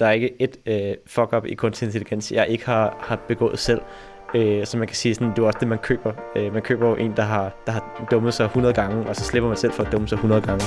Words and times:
der 0.00 0.06
er 0.06 0.10
ikke 0.10 0.42
et 0.42 0.56
øh, 0.66 0.96
fuck-up 1.06 1.46
i 1.46 1.54
kunstig 1.54 1.86
intelligens, 1.86 2.32
jeg 2.32 2.48
ikke 2.48 2.66
har, 2.66 2.96
har 3.00 3.16
begået 3.16 3.58
selv. 3.58 3.80
Øh, 4.34 4.66
så 4.66 4.78
man 4.78 4.86
kan 4.86 4.96
sige, 4.96 5.14
sådan, 5.14 5.30
det 5.30 5.38
er 5.38 5.42
også 5.42 5.58
det, 5.60 5.68
man 5.68 5.78
køber. 5.78 6.12
Øh, 6.36 6.52
man 6.52 6.62
køber 6.62 6.88
jo 6.88 6.96
en, 6.96 7.16
der 7.16 7.22
har, 7.22 7.52
der 7.66 7.72
har 7.72 8.06
dummet 8.10 8.34
sig 8.34 8.44
100 8.44 8.74
gange, 8.74 9.08
og 9.08 9.16
så 9.16 9.24
slipper 9.24 9.48
man 9.48 9.56
selv 9.56 9.72
for 9.72 9.82
at 9.82 9.92
dumme 9.92 10.08
sig 10.08 10.16
100 10.16 10.42
gange. 10.42 10.64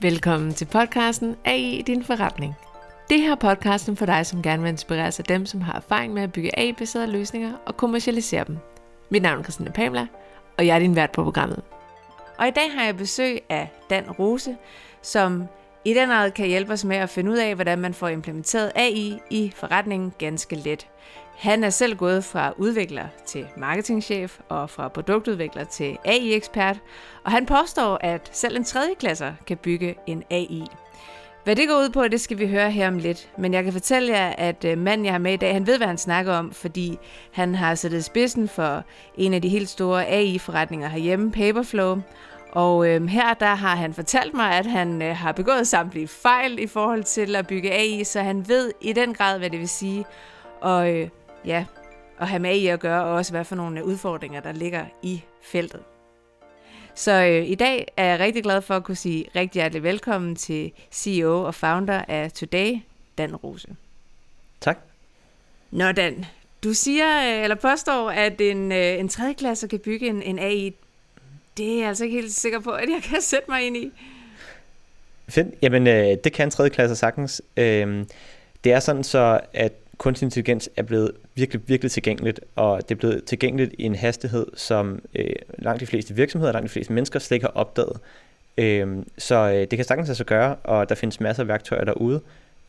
Velkommen 0.00 0.52
til 0.52 0.64
podcasten 0.64 1.36
AI 1.44 1.78
i 1.78 1.82
din 1.82 2.04
forretning. 2.04 2.54
Det 3.10 3.20
her 3.20 3.34
podcasten 3.34 3.96
for 3.96 4.06
dig, 4.06 4.26
som 4.26 4.42
gerne 4.42 4.62
vil 4.62 4.68
inspirere 4.68 5.12
sig 5.12 5.28
dem, 5.28 5.46
som 5.46 5.60
har 5.60 5.72
erfaring 5.72 6.14
med 6.14 6.22
at 6.22 6.32
bygge 6.32 6.58
AI-baserede 6.58 7.12
løsninger 7.12 7.52
og 7.66 7.76
kommercialisere 7.76 8.44
dem. 8.44 8.58
Mit 9.12 9.22
navn 9.22 9.38
er 9.38 9.42
Christina 9.42 9.70
Pamela, 9.70 10.06
og 10.58 10.66
jeg 10.66 10.74
er 10.74 10.78
din 10.78 10.96
vært 10.96 11.12
på 11.12 11.24
programmet. 11.24 11.62
Og 12.38 12.48
i 12.48 12.50
dag 12.50 12.72
har 12.72 12.84
jeg 12.84 12.96
besøg 12.96 13.42
af 13.48 13.70
Dan 13.90 14.10
Rose, 14.10 14.56
som 15.02 15.44
i 15.84 15.94
den 15.94 16.08
grad 16.08 16.30
kan 16.30 16.46
hjælpe 16.46 16.72
os 16.72 16.84
med 16.84 16.96
at 16.96 17.10
finde 17.10 17.30
ud 17.30 17.36
af, 17.36 17.54
hvordan 17.54 17.78
man 17.78 17.94
får 17.94 18.08
implementeret 18.08 18.72
AI 18.74 19.18
i 19.30 19.52
forretningen 19.56 20.12
ganske 20.18 20.56
let. 20.56 20.86
Han 21.36 21.64
er 21.64 21.70
selv 21.70 21.96
gået 21.96 22.24
fra 22.24 22.52
udvikler 22.56 23.06
til 23.26 23.46
marketingchef 23.56 24.38
og 24.48 24.70
fra 24.70 24.88
produktudvikler 24.88 25.64
til 25.64 25.98
AI-ekspert, 26.04 26.80
og 27.24 27.30
han 27.30 27.46
påstår, 27.46 27.98
at 28.00 28.30
selv 28.32 28.56
en 28.56 28.64
tredje 28.64 28.94
klasser 28.94 29.32
kan 29.46 29.56
bygge 29.56 29.94
en 30.06 30.24
AI. 30.30 30.64
Hvad 31.44 31.56
det 31.56 31.68
går 31.68 31.74
ud 31.74 31.90
på, 31.90 32.08
det 32.08 32.20
skal 32.20 32.38
vi 32.38 32.46
høre 32.46 32.70
her 32.70 32.88
om 32.88 32.98
lidt. 32.98 33.30
Men 33.38 33.54
jeg 33.54 33.64
kan 33.64 33.72
fortælle 33.72 34.12
jer, 34.12 34.28
at 34.38 34.64
øh, 34.64 34.78
manden, 34.78 35.04
jeg 35.04 35.14
har 35.14 35.18
med 35.18 35.32
i 35.32 35.36
dag, 35.36 35.52
han 35.52 35.66
ved, 35.66 35.76
hvad 35.76 35.86
han 35.86 35.98
snakker 35.98 36.32
om, 36.32 36.52
fordi 36.52 36.98
han 37.32 37.54
har 37.54 37.74
siddet 37.74 38.04
spidsen 38.04 38.48
for 38.48 38.84
en 39.16 39.34
af 39.34 39.42
de 39.42 39.48
helt 39.48 39.68
store 39.68 40.06
AI-forretninger 40.06 40.88
herhjemme, 40.88 41.32
Paperflow. 41.32 42.00
Og 42.52 42.88
øh, 42.88 43.06
her 43.06 43.34
der 43.34 43.54
har 43.54 43.76
han 43.76 43.94
fortalt 43.94 44.34
mig, 44.34 44.58
at 44.58 44.66
han 44.66 45.02
øh, 45.02 45.16
har 45.16 45.32
begået 45.32 45.66
samtlige 45.66 46.08
fejl 46.08 46.58
i 46.58 46.66
forhold 46.66 47.04
til 47.04 47.36
at 47.36 47.46
bygge 47.46 47.72
AI, 47.72 48.04
så 48.04 48.20
han 48.20 48.48
ved 48.48 48.72
i 48.80 48.92
den 48.92 49.14
grad, 49.14 49.38
hvad 49.38 49.50
det 49.50 49.58
vil 49.58 49.68
sige. 49.68 50.04
Og 50.60 50.94
øh, 50.94 51.08
ja, 51.44 51.64
at 52.18 52.28
have 52.28 52.40
med 52.40 52.50
AI 52.50 52.66
at 52.66 52.80
gøre, 52.80 53.04
og 53.04 53.10
også 53.10 53.32
hvad 53.32 53.44
for 53.44 53.56
nogle 53.56 53.80
øh, 53.80 53.86
udfordringer, 53.86 54.40
der 54.40 54.52
ligger 54.52 54.84
i 55.02 55.22
feltet. 55.42 55.80
Så 57.00 57.12
øh, 57.12 57.50
i 57.50 57.54
dag 57.54 57.86
er 57.96 58.04
jeg 58.04 58.20
rigtig 58.20 58.42
glad 58.42 58.62
for 58.62 58.76
at 58.76 58.84
kunne 58.84 58.96
sige 58.96 59.24
rigtig 59.36 59.60
hjertelig 59.60 59.82
velkommen 59.82 60.36
til 60.36 60.72
CEO 60.92 61.42
og 61.42 61.54
founder 61.54 62.04
af 62.08 62.32
Today, 62.32 62.76
Dan 63.18 63.36
Rose. 63.36 63.68
Tak. 64.60 64.78
Nå 65.70 65.92
Dan, 65.92 66.24
du 66.64 66.74
siger, 66.74 67.36
øh, 67.36 67.42
eller 67.42 67.56
påstår, 67.56 68.10
at 68.10 68.40
en, 68.40 68.72
øh, 68.72 68.98
en 68.98 69.08
tredje 69.08 69.32
klasse 69.32 69.68
kan 69.68 69.78
bygge 69.78 70.06
en, 70.06 70.22
en 70.22 70.38
AI. 70.38 70.74
Det 71.56 71.72
er 71.72 71.78
jeg 71.78 71.88
altså 71.88 72.04
ikke 72.04 72.16
helt 72.16 72.32
sikker 72.32 72.60
på, 72.60 72.70
at 72.70 72.88
jeg 72.88 73.02
kan 73.02 73.20
sætte 73.20 73.50
mig 73.50 73.66
ind 73.66 73.76
i. 73.76 73.92
Fedt. 75.28 75.48
Jamen, 75.62 75.86
øh, 75.86 76.16
det 76.24 76.32
kan 76.32 76.46
en 76.46 76.50
tredje 76.50 76.70
klasse 76.70 76.96
sagtens. 76.96 77.42
Øh, 77.56 78.04
det 78.64 78.72
er 78.72 78.80
sådan 78.80 79.04
så, 79.04 79.40
at 79.52 79.72
kunstig 80.00 80.26
intelligens 80.26 80.70
er 80.76 80.82
blevet 80.82 81.12
virkelig, 81.34 81.62
virkelig 81.66 81.90
tilgængeligt, 81.90 82.40
og 82.56 82.88
det 82.88 82.94
er 82.94 82.98
blevet 82.98 83.24
tilgængeligt 83.24 83.74
i 83.78 83.82
en 83.82 83.94
hastighed, 83.94 84.46
som 84.54 85.02
øh, 85.14 85.32
langt 85.58 85.80
de 85.80 85.86
fleste 85.86 86.14
virksomheder, 86.14 86.52
langt 86.52 86.68
de 86.68 86.72
fleste 86.72 86.92
mennesker 86.92 87.18
slet 87.18 87.36
ikke 87.36 87.46
har 87.46 87.52
opdaget. 87.54 87.96
Øh, 88.58 88.96
så 89.18 89.34
øh, 89.36 89.54
det 89.54 89.70
kan 89.70 89.84
sagtens 89.84 90.08
lade 90.08 90.16
sig 90.16 90.26
gøre, 90.26 90.54
og 90.54 90.88
der 90.88 90.94
findes 90.94 91.20
masser 91.20 91.42
af 91.42 91.48
værktøjer 91.48 91.84
derude, 91.84 92.20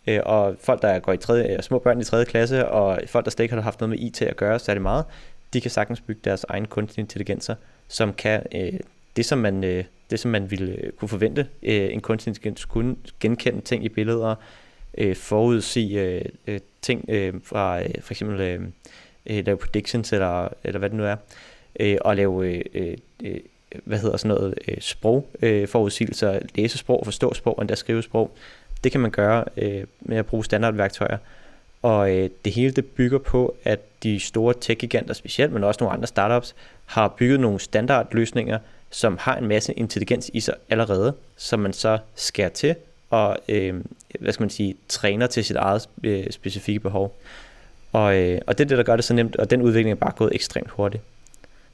øh, 0.07 0.19
og 0.25 0.55
folk, 0.59 0.81
der 0.81 0.99
går 0.99 1.13
i 1.13 1.17
tredje, 1.17 1.55
øh, 1.55 1.63
små 1.63 1.79
børn 1.79 1.99
i 1.99 2.03
3. 2.03 2.25
klasse, 2.25 2.69
og 2.69 2.99
folk, 3.07 3.25
der 3.25 3.31
slet 3.31 3.43
ikke 3.43 3.55
har 3.55 3.61
haft 3.61 3.79
noget 3.79 3.89
med 3.89 3.99
IT 3.99 4.21
at 4.21 4.37
gøre 4.37 4.59
særlig 4.59 4.81
meget, 4.81 5.05
de 5.53 5.61
kan 5.61 5.71
sagtens 5.71 6.01
bygge 6.01 6.21
deres 6.23 6.45
egen 6.49 6.65
kunstig 6.65 7.01
intelligenser, 7.01 7.55
som 7.87 8.13
kan 8.13 8.43
øh, 8.55 8.79
det, 9.15 9.25
som 9.25 9.39
man, 9.39 9.63
øh, 9.63 9.83
det, 10.09 10.19
som 10.19 10.31
man 10.31 10.51
ville 10.51 10.73
øh, 10.73 10.91
kunne 10.91 11.09
forvente, 11.09 11.47
øh, 11.63 11.93
en 11.93 12.01
kunstig 12.01 12.31
intelligens 12.31 12.65
kunne 12.65 12.95
genkende 13.19 13.61
ting 13.61 13.85
i 13.85 13.89
billeder, 13.89 14.35
øh, 14.97 15.15
forudsige 15.15 16.01
øh, 16.01 16.25
øh 16.47 16.59
ting 16.81 17.05
øh, 17.09 17.33
fra 17.43 17.81
øh, 17.81 17.89
for 18.01 18.13
eksempel 18.13 18.41
øh, 18.41 18.61
øh, 19.25 19.45
lave 19.45 19.57
predictions 19.57 20.13
eller, 20.13 20.49
eller 20.63 20.79
hvad 20.79 20.89
det 20.89 20.97
nu 20.97 21.03
er, 21.03 21.15
øh, 21.79 21.97
og 22.01 22.15
lave 22.15 22.47
øh, 22.47 22.61
øh, 22.73 22.97
øh 23.23 23.39
hvad 23.83 23.99
hedder 23.99 24.17
sådan 24.17 24.37
noget 24.37 24.53
øh, 24.67 24.77
sprog 24.79 25.27
øh, 25.41 25.67
forudsigelser, 25.67 26.39
læse 26.55 26.77
sprog, 26.77 27.01
forstå 27.05 27.33
sprog 27.33 27.57
og 27.57 27.61
endda 27.61 27.75
skrive 27.75 28.03
sprog. 28.03 28.31
Det 28.83 28.91
kan 28.91 29.01
man 29.01 29.11
gøre 29.11 29.45
øh, 29.57 29.83
med 30.01 30.17
at 30.17 30.25
bruge 30.25 30.45
standardværktøjer. 30.45 31.17
Og 31.81 32.17
øh, 32.17 32.29
det 32.45 32.53
hele 32.53 32.71
det 32.71 32.85
bygger 32.85 33.17
på, 33.17 33.55
at 33.63 33.79
de 34.03 34.19
store 34.19 34.53
tech-giganter 34.61 35.13
specielt, 35.13 35.53
men 35.53 35.63
også 35.63 35.77
nogle 35.83 35.93
andre 35.93 36.07
startups, 36.07 36.55
har 36.85 37.07
bygget 37.07 37.39
nogle 37.39 37.59
standardløsninger, 37.59 38.59
som 38.89 39.17
har 39.21 39.37
en 39.37 39.47
masse 39.47 39.73
intelligens 39.73 40.31
i 40.33 40.39
sig 40.39 40.55
allerede, 40.69 41.13
som 41.35 41.59
man 41.59 41.73
så 41.73 41.97
skærer 42.15 42.49
til 42.49 42.75
og 43.11 43.37
øh, 43.49 43.75
hvad 44.19 44.33
skal 44.33 44.43
man 44.43 44.49
sige, 44.49 44.75
træner 44.87 45.27
til 45.27 45.43
sit 45.43 45.55
eget 45.55 45.89
øh, 46.03 46.31
specifikke 46.31 46.79
behov. 46.79 47.17
Og, 47.91 48.17
øh, 48.17 48.39
og 48.47 48.57
det 48.57 48.63
er 48.63 48.67
det, 48.67 48.77
der 48.77 48.83
gør 48.83 48.95
det 48.95 49.05
så 49.05 49.13
nemt, 49.13 49.35
og 49.35 49.51
den 49.51 49.61
udvikling 49.61 49.91
er 49.91 49.95
bare 49.95 50.11
gået 50.15 50.35
ekstremt 50.35 50.69
hurtigt. 50.69 51.03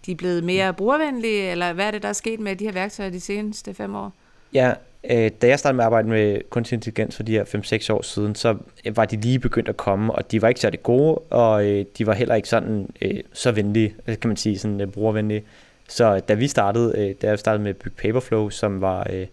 De 0.06 0.12
er 0.12 0.16
blevet 0.16 0.44
mere 0.44 0.74
brugervenlige, 0.74 1.52
eller 1.52 1.74
hvad 1.74 1.88
er 1.88 1.92
det, 1.92 2.02
der 2.02 2.10
er 2.10 2.14
sket 2.14 2.40
med 2.40 2.56
de 2.56 2.66
her 2.66 2.72
værktøjer 2.72 3.10
de 3.10 3.20
seneste 3.20 3.74
fem 3.74 3.96
år? 3.96 4.14
Ja, 4.54 4.74
øh, 5.04 5.32
da 5.42 5.48
jeg 5.48 5.60
startede 5.60 5.76
med 5.76 5.84
at 5.84 5.86
arbejde 5.86 6.08
med 6.08 6.42
kunstig 6.50 6.76
intelligens 6.76 7.16
for 7.16 7.24
de 7.24 7.32
her 7.32 7.44
5-6 7.90 7.94
år 7.94 8.02
siden, 8.02 8.36
så 8.36 8.58
var 8.86 9.06
de 9.06 9.16
lige 9.16 9.40
begyndt 9.40 9.70
at 9.70 9.78
komme, 9.78 10.14
og 10.14 10.32
de 10.32 10.42
var 10.42 10.48
ikke 10.48 10.60
særlig 10.60 10.84
gode, 10.84 11.18
og 11.18 11.66
øh, 11.66 11.86
de 11.98 12.08
var 12.08 12.14
heller 12.14 12.36
ikke 12.36 12.50
sådan 12.50 12.90
øh, 13.02 13.20
så 13.34 13.52
venlige, 13.52 13.96
kan 14.06 14.28
man 14.28 14.38
sige, 14.38 14.58
sådan 14.58 14.82
øh, 14.82 14.88
brugervenlige. 14.88 15.44
Så 15.88 16.20
da 16.20 16.34
vi 16.34 16.48
startede, 16.48 16.94
øh, 16.98 17.16
da 17.22 17.28
jeg 17.28 17.40
startede 17.40 17.64
med 17.64 17.70
at 17.70 17.78
bygge 17.78 17.98
Paperflow, 17.98 18.50
som 18.50 18.82
var 18.82 19.08
øh, 19.14 19.28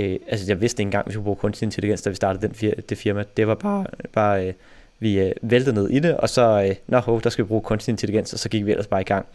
Øh, 0.00 0.18
altså 0.28 0.46
jeg 0.48 0.60
vidste 0.60 0.80
ikke 0.80 0.86
engang, 0.86 1.02
at 1.02 1.08
vi 1.08 1.12
skulle 1.12 1.24
bruge 1.24 1.36
kunstig 1.36 1.66
intelligens, 1.66 2.02
da 2.02 2.10
vi 2.10 2.16
startede 2.16 2.46
den 2.46 2.54
fir- 2.54 2.80
det 2.88 2.98
firma. 2.98 3.24
Det 3.36 3.46
var 3.46 3.54
bare, 3.54 3.86
bare 4.12 4.46
øh, 4.46 4.52
vi 4.98 5.20
øh, 5.20 5.32
væltede 5.42 5.74
ned 5.74 5.90
i 5.90 5.98
det, 5.98 6.16
og 6.16 6.28
så, 6.28 6.66
øh, 6.68 6.74
nå, 6.86 6.98
ho, 6.98 7.18
der 7.18 7.30
skal 7.30 7.44
vi 7.44 7.48
bruge 7.48 7.62
kunstig 7.62 7.92
intelligens, 7.92 8.32
og 8.32 8.38
så 8.38 8.48
gik 8.48 8.66
vi 8.66 8.70
ellers 8.70 8.86
bare 8.86 9.00
i 9.00 9.04
gang. 9.04 9.26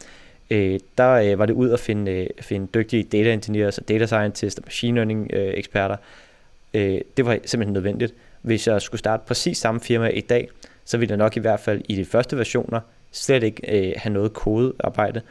Øh, 0.49 0.79
der 0.97 1.11
øh, 1.11 1.39
var 1.39 1.45
det 1.45 1.53
ud 1.53 1.69
at 1.69 1.79
finde, 1.79 2.11
øh, 2.11 2.27
finde 2.41 2.67
dygtige 2.73 3.03
data 3.03 3.33
engineers, 3.33 3.79
data 3.87 4.05
scientists 4.05 4.57
og 4.57 4.63
machine 4.65 4.95
learning 4.95 5.29
øh, 5.33 5.53
eksperter. 5.53 5.95
Øh, 6.73 7.01
det 7.17 7.25
var 7.25 7.37
simpelthen 7.45 7.73
nødvendigt. 7.73 8.13
Hvis 8.41 8.67
jeg 8.67 8.81
skulle 8.81 8.99
starte 8.99 9.23
præcis 9.27 9.57
samme 9.57 9.81
firma 9.81 10.07
i 10.07 10.21
dag, 10.21 10.49
så 10.85 10.97
ville 10.97 11.11
jeg 11.11 11.17
nok 11.17 11.37
i 11.37 11.39
hvert 11.39 11.59
fald 11.59 11.81
i 11.89 11.95
de 11.95 12.05
første 12.05 12.37
versioner 12.37 12.79
slet 13.11 13.43
ikke 13.43 13.87
øh, 13.87 13.93
have 13.97 14.13
noget 14.13 14.33
kodearbejde. 14.33 15.21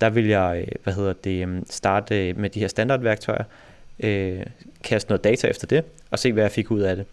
Der 0.00 0.10
vil 0.10 0.26
jeg, 0.26 0.64
øh, 0.66 0.74
hvad 0.84 0.94
hedder 0.94 1.12
det, 1.12 1.48
øh, 1.48 1.62
starte 1.70 2.28
øh, 2.28 2.38
med 2.38 2.50
de 2.50 2.60
her 2.60 2.68
standardværktøjer, 2.68 3.44
øh, 4.00 4.46
kaste 4.84 5.10
noget 5.10 5.24
data 5.24 5.46
efter 5.46 5.66
det, 5.66 5.84
og 6.10 6.18
se, 6.18 6.32
hvad 6.32 6.42
jeg 6.42 6.52
fik 6.52 6.70
ud 6.70 6.80
af 6.80 6.96
det. 6.96 7.06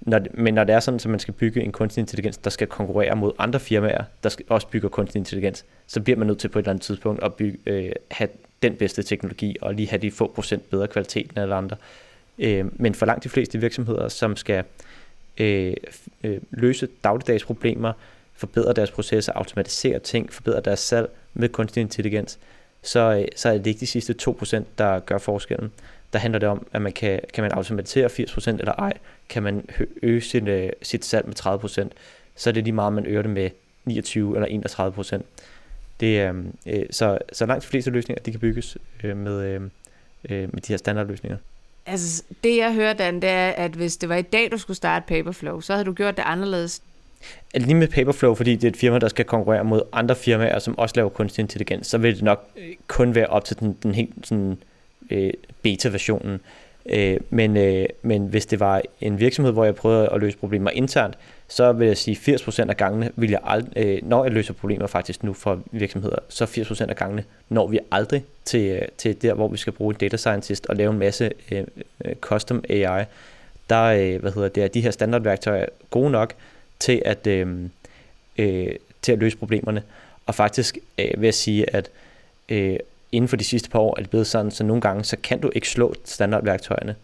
Når, 0.00 0.20
men 0.34 0.54
når 0.54 0.64
det 0.64 0.74
er 0.74 0.80
sådan, 0.80 1.00
at 1.04 1.06
man 1.06 1.20
skal 1.20 1.34
bygge 1.34 1.62
en 1.62 1.72
kunstig 1.72 2.00
intelligens, 2.00 2.36
der 2.36 2.50
skal 2.50 2.66
konkurrere 2.66 3.16
mod 3.16 3.32
andre 3.38 3.60
firmaer, 3.60 4.04
der 4.22 4.28
skal 4.28 4.44
også 4.48 4.66
bygger 4.66 4.88
kunstig 4.88 5.18
intelligens, 5.18 5.64
så 5.86 6.00
bliver 6.00 6.18
man 6.18 6.26
nødt 6.26 6.38
til 6.38 6.48
på 6.48 6.58
et 6.58 6.62
eller 6.62 6.70
andet 6.70 6.82
tidspunkt 6.82 7.22
at 7.22 7.34
bygge, 7.34 7.58
øh, 7.66 7.92
have 8.10 8.28
den 8.62 8.76
bedste 8.76 9.02
teknologi, 9.02 9.56
og 9.60 9.74
lige 9.74 9.88
have 9.88 10.02
de 10.02 10.10
få 10.10 10.32
procent 10.34 10.70
bedre 10.70 10.88
kvalitet 10.88 11.30
end 11.30 11.38
alle 11.38 11.54
andre. 11.54 11.76
Øh, 12.38 12.80
men 12.80 12.94
for 12.94 13.06
langt 13.06 13.24
de 13.24 13.28
fleste 13.28 13.60
virksomheder, 13.60 14.08
som 14.08 14.36
skal 14.36 14.64
øh, 15.38 15.74
øh, 16.24 16.40
løse 16.50 16.88
dagligdags 17.04 17.44
problemer, 17.44 17.92
forbedre 18.34 18.72
deres 18.72 18.90
processer, 18.90 19.32
automatisere 19.32 19.98
ting, 19.98 20.32
forbedre 20.32 20.60
deres 20.60 20.80
salg 20.80 21.10
med 21.34 21.48
kunstig 21.48 21.80
intelligens, 21.80 22.38
så, 22.82 23.00
øh, 23.00 23.28
så 23.36 23.48
er 23.48 23.58
det 23.58 23.66
ikke 23.66 23.80
de 23.80 23.86
sidste 23.86 24.14
2%, 24.22 24.62
der 24.78 24.98
gør 24.98 25.18
forskellen 25.18 25.72
der 26.12 26.18
handler 26.18 26.38
det 26.38 26.48
om, 26.48 26.66
at 26.72 26.82
man 26.82 26.92
kan, 26.92 27.20
kan 27.34 27.42
man 27.42 27.52
automatisere 27.52 28.06
80% 28.06 28.50
eller 28.50 28.72
ej, 28.72 28.92
kan 29.28 29.42
man 29.42 29.68
øge 30.02 30.20
sin, 30.20 30.48
øh, 30.48 30.70
sit 30.82 31.04
salg 31.04 31.26
med 31.26 31.34
30%, 31.40 31.88
så 32.36 32.50
er 32.50 32.52
det 32.54 32.64
lige 32.64 32.74
meget, 32.74 32.92
man 32.92 33.06
øger 33.06 33.22
det 33.22 33.30
med 33.30 33.50
29 33.84 34.36
eller 34.36 35.18
31%. 35.18 35.22
Det, 36.00 36.28
øh, 36.28 36.34
øh, 36.66 36.86
så, 36.90 37.18
så 37.32 37.46
langt 37.46 37.64
de 37.64 37.68
fleste 37.68 37.90
løsninger, 37.90 38.22
de 38.22 38.30
kan 38.30 38.40
bygges 38.40 38.78
øh, 39.04 39.16
med, 39.16 39.44
øh, 39.44 39.60
øh, 40.30 40.54
med 40.54 40.62
de 40.62 40.72
her 40.72 40.76
standardløsninger. 40.76 41.38
Altså, 41.86 42.22
det 42.44 42.56
jeg 42.56 42.74
hører, 42.74 42.92
Dan, 42.92 43.14
det 43.22 43.30
er, 43.30 43.50
at 43.50 43.70
hvis 43.70 43.96
det 43.96 44.08
var 44.08 44.16
i 44.16 44.22
dag, 44.22 44.52
du 44.52 44.58
skulle 44.58 44.76
starte 44.76 45.04
Paperflow, 45.08 45.60
så 45.60 45.72
havde 45.72 45.84
du 45.84 45.92
gjort 45.92 46.16
det 46.16 46.22
anderledes. 46.26 46.82
Lige 47.54 47.74
med 47.74 47.88
Paperflow, 47.88 48.34
fordi 48.34 48.54
det 48.56 48.64
er 48.64 48.68
et 48.68 48.76
firma, 48.76 48.98
der 48.98 49.08
skal 49.08 49.24
konkurrere 49.24 49.64
mod 49.64 49.82
andre 49.92 50.16
firmaer, 50.16 50.58
som 50.58 50.78
også 50.78 50.92
laver 50.96 51.08
kunstig 51.08 51.42
intelligens, 51.42 51.86
så 51.86 51.98
vil 51.98 52.14
det 52.14 52.22
nok 52.22 52.48
øh, 52.56 52.74
kun 52.86 53.14
være 53.14 53.26
op 53.26 53.44
til 53.44 53.60
den, 53.60 53.76
den 53.82 53.94
helt 53.94 54.12
sådan, 54.24 54.58
øh, 55.10 55.32
beta-versionen. 55.62 56.40
Øh, 56.88 57.20
men, 57.30 57.56
øh, 57.56 57.86
men 58.02 58.26
hvis 58.26 58.46
det 58.46 58.60
var 58.60 58.82
en 59.00 59.20
virksomhed, 59.20 59.52
hvor 59.52 59.64
jeg 59.64 59.74
prøvede 59.74 60.08
at 60.08 60.20
løse 60.20 60.38
problemer 60.38 60.70
internt, 60.70 61.18
så 61.48 61.72
vil 61.72 61.86
jeg 61.86 61.96
sige, 61.96 62.36
80% 62.36 62.68
af 62.68 62.76
gangene 62.76 63.10
vil 63.16 63.30
jeg 63.30 63.40
aldrig, 63.44 63.72
øh, 63.76 63.98
når 64.02 64.24
jeg 64.24 64.32
løser 64.32 64.52
problemer 64.52 64.86
faktisk 64.86 65.22
nu 65.22 65.32
for 65.32 65.60
virksomheder, 65.72 66.16
så 66.28 66.44
80% 66.44 66.90
af 66.90 66.96
gangene 66.96 67.24
når 67.48 67.66
vi 67.66 67.78
aldrig 67.90 68.24
til, 68.44 68.70
øh, 68.70 68.82
til 68.98 69.22
der, 69.22 69.34
hvor 69.34 69.48
vi 69.48 69.56
skal 69.56 69.72
bruge 69.72 69.94
en 69.94 69.98
data 69.98 70.16
scientist 70.16 70.66
og 70.66 70.76
lave 70.76 70.92
en 70.92 70.98
masse 70.98 71.32
øh, 71.52 71.64
øh 72.04 72.14
custom 72.14 72.64
AI. 72.68 73.04
Der 73.70 73.84
øh, 73.84 74.20
hvad 74.20 74.32
hedder 74.32 74.48
det, 74.48 74.64
er 74.64 74.68
de 74.68 74.80
her 74.80 74.90
standardværktøjer 74.90 75.66
gode 75.90 76.10
nok 76.10 76.34
til 76.78 77.02
at, 77.04 77.26
øh, 77.26 77.58
øh, 78.38 78.74
til 79.02 79.12
at 79.12 79.18
løse 79.18 79.36
problemerne. 79.36 79.82
Og 80.26 80.34
faktisk 80.34 80.78
øh, 80.98 81.10
vil 81.16 81.26
jeg 81.26 81.34
sige, 81.34 81.76
at 81.76 81.90
øh, 82.48 82.76
inden 83.12 83.28
for 83.28 83.36
de 83.36 83.44
sidste 83.44 83.70
par 83.70 83.78
år 83.78 83.94
er 83.96 84.00
det 84.00 84.10
blevet 84.10 84.26
sådan, 84.26 84.50
så 84.50 84.64
nogle 84.64 84.80
gange, 84.80 85.04
så 85.04 85.16
kan 85.22 85.40
du 85.40 85.50
ikke 85.54 85.68
slå 85.68 85.94
standardværktøjerne. 86.04 86.94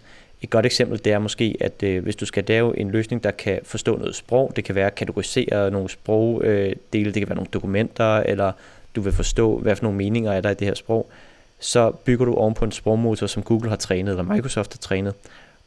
Et 0.43 0.51
godt 0.51 0.67
eksempel, 0.67 1.05
det 1.05 1.13
er 1.13 1.19
måske, 1.19 1.57
at 1.61 1.83
øh, 1.83 2.03
hvis 2.03 2.17
du 2.17 2.27
skal 2.27 2.45
lave 2.49 2.79
en 2.79 2.91
løsning, 2.91 3.25
der 3.25 3.31
kan 3.31 3.61
forstå 3.65 3.97
noget 3.97 4.15
sprog, 4.15 4.53
det 4.57 4.65
kan 4.65 4.75
være 4.75 4.87
at 4.87 4.95
kategorisere 4.95 5.71
nogle 5.71 5.89
sprogdele, 5.89 7.09
øh, 7.09 7.15
det 7.15 7.15
kan 7.15 7.29
være 7.29 7.37
nogle 7.37 7.51
dokumenter, 7.53 8.17
eller 8.17 8.53
du 8.97 9.01
vil 9.01 9.13
forstå, 9.13 9.59
hvad 9.59 9.77
for 9.77 9.83
nogle 9.83 9.99
meninger 9.99 10.33
er 10.33 10.41
der 10.41 10.51
i 10.51 10.55
det 10.55 10.67
her 10.67 10.75
sprog, 10.75 11.11
så 11.59 11.91
bygger 11.91 12.25
du 12.25 12.35
ovenpå 12.35 12.65
en 12.65 12.73
sprogmotor, 12.73 13.27
som 13.27 13.43
Google 13.43 13.69
har 13.69 13.77
trænet, 13.77 14.11
eller 14.11 14.35
Microsoft 14.35 14.73
har 14.73 14.79
trænet. 14.79 15.15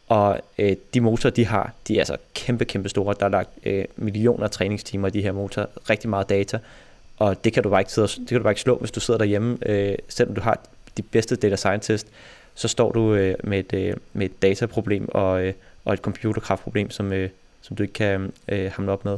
Og 0.07 0.39
øh, 0.57 0.75
de 0.93 1.01
motorer, 1.01 1.33
de 1.33 1.45
har, 1.45 1.73
de 1.87 1.95
er 1.95 1.99
altså 1.99 2.17
kæmpe, 2.33 2.65
kæmpe 2.65 2.89
store. 2.89 3.15
Der 3.19 3.25
er 3.25 3.29
lagt 3.29 3.49
øh, 3.63 3.85
millioner 3.95 4.43
af 4.43 4.51
træningstimer 4.51 5.07
i 5.07 5.11
de 5.11 5.21
her 5.21 5.31
motorer, 5.31 5.65
rigtig 5.89 6.09
meget 6.09 6.29
data, 6.29 6.59
og 7.17 7.43
det 7.43 7.53
kan 7.53 7.63
du 7.63 7.69
bare 7.69 7.81
ikke, 7.81 7.91
sidde, 7.91 8.07
det 8.07 8.27
kan 8.27 8.37
du 8.37 8.43
bare 8.43 8.51
ikke 8.51 8.61
slå, 8.61 8.77
hvis 8.77 8.91
du 8.91 8.99
sidder 8.99 9.17
derhjemme, 9.17 9.57
øh, 9.65 9.95
selvom 10.07 10.35
du 10.35 10.41
har 10.41 10.59
de 10.97 11.01
bedste 11.01 11.35
data 11.35 11.55
scientist, 11.55 12.07
så 12.55 12.67
står 12.67 12.91
du 12.91 13.13
øh, 13.13 13.35
med, 13.43 13.59
et, 13.59 13.73
øh, 13.73 13.93
med 14.13 14.25
et 14.25 14.41
dataproblem 14.41 15.09
og, 15.09 15.45
øh, 15.45 15.53
og 15.85 15.93
et 15.93 15.99
computerkraftproblem, 15.99 16.89
som, 16.89 17.13
øh, 17.13 17.29
som 17.61 17.75
du 17.75 17.83
ikke 17.83 17.93
kan 17.93 18.33
øh, 18.47 18.71
hamle 18.71 18.91
op 18.91 19.05
med. 19.05 19.17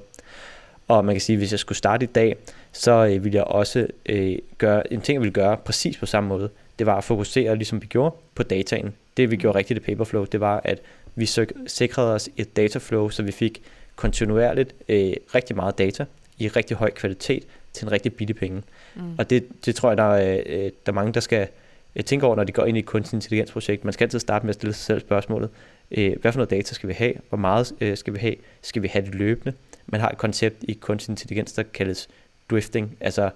Og 0.88 1.05
man 1.05 1.15
kan 1.15 1.21
sige, 1.21 1.33
at 1.33 1.38
hvis 1.38 1.51
jeg 1.51 1.59
skulle 1.59 1.77
starte 1.77 2.03
i 2.03 2.07
dag, 2.07 2.35
så 2.71 2.91
øh, 2.91 3.23
ville 3.23 3.35
jeg 3.35 3.44
også 3.44 3.88
øh, 4.05 4.38
gøre 4.57 4.94
en 4.94 5.01
ting, 5.01 5.15
jeg 5.15 5.21
ville 5.21 5.33
gøre 5.33 5.57
præcis 5.57 5.97
på 5.97 6.05
samme 6.05 6.29
måde. 6.29 6.49
Det 6.79 6.85
var 6.85 6.97
at 6.97 7.03
fokusere, 7.03 7.55
ligesom 7.55 7.81
vi 7.81 7.88
gjorde, 7.88 8.15
på 8.35 8.44
dataen. 8.44 8.94
Det 9.17 9.31
vi 9.31 9.35
gjorde 9.35 9.57
rigtigt 9.57 9.77
i 9.77 9.81
Paperflow, 9.81 10.25
det 10.25 10.39
var, 10.39 10.61
at 10.63 10.79
vi 11.15 11.25
sikrede 11.67 12.13
os 12.13 12.29
et 12.38 12.57
dataflow, 12.57 13.09
så 13.09 13.23
vi 13.23 13.31
fik 13.31 13.61
kontinuerligt 13.95 14.75
øh, 14.89 15.13
rigtig 15.35 15.55
meget 15.55 15.77
data 15.77 16.05
i 16.38 16.47
rigtig 16.47 16.77
høj 16.77 16.89
kvalitet 16.91 17.44
til 17.77 17.85
en 17.85 17.91
rigtig 17.91 18.13
billig 18.13 18.35
penge. 18.35 18.63
Mm. 18.95 19.15
Og 19.18 19.29
det, 19.29 19.65
det 19.65 19.75
tror 19.75 19.89
jeg, 19.89 19.97
der 19.97 20.03
er, 20.03 20.41
øh, 20.45 20.63
der 20.63 20.69
er 20.88 20.91
mange, 20.91 21.13
der 21.13 21.19
skal 21.19 21.47
øh, 21.95 22.03
tænke 22.03 22.25
over, 22.25 22.35
når 22.35 22.44
de 22.44 22.51
går 22.51 22.65
ind 22.65 22.77
i 22.77 22.79
et 22.79 22.85
kunstig 22.85 23.18
intelligensprojekt. 23.18 23.83
Man 23.83 23.94
skal 23.94 24.06
altid 24.06 24.19
starte 24.19 24.45
med 24.45 24.50
at 24.50 24.56
stille 24.56 24.74
sig 24.74 24.85
selv 24.85 25.00
spørgsmålet, 25.00 25.50
øh, 25.91 26.15
hvad 26.21 26.31
for 26.31 26.38
noget 26.38 26.50
data 26.50 26.74
skal 26.74 26.89
vi 26.89 26.94
have? 26.94 27.13
Hvor 27.29 27.38
meget 27.38 27.68
skal 27.95 28.13
vi 28.13 28.19
have? 28.19 28.35
Skal 28.62 28.81
vi 28.81 28.88
have 28.88 29.06
det 29.06 29.15
løbende? 29.15 29.53
Man 29.85 30.01
har 30.01 30.09
et 30.09 30.18
koncept 30.18 30.63
i 30.63 30.74
kunstig 30.74 31.12
intelligens, 31.12 31.53
der 31.53 31.63
kaldes 31.63 32.09
drifting, 32.50 32.97
altså 33.00 33.29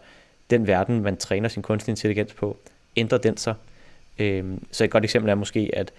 den 0.49 0.67
verden, 0.67 1.01
man 1.01 1.17
træner 1.17 1.49
sin 1.49 1.61
kunstig 1.61 1.91
intelligens 1.91 2.33
på, 2.33 2.57
ændrer 2.95 3.17
den 3.17 3.37
sig. 3.37 3.53
Så 4.71 4.83
et 4.83 4.89
godt 4.89 5.03
eksempel 5.03 5.29
er 5.29 5.35
måske, 5.35 5.69
at 5.73 5.91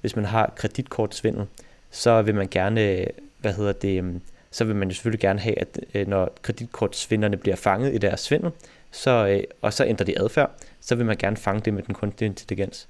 hvis 0.00 0.16
man 0.16 0.24
har 0.24 0.52
kreditkortsvindel, 0.56 1.46
så 1.90 2.22
vil 2.22 2.34
man 2.34 2.48
gerne, 2.50 3.06
hvad 3.38 3.52
hedder 3.54 3.72
det, 3.72 4.20
så 4.50 4.64
vil 4.64 4.76
man 4.76 4.88
jo 4.88 4.94
selvfølgelig 4.94 5.20
gerne 5.20 5.40
have, 5.40 5.58
at 5.58 5.80
øh, 5.94 6.06
når 6.06 6.32
kreditkortsvinderne 6.42 7.36
bliver 7.36 7.56
fanget 7.56 7.94
i 7.94 7.98
deres 7.98 8.20
svindel, 8.20 8.50
så, 8.90 9.26
øh, 9.26 9.42
og 9.62 9.72
så 9.72 9.84
ændrer 9.84 10.06
de 10.06 10.20
adfærd, 10.20 10.50
så 10.80 10.94
vil 10.94 11.06
man 11.06 11.16
gerne 11.16 11.36
fange 11.36 11.60
det 11.60 11.74
med 11.74 11.82
den 11.82 11.94
kunstige 11.94 12.26
intelligens. 12.26 12.88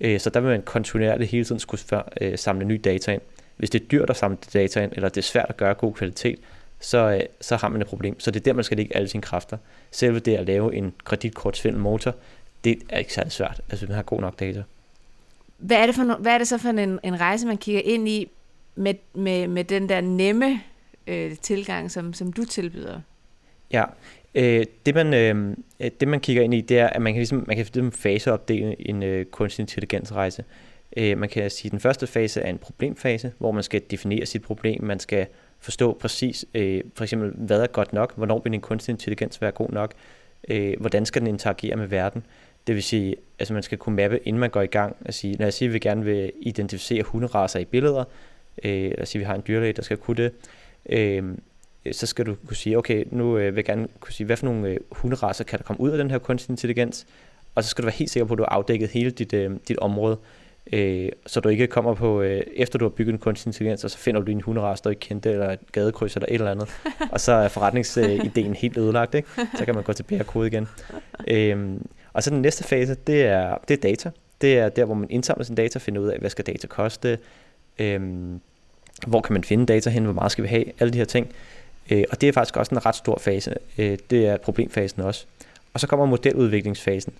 Øh, 0.00 0.20
så 0.20 0.30
der 0.30 0.40
vil 0.40 0.50
man 0.50 0.62
kontinuerligt 0.62 1.30
hele 1.30 1.44
tiden 1.44 1.60
skulle 1.60 2.02
øh, 2.20 2.38
samle 2.38 2.66
ny 2.66 2.80
data 2.84 3.12
ind. 3.12 3.22
Hvis 3.56 3.70
det 3.70 3.82
er 3.82 3.86
dyrt 3.86 4.10
at 4.10 4.16
samle 4.16 4.38
data 4.52 4.82
ind, 4.82 4.92
eller 4.92 5.08
det 5.08 5.16
er 5.16 5.22
svært 5.22 5.46
at 5.48 5.56
gøre 5.56 5.74
god 5.74 5.94
kvalitet, 5.94 6.38
så, 6.80 6.98
øh, 6.98 7.20
så 7.40 7.56
har 7.56 7.68
man 7.68 7.80
et 7.80 7.86
problem. 7.86 8.20
Så 8.20 8.30
det 8.30 8.40
er 8.40 8.44
der, 8.44 8.52
man 8.52 8.64
skal 8.64 8.76
lægge 8.76 8.96
alle 8.96 9.08
sine 9.08 9.22
kræfter. 9.22 9.58
Selve 9.90 10.18
det 10.18 10.36
at 10.36 10.46
lave 10.46 10.74
en 10.74 10.94
kreditkortsvindelmotor, 11.04 12.14
det 12.64 12.78
er 12.88 12.98
ikke 12.98 13.12
særlig 13.12 13.32
svært, 13.32 13.60
altså 13.70 13.86
man 13.86 13.94
har 13.94 14.02
god 14.02 14.20
nok 14.20 14.40
data. 14.40 14.62
Hvad 15.58 15.76
er 15.76 15.86
det, 15.86 15.94
for, 15.94 16.16
hvad 16.16 16.32
er 16.32 16.38
det 16.38 16.48
så 16.48 16.58
for 16.58 16.68
en, 16.68 16.98
en 17.02 17.20
rejse, 17.20 17.46
man 17.46 17.56
kigger 17.56 17.80
ind 17.84 18.08
i 18.08 18.30
med, 18.74 18.94
med, 19.14 19.48
med 19.48 19.64
den 19.64 19.88
der 19.88 20.00
nemme 20.00 20.60
øh, 21.10 21.36
tilgang, 21.36 21.90
som, 21.90 22.12
som 22.12 22.32
du 22.32 22.44
tilbyder? 22.44 23.00
Ja, 23.72 23.84
øh, 24.34 24.64
det, 24.86 24.94
man, 24.94 25.14
øh, 25.14 25.56
det 26.00 26.08
man 26.08 26.20
kigger 26.20 26.42
ind 26.42 26.54
i, 26.54 26.60
det 26.60 26.78
er, 26.78 26.86
at 26.86 27.02
man 27.02 27.12
kan, 27.12 27.18
ligesom, 27.18 27.44
man 27.46 27.56
kan 27.56 27.64
ligesom 27.64 27.92
faseopdele 27.92 28.88
en 28.88 29.02
øh, 29.02 29.24
kunstig 29.24 29.62
intelligensrejse. 29.62 30.44
Øh, 30.96 31.18
man 31.18 31.28
kan 31.28 31.50
sige, 31.50 31.68
at 31.68 31.72
den 31.72 31.80
første 31.80 32.06
fase 32.06 32.40
er 32.40 32.50
en 32.50 32.58
problemfase, 32.58 33.32
hvor 33.38 33.52
man 33.52 33.62
skal 33.62 33.82
definere 33.90 34.26
sit 34.26 34.42
problem, 34.42 34.84
man 34.84 34.98
skal 34.98 35.26
forstå 35.58 35.92
præcis, 36.00 36.44
øh, 36.54 36.80
for 36.94 37.04
eksempel, 37.04 37.32
hvad 37.36 37.62
er 37.62 37.66
godt 37.66 37.92
nok, 37.92 38.16
hvornår 38.16 38.40
vil 38.44 38.54
en 38.54 38.60
kunstig 38.60 38.92
intelligens 38.92 39.42
være 39.42 39.50
god 39.50 39.70
nok, 39.70 39.92
øh, 40.48 40.74
hvordan 40.80 41.06
skal 41.06 41.20
den 41.20 41.28
interagere 41.28 41.76
med 41.76 41.86
verden. 41.86 42.26
Det 42.66 42.74
vil 42.74 42.82
sige, 42.82 43.16
altså 43.38 43.54
man 43.54 43.62
skal 43.62 43.78
kunne 43.78 43.96
mappe, 43.96 44.18
inden 44.24 44.40
man 44.40 44.50
går 44.50 44.62
i 44.62 44.66
gang, 44.66 44.96
at 45.04 45.14
sige, 45.14 45.36
når 45.38 45.46
jeg 45.46 45.52
siger, 45.52 45.68
at 45.70 45.74
vi 45.74 45.78
gerne 45.78 46.04
vil 46.04 46.32
identificere 46.40 47.02
hunderaser 47.02 47.58
i 47.58 47.64
billeder, 47.64 48.04
øh, 48.64 48.90
lad 48.90 49.02
os 49.02 49.08
sige, 49.08 49.20
at 49.20 49.20
vi 49.20 49.24
har 49.24 49.34
en 49.34 49.42
dyrlæge, 49.48 49.72
der 49.72 49.82
skal 49.82 49.96
kunne 49.96 50.16
det, 50.16 50.32
øh, 50.88 51.22
så 51.92 52.06
skal 52.06 52.26
du 52.26 52.34
kunne 52.46 52.56
sige, 52.56 52.78
okay, 52.78 53.04
nu 53.10 53.38
øh, 53.38 53.46
vil 53.46 53.54
jeg 53.54 53.64
gerne 53.64 53.88
kunne 54.00 54.12
sige, 54.12 54.26
hvad 54.26 54.36
for 54.36 54.46
nogle 54.46 54.68
øh, 54.68 54.76
hunderaser 54.90 55.44
kan 55.44 55.58
der 55.58 55.64
komme 55.64 55.80
ud 55.80 55.90
af 55.90 55.98
den 55.98 56.10
her 56.10 56.18
kunstig 56.18 56.52
intelligens, 56.52 57.06
og 57.54 57.64
så 57.64 57.70
skal 57.70 57.82
du 57.82 57.86
være 57.86 57.96
helt 57.96 58.10
sikker 58.10 58.26
på, 58.26 58.34
at 58.34 58.38
du 58.38 58.42
har 58.42 58.48
afdækket 58.56 58.88
hele 58.88 59.10
dit, 59.10 59.32
øh, 59.32 59.50
dit 59.68 59.78
område, 59.78 60.18
øh, 60.72 61.08
så 61.26 61.40
du 61.40 61.48
ikke 61.48 61.66
kommer 61.66 61.94
på, 61.94 62.22
øh, 62.22 62.42
efter 62.56 62.78
du 62.78 62.84
har 62.84 62.90
bygget 62.90 63.12
en 63.12 63.18
kunstig 63.18 63.48
intelligens, 63.48 63.84
og 63.84 63.90
så 63.90 63.98
finder 63.98 64.20
du 64.20 64.30
en 64.30 64.40
hunderace, 64.40 64.82
du 64.82 64.88
ikke 64.88 65.00
kendte, 65.00 65.30
eller 65.30 65.50
et 65.50 65.72
gadekryds, 65.72 66.16
eller 66.16 66.26
et 66.28 66.34
eller 66.34 66.50
andet, 66.50 66.68
og 67.12 67.20
så 67.20 67.32
er 67.32 67.48
forretningsideen 67.48 68.54
helt 68.54 68.76
ødelagt, 68.76 69.14
ikke? 69.14 69.28
så 69.58 69.64
kan 69.64 69.74
man 69.74 69.84
gå 69.84 69.92
tilbage 69.92 70.20
og 70.20 70.26
kode 70.26 70.46
igen. 70.46 70.68
Øh, 71.28 71.76
og 72.12 72.22
så 72.22 72.30
den 72.30 72.42
næste 72.42 72.64
fase, 72.64 72.94
det 72.94 73.22
er, 73.22 73.56
det 73.68 73.76
er 73.76 73.80
data. 73.80 74.10
Det 74.40 74.58
er 74.58 74.68
der, 74.68 74.84
hvor 74.84 74.94
man 74.94 75.10
indsamler 75.10 75.44
sin 75.44 75.54
data, 75.54 75.78
finder 75.78 76.00
ud 76.00 76.08
af, 76.08 76.18
hvad 76.18 76.30
skal 76.30 76.46
data 76.46 76.66
koste, 76.66 77.18
øh, 77.78 78.00
hvor 79.06 79.20
kan 79.20 79.32
man 79.32 79.44
finde 79.44 79.66
data 79.66 79.90
hen, 79.90 80.04
hvor 80.04 80.12
meget 80.12 80.32
skal 80.32 80.44
vi 80.44 80.48
have, 80.48 80.64
alle 80.80 80.92
de 80.92 80.98
her 80.98 81.04
ting. 81.04 81.28
Øh, 81.90 82.04
og 82.10 82.20
det 82.20 82.28
er 82.28 82.32
faktisk 82.32 82.56
også 82.56 82.74
en 82.74 82.86
ret 82.86 82.96
stor 82.96 83.18
fase. 83.18 83.54
Øh, 83.78 83.98
det 84.10 84.26
er 84.26 84.36
problemfasen 84.36 85.02
også. 85.02 85.26
Og 85.74 85.80
så 85.80 85.86
kommer 85.86 86.06
modeludviklingsfasen. 86.06 87.12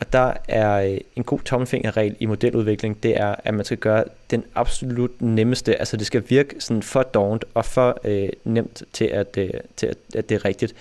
Og 0.00 0.12
der 0.12 0.32
er 0.48 0.92
øh, 0.92 0.98
en 1.16 1.24
god 1.24 1.38
tommelfingerregel 1.40 2.16
i 2.20 2.26
modeludvikling, 2.26 3.02
det 3.02 3.20
er, 3.20 3.34
at 3.44 3.54
man 3.54 3.64
skal 3.64 3.78
gøre 3.78 4.04
den 4.30 4.44
absolut 4.54 5.22
nemmeste, 5.22 5.78
altså 5.78 5.96
det 5.96 6.06
skal 6.06 6.22
virke 6.28 6.54
sådan 6.58 6.82
for 6.82 7.02
dovent 7.02 7.44
og 7.54 7.64
for 7.64 7.98
øh, 8.04 8.28
nemt 8.44 8.82
til, 8.92 9.04
at, 9.04 9.36
øh, 9.38 9.50
til 9.76 9.86
at, 9.86 9.96
at 10.14 10.28
det 10.28 10.34
er 10.34 10.44
rigtigt. 10.44 10.74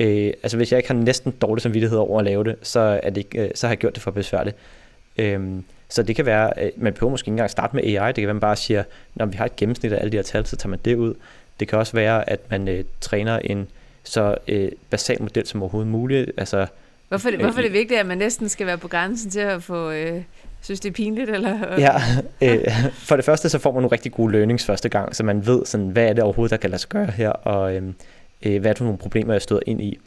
Øh, 0.00 0.32
altså 0.42 0.56
hvis 0.56 0.72
jeg 0.72 0.78
ikke 0.78 0.88
har 0.88 0.94
næsten 0.94 1.32
dårlig 1.32 1.62
samvittighed 1.62 1.98
over 1.98 2.18
at 2.18 2.24
lave 2.24 2.44
det, 2.44 2.56
så, 2.62 3.00
er 3.02 3.10
det 3.10 3.16
ikke, 3.16 3.42
øh, 3.42 3.50
så 3.54 3.66
har 3.66 3.72
jeg 3.72 3.78
gjort 3.78 3.94
det 3.94 4.02
for 4.02 4.10
besværligt. 4.10 4.56
Øh, 5.18 5.40
så 5.94 6.02
det 6.02 6.16
kan 6.16 6.26
være, 6.26 6.58
at 6.58 6.70
man 6.76 6.92
behøver 6.92 7.10
måske 7.10 7.26
ikke 7.26 7.32
engang 7.32 7.50
starte 7.50 7.76
med 7.76 7.84
AI, 7.84 8.08
det 8.08 8.14
kan 8.14 8.22
være, 8.22 8.30
at 8.30 8.34
man 8.34 8.40
bare 8.40 8.56
siger, 8.56 8.84
når 9.14 9.26
vi 9.26 9.36
har 9.36 9.44
et 9.44 9.56
gennemsnit 9.56 9.92
af 9.92 10.00
alle 10.00 10.12
de 10.12 10.16
her 10.16 10.22
tal, 10.22 10.46
så 10.46 10.56
tager 10.56 10.70
man 10.70 10.78
det 10.84 10.94
ud. 10.94 11.14
Det 11.60 11.68
kan 11.68 11.78
også 11.78 11.92
være, 11.92 12.30
at 12.30 12.50
man 12.50 12.68
øh, 12.68 12.84
træner 13.00 13.38
en 13.38 13.68
så 14.04 14.36
øh, 14.48 14.72
basal 14.90 15.22
model 15.22 15.46
som 15.46 15.62
overhovedet 15.62 15.90
muligt. 15.90 16.30
Altså, 16.36 16.66
hvorfor, 17.08 17.30
det, 17.30 17.38
hvorfor 17.38 17.58
er 17.58 17.62
det 17.62 17.72
vigtigt, 17.72 18.00
at 18.00 18.06
man 18.06 18.18
næsten 18.18 18.48
skal 18.48 18.66
være 18.66 18.78
på 18.78 18.88
grænsen 18.88 19.30
til 19.30 19.40
at 19.40 19.62
få... 19.62 19.90
Øh 19.90 20.22
synes, 20.64 20.80
det 20.80 20.88
er 20.88 20.92
pinligt? 20.92 21.30
Eller? 21.30 21.58
Ja, 21.78 21.94
øh, 22.42 22.90
for 22.92 23.16
det 23.16 23.24
første 23.24 23.48
så 23.48 23.58
får 23.58 23.72
man 23.72 23.82
nogle 23.82 23.92
rigtig 23.92 24.12
gode 24.12 24.32
learnings 24.32 24.66
første 24.66 24.88
gang, 24.88 25.16
så 25.16 25.22
man 25.22 25.46
ved, 25.46 25.66
sådan, 25.66 25.88
hvad 25.88 26.08
er 26.08 26.12
det 26.12 26.24
overhovedet, 26.24 26.50
der 26.50 26.56
kan 26.56 26.70
lade 26.70 26.80
sig 26.80 26.88
gøre 26.88 27.06
her, 27.06 27.30
og 27.30 27.74
øh, 27.74 27.82
øh, 28.42 28.60
hvad 28.60 28.70
er 28.70 28.74
det 28.74 28.80
nogle 28.80 28.98
problemer, 28.98 29.34
jeg 29.34 29.42
stået 29.42 29.62
ind 29.66 29.80
i. 29.80 29.98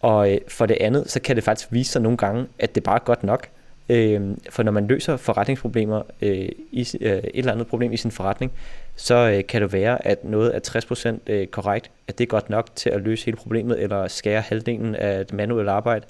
Og 0.00 0.32
øh, 0.32 0.38
for 0.48 0.66
det 0.66 0.76
andet, 0.80 1.10
så 1.10 1.20
kan 1.20 1.36
det 1.36 1.44
faktisk 1.44 1.68
vise 1.72 1.92
sig 1.92 2.02
nogle 2.02 2.18
gange, 2.18 2.46
at 2.58 2.74
det 2.74 2.82
bare 2.82 2.94
er 2.94 3.04
godt 3.04 3.24
nok. 3.24 3.48
Øh, 3.88 4.20
for 4.50 4.62
når 4.62 4.72
man 4.72 4.86
løser 4.86 5.16
forretningsproblemer, 5.16 6.02
øh, 6.22 6.48
i, 6.72 6.88
øh, 7.00 7.10
et 7.10 7.30
eller 7.34 7.52
andet 7.52 7.66
problem 7.66 7.92
i 7.92 7.96
sin 7.96 8.10
forretning, 8.10 8.52
så 8.96 9.14
øh, 9.14 9.46
kan 9.46 9.62
det 9.62 9.72
være, 9.72 10.06
at 10.06 10.24
noget 10.24 10.56
er 10.56 11.16
60% 11.26 11.32
øh, 11.32 11.46
korrekt, 11.46 11.90
at 12.08 12.18
det 12.18 12.24
er 12.24 12.28
godt 12.28 12.50
nok 12.50 12.68
til 12.74 12.90
at 12.90 13.00
løse 13.00 13.24
hele 13.24 13.36
problemet, 13.36 13.82
eller 13.82 14.08
skære 14.08 14.40
halvdelen 14.40 14.94
af 14.94 15.26
det 15.26 15.36
manuelle 15.36 15.70
arbejde, 15.70 16.04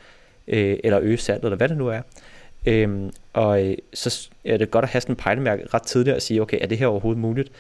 øh, 0.49 0.77
eller 0.85 1.01
øge 1.03 1.17
salget, 1.17 1.45
eller 1.45 1.57
hvad 1.57 1.69
det 1.69 1.77
nu 1.77 1.89
er. 1.89 2.01
Øh, 2.67 3.11
og 3.33 3.67
øh, 3.67 3.77
så 3.95 4.29
er 4.45 4.57
det 4.57 4.71
godt 4.71 4.83
at 4.83 4.91
have 4.91 5.01
sådan 5.01 5.13
en 5.13 5.17
pejlemærke 5.17 5.67
ret 5.75 5.83
tidligt 5.83 6.17
og 6.17 6.23
sige, 6.23 6.43
okay, 6.43 6.59
er 6.61 6.67
det 6.67 6.79
her 6.79 6.87
overhovedet 6.87 7.21
muligt? 7.21 7.53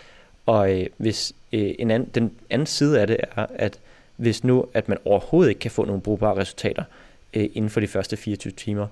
Og 0.46 0.80
øh, 0.80 0.86
hvis 0.96 1.32
øh, 1.52 1.74
en 1.78 1.90
anden, 1.90 2.10
den 2.14 2.32
anden 2.50 2.66
side 2.66 3.00
af 3.00 3.06
det 3.06 3.16
er, 3.36 3.46
at 3.54 3.78
hvis 4.16 4.44
nu, 4.44 4.66
at 4.74 4.88
man 4.88 4.98
overhovedet 5.04 5.50
ikke 5.50 5.58
kan 5.58 5.70
få 5.70 5.84
nogle 5.84 6.02
brugbare 6.02 6.36
resultater 6.36 6.84
øh, 7.34 7.48
inden 7.54 7.70
for 7.70 7.80
de 7.80 7.86
første 7.86 8.16
24 8.16 8.52
timer, 8.52 8.86
Øh, 8.86 8.88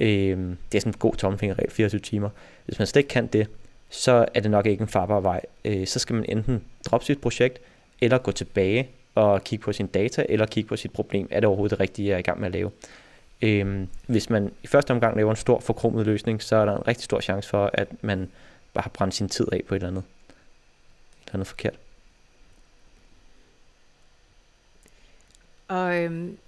det 0.00 0.74
er 0.74 0.80
sådan 0.80 0.92
en 0.92 0.98
god 0.98 1.14
tommelfingerregel, 1.14 1.70
24 1.70 2.00
timer. 2.00 2.28
Hvis 2.64 2.78
man 2.78 2.86
slet 2.86 3.00
ikke 3.00 3.08
kan 3.08 3.26
det, 3.26 3.48
så 3.90 4.26
er 4.34 4.40
det 4.40 4.50
nok 4.50 4.66
ikke 4.66 4.82
en 4.82 4.88
farbar 4.88 5.20
vej. 5.20 5.40
Øh, 5.64 5.86
så 5.86 5.98
skal 5.98 6.14
man 6.14 6.24
enten 6.28 6.64
droppe 6.86 7.06
sit 7.06 7.20
projekt, 7.20 7.58
eller 8.00 8.18
gå 8.18 8.32
tilbage 8.32 8.88
og 9.14 9.44
kigge 9.44 9.62
på 9.62 9.72
sin 9.72 9.86
data, 9.86 10.26
eller 10.28 10.46
kigge 10.46 10.68
på 10.68 10.76
sit 10.76 10.92
problem. 10.92 11.28
Er 11.30 11.40
det 11.40 11.46
overhovedet 11.46 11.70
det 11.70 11.80
rigtige, 11.80 12.08
jeg 12.08 12.14
er 12.14 12.18
i 12.18 12.22
gang 12.22 12.40
med 12.40 12.46
at 12.46 12.52
lave? 12.52 12.70
Øh, 13.42 13.86
hvis 14.06 14.30
man 14.30 14.52
i 14.62 14.66
første 14.66 14.90
omgang 14.90 15.16
laver 15.16 15.30
en 15.30 15.36
stor 15.36 15.60
forkromet 15.60 16.06
løsning, 16.06 16.42
så 16.42 16.56
er 16.56 16.64
der 16.64 16.76
en 16.76 16.88
rigtig 16.88 17.04
stor 17.04 17.20
chance 17.20 17.48
for, 17.48 17.70
at 17.72 17.88
man 18.00 18.30
bare 18.74 18.82
har 18.82 18.90
brændt 18.90 19.14
sin 19.14 19.28
tid 19.28 19.46
af 19.52 19.62
på 19.68 19.74
et 19.74 19.76
eller 19.76 19.88
andet, 19.88 20.02
et 20.02 21.26
eller 21.26 21.34
andet 21.34 21.46
forkert. 21.46 21.74
Og 25.68 25.96
øhm, 25.96 26.38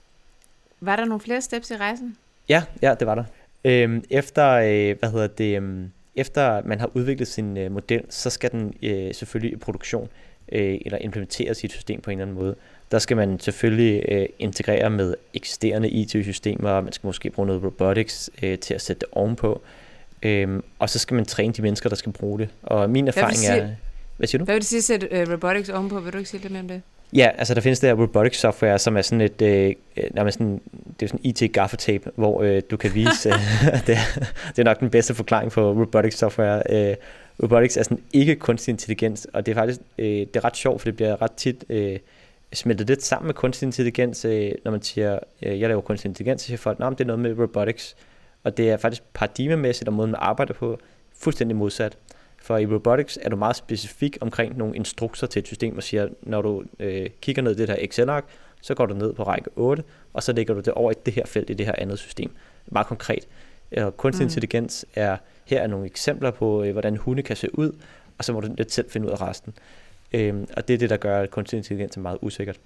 var 0.80 0.96
der 0.96 1.04
nogle 1.04 1.20
flere 1.20 1.42
steps 1.42 1.70
i 1.70 1.76
rejsen? 1.76 2.16
Ja, 2.48 2.64
ja, 2.82 2.94
det 2.94 3.06
var 3.06 3.14
der. 3.14 3.24
Øhm, 3.64 4.04
efter, 4.10 4.48
øh, 4.50 4.98
hvad 4.98 5.10
hedder 5.10 5.26
det, 5.26 5.56
øhm, 5.56 5.90
efter 6.16 6.62
man 6.64 6.80
har 6.80 6.90
udviklet 6.94 7.28
sin 7.28 7.56
øh, 7.56 7.72
model, 7.72 8.02
så 8.08 8.30
skal 8.30 8.52
den 8.52 8.74
øh, 8.82 9.14
selvfølgelig 9.14 9.52
i 9.52 9.56
produktion 9.56 10.08
øh, 10.52 10.78
eller 10.84 10.98
implementere 10.98 11.54
sit 11.54 11.72
system 11.72 12.00
på 12.00 12.10
en 12.10 12.18
eller 12.18 12.26
anden 12.26 12.42
måde. 12.42 12.54
der 12.90 12.98
skal 12.98 13.16
man 13.16 13.40
selvfølgelig 13.40 14.04
øh, 14.08 14.26
integrere 14.38 14.90
med 14.90 15.14
eksisterende 15.34 15.90
IT-systemer, 15.90 16.80
man 16.80 16.92
skal 16.92 17.06
måske 17.06 17.30
bruge 17.30 17.46
noget 17.46 17.64
robotics 17.64 18.30
øh, 18.42 18.58
til 18.58 18.74
at 18.74 18.80
sætte 18.80 19.00
det 19.00 19.08
ovenpå, 19.12 19.62
øhm, 20.22 20.62
og 20.78 20.90
så 20.90 20.98
skal 20.98 21.14
man 21.14 21.24
træne 21.24 21.52
de 21.52 21.62
mennesker, 21.62 21.88
der 21.88 21.96
skal 21.96 22.12
bruge 22.12 22.38
det. 22.38 22.48
Og 22.62 22.90
min 22.90 23.08
erfaring 23.08 23.36
sige, 23.36 23.58
er... 23.58 23.68
Hvad 24.16 24.28
siger 24.28 24.38
du? 24.38 24.44
Hvad 24.44 24.54
vil 24.54 24.60
det 24.60 24.68
sige 24.68 24.78
at 24.78 24.84
sætte 24.84 25.22
uh, 25.22 25.32
robotics 25.32 25.68
ovenpå? 25.68 26.00
Vil 26.00 26.12
du 26.12 26.18
ikke 26.18 26.30
sige 26.30 26.40
lidt 26.40 26.52
mere 26.52 26.62
om 26.62 26.68
det? 26.68 26.82
Ja, 27.12 27.30
altså 27.38 27.54
der 27.54 27.60
findes 27.60 27.80
det 27.80 27.88
her 27.88 27.94
robotics 28.02 28.38
software, 28.38 28.78
som 28.78 28.96
er 28.96 29.02
sådan 29.02 29.20
et, 29.20 29.42
øh, 29.42 29.74
er 29.96 30.30
sådan, 30.30 30.60
det 31.00 31.06
er 31.06 31.06
sådan 31.06 31.20
IT 31.24 31.52
gaffetape, 31.52 32.10
hvor 32.14 32.42
øh, 32.42 32.62
du 32.70 32.76
kan 32.76 32.94
vise, 32.94 33.28
øh, 33.32 33.34
det, 33.86 33.94
er, 33.94 34.20
det 34.48 34.58
er 34.58 34.64
nok 34.64 34.80
den 34.80 34.90
bedste 34.90 35.14
forklaring 35.14 35.52
på 35.52 35.70
robotics 35.70 36.18
software. 36.18 36.62
Øh, 36.70 36.96
robotics 37.42 37.76
er 37.76 37.82
sådan 37.82 38.02
ikke 38.12 38.36
kunstig 38.36 38.72
intelligens, 38.72 39.26
og 39.32 39.46
det 39.46 39.52
er 39.52 39.56
faktisk 39.56 39.80
øh, 39.98 40.06
det 40.06 40.36
er 40.36 40.44
ret 40.44 40.56
sjovt, 40.56 40.80
for 40.80 40.84
det 40.84 40.96
bliver 40.96 41.22
ret 41.22 41.32
tit 41.32 41.64
øh, 41.68 41.98
smeltet 42.52 42.88
lidt 42.88 43.02
sammen 43.02 43.26
med 43.26 43.34
kunstig 43.34 43.66
intelligens, 43.66 44.24
øh, 44.24 44.52
når 44.64 44.70
man 44.70 44.82
siger, 44.82 45.18
øh, 45.42 45.60
jeg 45.60 45.68
laver 45.68 45.80
kunstig 45.80 46.08
intelligens, 46.08 46.42
så 46.42 46.46
siger 46.46 46.58
folk, 46.58 46.78
at 46.80 46.92
det 46.92 47.00
er 47.00 47.04
noget 47.04 47.20
med 47.20 47.38
robotics, 47.38 47.96
og 48.44 48.56
det 48.56 48.70
er 48.70 48.76
faktisk 48.76 49.02
paradigmemæssigt, 49.14 49.88
og 49.88 49.94
måden 49.94 50.10
man 50.10 50.20
arbejder 50.20 50.54
på, 50.54 50.78
fuldstændig 51.18 51.56
modsat. 51.56 51.96
For 52.48 52.56
i 52.56 52.66
robotics 52.66 53.18
er 53.22 53.28
du 53.28 53.36
meget 53.36 53.56
specifik 53.56 54.18
omkring 54.20 54.56
nogle 54.56 54.76
instrukser 54.76 55.26
til 55.26 55.40
et 55.40 55.46
system, 55.46 55.76
og 55.76 55.82
siger, 55.82 56.08
når 56.22 56.42
du 56.42 56.62
øh, 56.78 57.06
kigger 57.20 57.42
ned 57.42 57.52
i 57.52 57.54
det 57.54 57.68
her 57.68 57.76
Excel-ark, 57.78 58.24
så 58.60 58.74
går 58.74 58.86
du 58.86 58.94
ned 58.94 59.12
på 59.12 59.22
række 59.22 59.50
8, 59.56 59.82
og 60.12 60.22
så 60.22 60.32
lægger 60.32 60.54
du 60.54 60.60
det 60.60 60.72
over 60.72 60.90
i 60.90 60.94
det 61.06 61.14
her 61.14 61.26
felt 61.26 61.50
i 61.50 61.54
det 61.54 61.66
her 61.66 61.74
andet 61.78 61.98
system. 61.98 62.30
Meget 62.66 62.86
konkret. 62.86 63.28
Og 63.76 63.96
kunstig 63.96 64.24
mm. 64.24 64.26
intelligens 64.26 64.86
er, 64.94 65.16
her 65.44 65.60
er 65.60 65.66
nogle 65.66 65.86
eksempler 65.86 66.30
på, 66.30 66.62
øh, 66.64 66.72
hvordan 66.72 66.96
hunde 66.96 67.22
kan 67.22 67.36
se 67.36 67.58
ud, 67.58 67.72
og 68.18 68.24
så 68.24 68.32
må 68.32 68.40
du 68.40 68.54
lidt 68.56 68.72
selv 68.72 68.90
finde 68.90 69.06
ud 69.06 69.12
af 69.12 69.20
resten. 69.20 69.54
Øhm, 70.12 70.48
og 70.56 70.68
det 70.68 70.74
er 70.74 70.78
det, 70.78 70.90
der 70.90 70.96
gør, 70.96 71.20
at 71.20 71.30
kunstig 71.30 71.56
intelligens 71.56 71.96
er 71.96 72.00
meget 72.00 72.18
usikkert. 72.22 72.56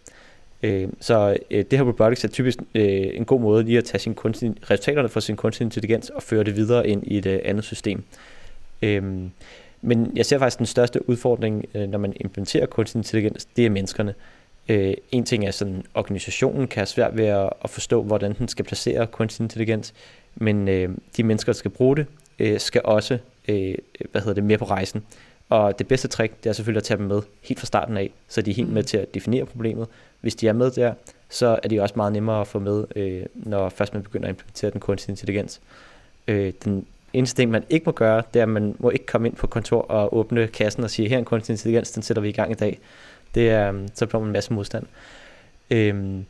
Øhm, 0.63 0.97
så 1.01 1.37
øh, 1.51 1.65
det 1.71 1.79
her 1.79 1.87
robotics 1.87 2.25
er 2.25 2.29
typisk 2.29 2.59
øh, 2.75 3.11
en 3.15 3.25
god 3.25 3.41
måde 3.41 3.65
lige 3.65 3.79
at 3.79 3.85
tage 3.85 3.99
sin 3.99 4.15
kunstig, 4.15 4.55
resultaterne 4.71 5.09
fra 5.09 5.21
sin 5.21 5.37
kunstig 5.37 5.65
intelligens 5.65 6.11
og 6.11 6.23
føre 6.23 6.45
det 6.45 6.57
videre 6.57 6.89
ind 6.89 7.07
i 7.07 7.19
et 7.19 7.27
øh, 7.27 7.41
andet 7.45 7.65
system. 7.65 8.05
Øhm, 8.83 9.31
men 9.83 10.13
jeg 10.17 10.27
ser 10.27 10.39
faktisk 10.39 10.59
den 10.59 10.67
største 10.67 11.09
udfordring, 11.09 11.65
øh, 11.75 11.89
når 11.89 11.99
man 11.99 12.13
implementerer 12.17 12.67
kunstig 12.67 12.99
intelligens, 12.99 13.45
det 13.45 13.67
er 13.67 13.71
menneskerne. 13.71 14.15
Øh, 14.69 14.95
en 15.13 15.25
ting 15.25 15.47
er 15.47 15.51
sådan, 15.51 15.85
organisationen 15.95 16.69
kan 16.69 16.81
have 16.81 16.87
svært 16.87 17.17
ved 17.17 17.25
at, 17.25 17.51
at 17.65 17.71
forstå, 17.71 18.03
hvordan 18.03 18.35
den 18.39 18.49
skal 18.49 18.65
placere 18.65 19.07
kunstig 19.07 19.45
intelligens, 19.45 19.95
men 20.35 20.69
øh, 20.69 20.89
de 21.17 21.23
mennesker, 21.23 21.53
der 21.53 21.57
skal 21.57 21.71
bruge 21.71 21.97
det, 21.97 22.07
øh, 22.39 22.61
skal 22.61 22.81
også 22.85 23.19
øh, 23.49 23.75
hvad 24.11 24.21
hedder 24.21 24.35
det, 24.35 24.45
med 24.45 24.59
på 24.59 24.65
rejsen. 24.65 25.05
Og 25.49 25.79
det 25.79 25.89
bedste 25.89 26.09
trick, 26.09 26.45
det 26.45 26.51
er 26.51 26.53
selvfølgelig 26.53 26.81
at 26.81 26.85
tage 26.85 26.99
dem 26.99 27.07
med 27.07 27.23
helt 27.43 27.61
fra 27.61 27.67
starten 27.67 27.97
af, 27.97 28.11
så 28.29 28.43
de 28.43 28.51
er 28.51 28.55
helt 28.55 28.69
mm. 28.69 28.75
med 28.75 28.83
til 28.83 28.97
at 28.97 29.15
definere 29.15 29.47
problemet. 29.47 29.89
Hvis 30.21 30.35
de 30.35 30.49
er 30.49 30.53
med 30.53 30.71
der, 30.71 30.95
så 31.29 31.59
er 31.63 31.69
de 31.69 31.81
også 31.81 31.95
meget 31.97 32.13
nemmere 32.13 32.41
at 32.41 32.47
få 32.47 32.59
med, 32.59 32.85
øh, 32.97 33.23
når 33.35 33.69
først 33.69 33.95
man 33.95 34.03
begynder 34.03 34.29
at 34.29 34.33
implementere 34.33 34.71
den 34.71 34.81
kunstige 34.81 35.13
intelligens. 35.13 35.61
Øh, 36.29 36.53
den 36.65 36.87
eneste 37.13 37.37
ting, 37.37 37.51
man 37.51 37.65
ikke 37.71 37.85
må 37.87 37.93
gøre, 37.93 38.23
det 38.35 38.41
er, 38.41 38.43
at 38.43 38.49
man 38.49 38.77
må 38.79 38.91
ikke 38.91 39.07
komme 39.07 39.29
ind 39.29 39.37
på 39.37 39.47
kontor 39.47 39.83
og 39.83 40.17
åbne 40.17 40.47
kassen 40.47 40.85
og 40.85 40.91
sige, 40.91 41.09
her 41.09 41.17
er 41.17 41.19
en 41.19 41.25
kunstig 41.25 41.53
intelligens, 41.53 41.91
den 41.91 42.03
sætter 42.03 42.23
vi 42.23 42.29
i 42.29 42.33
gang 42.33 42.51
i 42.51 42.55
dag. 42.55 42.79
Det 43.35 43.51
er, 43.51 43.69
øhm, 43.69 43.89
så 43.95 44.07
får 44.07 44.19
man 44.19 44.29
en 44.29 44.33
masse 44.33 44.53
modstand. 44.53 44.87
Øhm, 45.71 46.25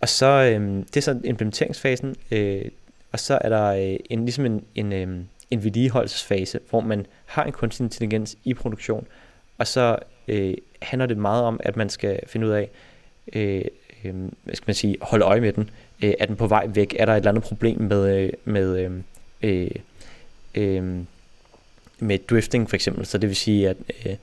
og 0.00 0.08
så, 0.08 0.26
øhm, 0.26 0.84
det 0.84 0.96
er 0.96 1.00
så 1.00 1.20
implementeringsfasen, 1.24 2.16
øh, 2.30 2.64
og 3.12 3.20
så 3.20 3.38
er 3.40 3.48
der 3.48 3.66
øh, 3.66 3.96
en, 4.10 4.24
ligesom 4.24 4.46
en, 4.46 4.64
en, 4.74 4.92
øh, 4.92 5.08
en 5.50 5.64
vedligeholdelsesfase, 5.64 6.60
hvor 6.70 6.80
man 6.80 7.06
har 7.26 7.44
en 7.44 7.52
kunstig 7.52 7.84
intelligens 7.84 8.36
i 8.44 8.54
produktion, 8.54 9.06
og 9.58 9.66
så 9.66 9.96
øh, 10.28 10.54
handler 10.82 11.06
det 11.06 11.16
meget 11.16 11.44
om, 11.44 11.60
at 11.62 11.76
man 11.76 11.88
skal 11.88 12.20
finde 12.26 12.46
ud 12.46 12.52
af, 12.52 12.70
øh, 13.32 13.64
øh, 14.04 14.14
hvad 14.44 14.54
skal 14.54 14.64
man 14.66 14.74
sige, 14.74 14.96
holde 15.02 15.24
øje 15.24 15.40
med 15.40 15.52
den. 15.52 15.70
Øh, 16.04 16.14
er 16.18 16.26
den 16.26 16.36
på 16.36 16.46
vej 16.46 16.66
væk? 16.68 16.96
Er 16.98 17.04
der 17.04 17.12
et 17.12 17.16
eller 17.16 17.30
andet 17.30 17.44
problem 17.44 17.80
med, 17.80 18.16
øh, 18.16 18.32
med 18.44 18.78
øhm, 18.78 19.04
øh, 19.42 19.60
øh, 19.60 19.70
øh, 20.54 20.98
med 21.98 22.18
drifting 22.30 22.68
for 22.68 22.76
eksempel, 22.76 23.06
så 23.06 23.18
det 23.18 23.28
vil 23.28 23.36
sige, 23.36 23.68
at 23.68 23.76
øh, 24.06 24.16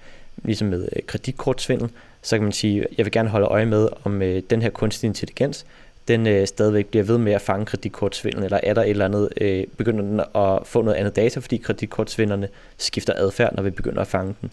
ligesom 0.44 0.68
med 0.68 0.90
øh, 0.96 1.04
kreditkortsvindel, 1.08 1.90
så 2.22 2.36
kan 2.36 2.44
man 2.44 2.52
sige, 2.52 2.82
at 2.82 2.88
jeg 2.98 3.06
vil 3.06 3.12
gerne 3.12 3.30
holde 3.30 3.48
øje 3.48 3.66
med, 3.66 3.90
om 4.04 4.22
øh, 4.22 4.44
den 4.50 4.62
her 4.62 4.70
kunstig 4.70 5.08
intelligens, 5.08 5.66
den 6.08 6.28
øh, 6.28 6.48
stadigvæk 6.48 6.86
bliver 6.86 7.04
ved 7.04 7.18
med 7.18 7.34
at 7.34 7.42
fange 7.42 7.66
kreditkortsvindel, 7.66 8.44
eller 8.44 8.60
er 8.64 8.74
der 8.74 8.82
et 8.82 8.90
eller 8.90 9.06
andet, 9.06 9.30
øh, 9.42 9.68
begynder 9.78 10.04
den 10.04 10.20
at 10.20 10.68
få 10.68 10.82
noget 10.82 10.98
andet 10.98 11.16
data, 11.16 11.40
fordi 11.40 11.58
kreditkortsvinderne 11.58 12.48
skifter 12.78 13.14
adfærd, 13.16 13.56
når 13.56 13.64
vi 13.64 13.70
begynder 13.70 14.02
at 14.02 14.08
fange 14.08 14.36
den. 14.42 14.52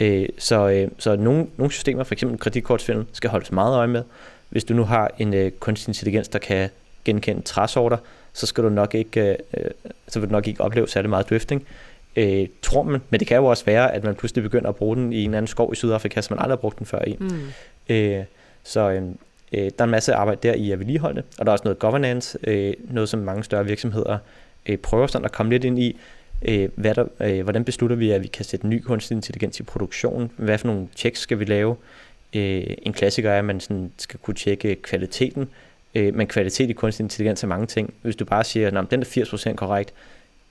Øh, 0.00 0.28
så, 0.38 0.68
øh, 0.68 0.88
så 0.98 1.16
nogle, 1.16 1.46
nogle 1.56 1.72
systemer, 1.72 2.04
f.eks. 2.04 2.24
kreditkortsvindel, 2.40 3.06
skal 3.12 3.30
holdes 3.30 3.52
meget 3.52 3.76
øje 3.76 3.86
med. 3.86 4.02
Hvis 4.48 4.64
du 4.64 4.74
nu 4.74 4.84
har 4.84 5.10
en 5.18 5.34
øh, 5.34 5.50
kunstig 5.50 5.88
intelligens, 5.88 6.28
der 6.28 6.38
kan 6.38 6.68
genkende 7.04 7.42
træsorter, 7.42 7.96
så 8.32 8.46
skal 8.46 8.64
du 8.64 8.68
nok 8.68 8.94
ikke, 8.94 9.36
øh, 9.56 9.64
så 10.08 10.20
vil 10.20 10.28
du 10.28 10.32
nok 10.32 10.48
ikke 10.48 10.60
opleve 10.60 10.88
særlig 10.88 11.10
meget 11.10 11.30
drifting. 11.30 11.66
Øh, 12.16 12.46
tror 12.62 12.82
man, 12.82 13.00
men 13.10 13.20
det 13.20 13.28
kan 13.28 13.36
jo 13.36 13.46
også 13.46 13.64
være, 13.64 13.94
at 13.94 14.04
man 14.04 14.14
pludselig 14.14 14.42
begynder 14.42 14.68
at 14.68 14.76
bruge 14.76 14.96
den 14.96 15.12
i 15.12 15.24
en 15.24 15.34
anden 15.34 15.46
skov 15.46 15.72
i 15.72 15.76
Sydafrika, 15.76 16.20
som 16.20 16.36
man 16.36 16.42
aldrig 16.42 16.56
har 16.56 16.60
brugt 16.60 16.78
den 16.78 16.86
før 16.86 17.04
i. 17.06 17.16
Mm. 17.20 17.40
Øh, 17.88 18.24
så 18.62 18.90
øh, 18.90 19.02
øh, 19.52 19.60
der 19.60 19.70
er 19.78 19.84
en 19.84 19.90
masse 19.90 20.14
arbejde 20.14 20.48
der 20.48 20.54
i 20.54 20.70
at 20.70 20.78
vedligeholde 20.78 21.16
det, 21.16 21.24
og 21.38 21.46
der 21.46 21.50
er 21.50 21.52
også 21.52 21.64
noget 21.64 21.78
governance, 21.78 22.38
øh, 22.44 22.74
noget 22.90 23.08
som 23.08 23.20
mange 23.20 23.44
større 23.44 23.64
virksomheder 23.64 24.18
øh, 24.66 24.78
prøver 24.78 25.06
sådan 25.06 25.24
at 25.24 25.32
komme 25.32 25.52
lidt 25.52 25.64
ind 25.64 25.78
i. 25.78 25.98
Øh, 26.42 26.68
hvad 26.74 26.94
der, 26.94 27.04
øh, 27.20 27.42
hvordan 27.42 27.64
beslutter 27.64 27.96
vi, 27.96 28.10
at 28.10 28.22
vi 28.22 28.26
kan 28.26 28.44
sætte 28.44 28.68
ny 28.68 28.82
kunstig 28.82 29.14
intelligens 29.14 29.60
i 29.60 29.62
produktion? 29.62 30.30
Hvad 30.36 30.58
for 30.58 30.66
nogle 30.66 30.88
checks 30.96 31.20
skal 31.20 31.38
vi 31.38 31.44
lave? 31.44 31.76
Øh, 32.36 32.64
en 32.82 32.92
klassiker 32.92 33.30
er, 33.30 33.38
at 33.38 33.44
man 33.44 33.60
sådan 33.60 33.92
skal 33.98 34.20
kunne 34.22 34.34
tjekke 34.34 34.74
kvaliteten 34.74 35.48
Øh, 35.94 36.14
men 36.14 36.26
kvalitet 36.26 36.70
i 36.70 36.72
kunstig 36.72 37.04
intelligens 37.04 37.42
er 37.42 37.46
mange 37.46 37.66
ting. 37.66 37.94
Hvis 38.02 38.16
du 38.16 38.24
bare 38.24 38.44
siger, 38.44 38.66
at 38.66 38.90
den 38.90 39.00
er 39.00 39.50
80% 39.52 39.54
korrekt, 39.54 39.94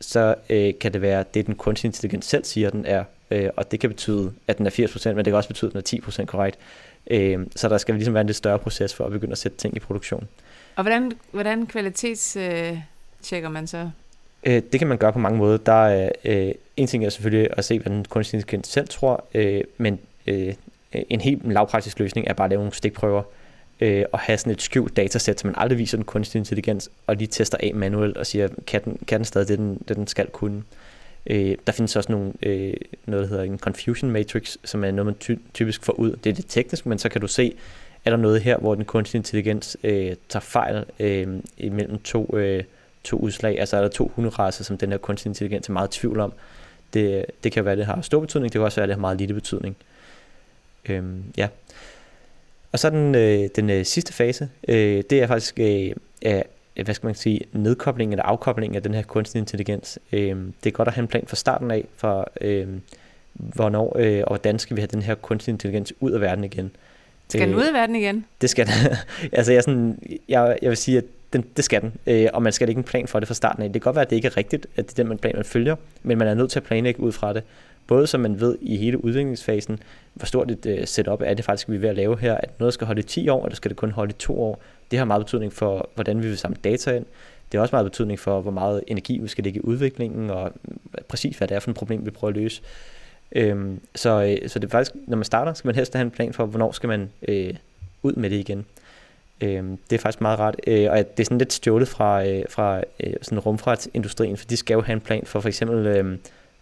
så 0.02 0.36
øh, 0.50 0.74
kan 0.80 0.94
det 0.94 1.02
være, 1.02 1.20
at 1.20 1.34
det 1.34 1.48
den 1.48 1.56
kunstig 1.56 1.88
intelligens 1.88 2.26
selv 2.26 2.44
siger, 2.44 2.70
den 2.70 2.86
er. 2.86 3.04
Øh, 3.32 3.50
og 3.56 3.72
det 3.72 3.80
kan 3.80 3.90
betyde, 3.90 4.34
at 4.48 4.58
den 4.58 4.66
er 4.66 4.70
80%, 4.70 5.08
men 5.10 5.18
det 5.18 5.26
kan 5.26 5.36
også 5.36 5.50
betyde, 5.50 5.72
at 5.76 5.92
den 5.92 6.00
er 6.00 6.22
10% 6.22 6.26
korrekt. 6.26 6.58
Øh, 7.08 7.40
så 7.56 7.70
der 7.70 7.78
skal 7.78 7.96
ligesom 7.96 8.14
være 8.14 8.22
en 8.22 8.28
lidt 8.28 8.38
større 8.38 8.60
proces 8.60 8.94
for 8.94 9.06
at 9.06 9.12
begynde 9.12 9.32
at 9.32 9.38
sætte 9.38 9.58
ting 9.58 9.76
i 9.76 9.80
produktion. 9.80 10.28
Og 10.76 10.84
hvordan, 10.84 11.12
hvordan 11.32 11.66
kvalitetstjekker 11.68 13.50
øh, 13.50 13.52
man 13.52 13.68
så? 13.68 13.90
Øh, 14.44 14.62
det 14.72 14.80
kan 14.80 14.88
man 14.88 14.98
gøre 14.98 15.14
på 15.14 15.20
mange 15.20 15.38
måder. 15.38 15.58
Der 15.58 15.88
er 15.88 16.10
øh, 16.26 16.52
en 16.78 16.88
ting 16.88 17.06
er 17.06 17.10
selvfølgelig 17.10 17.50
at 17.58 17.66
se, 17.66 17.80
hvad 17.80 17.92
den 17.92 18.06
kunstig 18.06 18.38
intelligens 18.38 18.68
selv 18.68 18.88
tror, 18.88 19.26
øh, 19.34 19.64
men 19.78 20.00
øh, 20.28 20.54
en 20.94 21.22
helt 21.22 21.54
lavpraktisk 21.54 22.00
løsning 22.00 22.28
er 22.28 22.34
bare 22.34 22.46
at 22.46 22.50
lave 22.50 22.60
nogle 22.60 22.74
stikprøver, 22.74 23.24
øh, 23.80 24.06
og 24.12 24.20
have 24.20 24.38
sådan 24.38 24.54
et 24.54 24.62
skjult 24.62 24.98
datasæt, 24.98 25.40
som 25.40 25.48
man 25.48 25.56
aldrig 25.58 25.78
viser 25.78 25.98
den 25.98 26.06
kunstig 26.06 26.40
intelligens, 26.40 26.92
og 27.08 27.16
lige 27.16 27.28
tester 27.28 27.58
af 27.64 27.72
manuelt 27.76 28.18
og 28.18 28.26
siger, 28.26 28.48
kan 28.68 28.82
den, 28.86 28.98
kan 29.08 29.20
den 29.20 29.26
stadig 29.26 29.48
det, 29.48 29.58
den, 29.58 29.82
det, 29.88 29.98
den 29.98 30.08
skal 30.08 30.28
kunne. 30.28 30.64
Øh, 31.26 31.56
der 31.68 31.74
findes 31.74 31.96
også 31.96 32.12
nogle, 32.12 32.34
øh, 32.44 32.74
noget, 33.06 33.24
der 33.24 33.30
hedder 33.30 33.44
en 33.44 33.60
confusion 33.60 34.12
matrix, 34.12 34.58
som 34.64 34.84
er 34.84 34.92
noget, 34.92 35.06
man 35.06 35.16
ty- 35.16 35.42
typisk 35.54 35.84
får 35.84 35.94
ud. 35.94 36.12
Det 36.12 36.30
er 36.30 36.34
lidt 36.34 36.50
teknisk, 36.50 36.86
men 36.86 37.00
så 37.00 37.10
kan 37.10 37.22
du 37.22 37.28
se, 37.28 37.56
er 38.06 38.10
der 38.10 38.18
noget 38.18 38.42
her, 38.42 38.58
hvor 38.58 38.76
den 38.76 38.86
kunstig 38.86 39.18
intelligens 39.18 39.78
øh, 39.84 40.16
tager 40.30 40.42
fejl 40.42 40.86
øh, 41.00 41.28
imellem 41.58 42.00
to, 42.00 42.38
øh, 42.38 42.64
to 43.04 43.18
udslag. 43.18 43.60
Altså 43.60 43.78
er 43.78 43.82
der 43.82 43.88
to 43.88 44.12
hunderaser, 44.16 44.64
som 44.64 44.78
den 44.78 44.92
her 44.92 44.98
kunstig 44.98 45.30
intelligens 45.30 45.68
er 45.70 45.74
meget 45.74 45.96
i 45.96 46.00
tvivl 46.00 46.20
om. 46.20 46.34
Det, 46.94 47.26
det 47.44 47.52
kan 47.52 47.66
være, 47.66 47.72
at 47.72 47.78
det 47.78 47.86
har 47.86 48.02
stor 48.02 48.20
betydning, 48.20 48.54
det 48.54 48.60
kan 48.60 48.66
også 48.66 48.76
være, 48.76 48.84
at 48.84 48.88
det 48.90 48.96
har 48.96 49.02
meget 49.02 49.18
lille 49.18 49.34
betydning. 49.34 49.76
Øh, 50.90 51.04
ja. 51.38 51.48
Og 52.72 52.80
så 52.80 52.90
den, 52.90 53.16
øh, 53.16 53.50
den 53.56 53.70
øh, 53.70 53.86
sidste 53.86 54.14
fase, 54.14 54.50
øh, 54.68 55.04
det 55.10 55.22
er 55.22 55.28
faktisk 55.28 55.60
øh, 55.60 55.92
er, 56.22 56.44
hvad 56.84 56.94
skal 56.94 57.08
man 57.08 57.16
sige, 57.16 57.42
nedkobling 57.54 58.12
eller 58.12 58.24
afkobling 58.24 58.76
af 58.76 58.84
den 58.84 58.94
her 58.94 59.02
kunstig 59.02 59.40
intelligens. 59.40 60.00
Øh, 60.12 60.36
det 60.64 60.70
er 60.70 60.72
godt 60.72 60.88
at 60.88 60.94
have 60.94 61.02
en 61.02 61.08
plan 61.08 61.24
fra 61.28 61.36
starten 61.36 61.72
af, 61.72 61.86
for 61.98 62.32
øh, 62.42 62.68
hvornår 63.34 63.96
øh, 64.00 64.24
og 64.28 64.28
hvordan 64.28 64.60
skal 64.60 64.76
vi 64.76 64.82
have 64.82 64.88
den 64.92 65.02
her 65.02 65.16
kunstig 65.16 65.52
intelligens 65.52 65.94
ud 66.00 66.12
af 66.12 66.22
verden 66.22 66.44
igen. 66.44 66.72
Skal 67.30 67.42
den 67.42 67.50
øh, 67.50 67.58
ud 67.58 67.64
af 67.64 67.74
verden 67.74 67.96
igen? 67.96 68.26
Det 68.42 68.50
skal 68.50 68.66
den. 68.66 68.74
altså 69.38 69.54
jeg, 69.54 69.64
sådan, 69.64 70.00
jeg, 70.30 70.58
jeg 70.62 70.70
vil 70.70 70.78
sige, 70.78 70.98
at 70.98 71.04
den, 71.34 71.46
det 71.58 71.66
skal 71.66 71.82
den, 71.82 71.94
øh, 72.08 72.28
og 72.34 72.42
man 72.42 72.54
skal 72.54 72.70
ikke 72.70 72.80
en 72.80 72.84
plan 72.84 73.08
for 73.08 73.20
det 73.20 73.28
fra 73.28 73.36
starten 73.36 73.64
af. 73.64 73.74
Det 73.74 73.82
kan 73.82 73.88
godt 73.88 73.96
være, 73.96 74.06
at 74.06 74.10
det 74.10 74.16
ikke 74.16 74.28
er 74.28 74.38
rigtigt, 74.38 74.68
at 74.76 74.86
det 74.86 74.92
er 74.92 74.96
den 74.96 75.08
man 75.08 75.18
plan, 75.18 75.36
man 75.36 75.46
følger, 75.46 75.76
men 76.04 76.18
man 76.18 76.28
er 76.28 76.34
nødt 76.34 76.52
til 76.52 76.60
at 76.60 76.64
planlægge 76.64 77.00
ud 77.00 77.12
fra 77.12 77.34
det. 77.34 77.44
Både 77.88 78.08
så 78.08 78.18
man 78.18 78.40
ved 78.40 78.58
i 78.62 78.78
hele 78.78 79.06
udviklingsfasen, 79.06 79.80
hvor 80.14 80.26
stort 80.26 80.52
et 80.52 80.66
øh, 80.66 80.88
setup 80.88 81.22
er 81.26 81.34
det 81.34 81.46
faktisk, 81.46 81.70
vi 81.70 81.76
er 81.76 81.80
ved 81.80 81.90
at 81.90 81.96
lave 81.96 82.20
her. 82.20 82.36
At 82.36 82.60
noget 82.60 82.74
skal 82.74 82.88
holde 82.88 83.00
i 83.00 83.04
10 83.04 83.30
år, 83.30 83.46
eller 83.46 83.56
skal 83.56 83.70
det 83.70 83.78
kun 83.78 83.92
holde 83.92 84.12
i 84.12 84.16
2 84.20 84.42
år? 84.42 84.62
Det 84.92 85.00
har 85.00 85.06
meget 85.06 85.26
betydning 85.26 85.54
for, 85.54 85.90
hvordan 85.96 86.24
vi 86.24 86.28
vil 86.28 86.38
samle 86.38 86.58
data 86.64 86.96
ind. 86.96 87.06
Det 87.52 87.58
har 87.58 87.62
også 87.62 87.76
meget 87.76 87.86
betydning 87.86 88.20
for, 88.20 88.42
hvor 88.42 88.52
meget 88.52 88.84
energi 88.88 89.18
vi 89.18 89.28
skal 89.28 89.44
lægge 89.44 89.60
i 89.60 89.64
udviklingen, 89.64 90.30
og 90.30 90.52
øh, 90.68 91.04
præcis 91.08 91.38
hvad 91.38 91.48
det 91.48 91.56
er 91.56 91.60
for 91.60 91.72
et 91.72 91.78
problem, 91.78 92.06
vi 92.06 92.12
prøver 92.12 92.30
at 92.30 92.38
løse. 92.38 92.62
Øhm, 93.32 93.80
så, 93.96 94.24
øh, 94.24 94.50
så 94.50 94.60
det 94.60 94.68
er 94.68 94.72
faktisk, 94.72 94.96
når 95.08 95.18
man 95.18 95.26
starter, 95.26 95.54
skal 95.54 95.68
man 95.68 95.76
helst 95.76 95.94
have 95.94 96.02
en 96.02 96.12
plan 96.12 96.34
for, 96.34 96.46
hvornår 96.46 96.72
skal 96.72 96.88
man 96.88 97.10
øh, 97.28 97.54
ud 98.04 98.14
med 98.14 98.30
det 98.30 98.36
igen. 98.36 98.66
Øhm, 99.42 99.78
det 99.90 99.96
er 99.96 100.00
faktisk 100.00 100.22
meget 100.22 100.40
rart, 100.40 100.56
øh, 100.68 100.92
og 100.92 100.98
det 100.98 101.20
er 101.20 101.24
sådan 101.24 101.38
lidt 101.38 101.54
stjålet 101.54 101.88
fra, 101.88 102.28
øh, 102.28 102.44
fra 102.50 102.82
øh, 103.00 103.14
sådan 103.22 103.40
rumfartsindustrien, 103.40 104.38
for 104.38 104.46
de 104.46 104.58
skal 104.58 104.74
jo 104.74 104.82
have 104.82 104.94
en 104.94 105.02
plan 105.02 105.26
for 105.26 105.40
for 105.40 105.48
eksempel, 105.48 105.88
øh, 105.88 106.18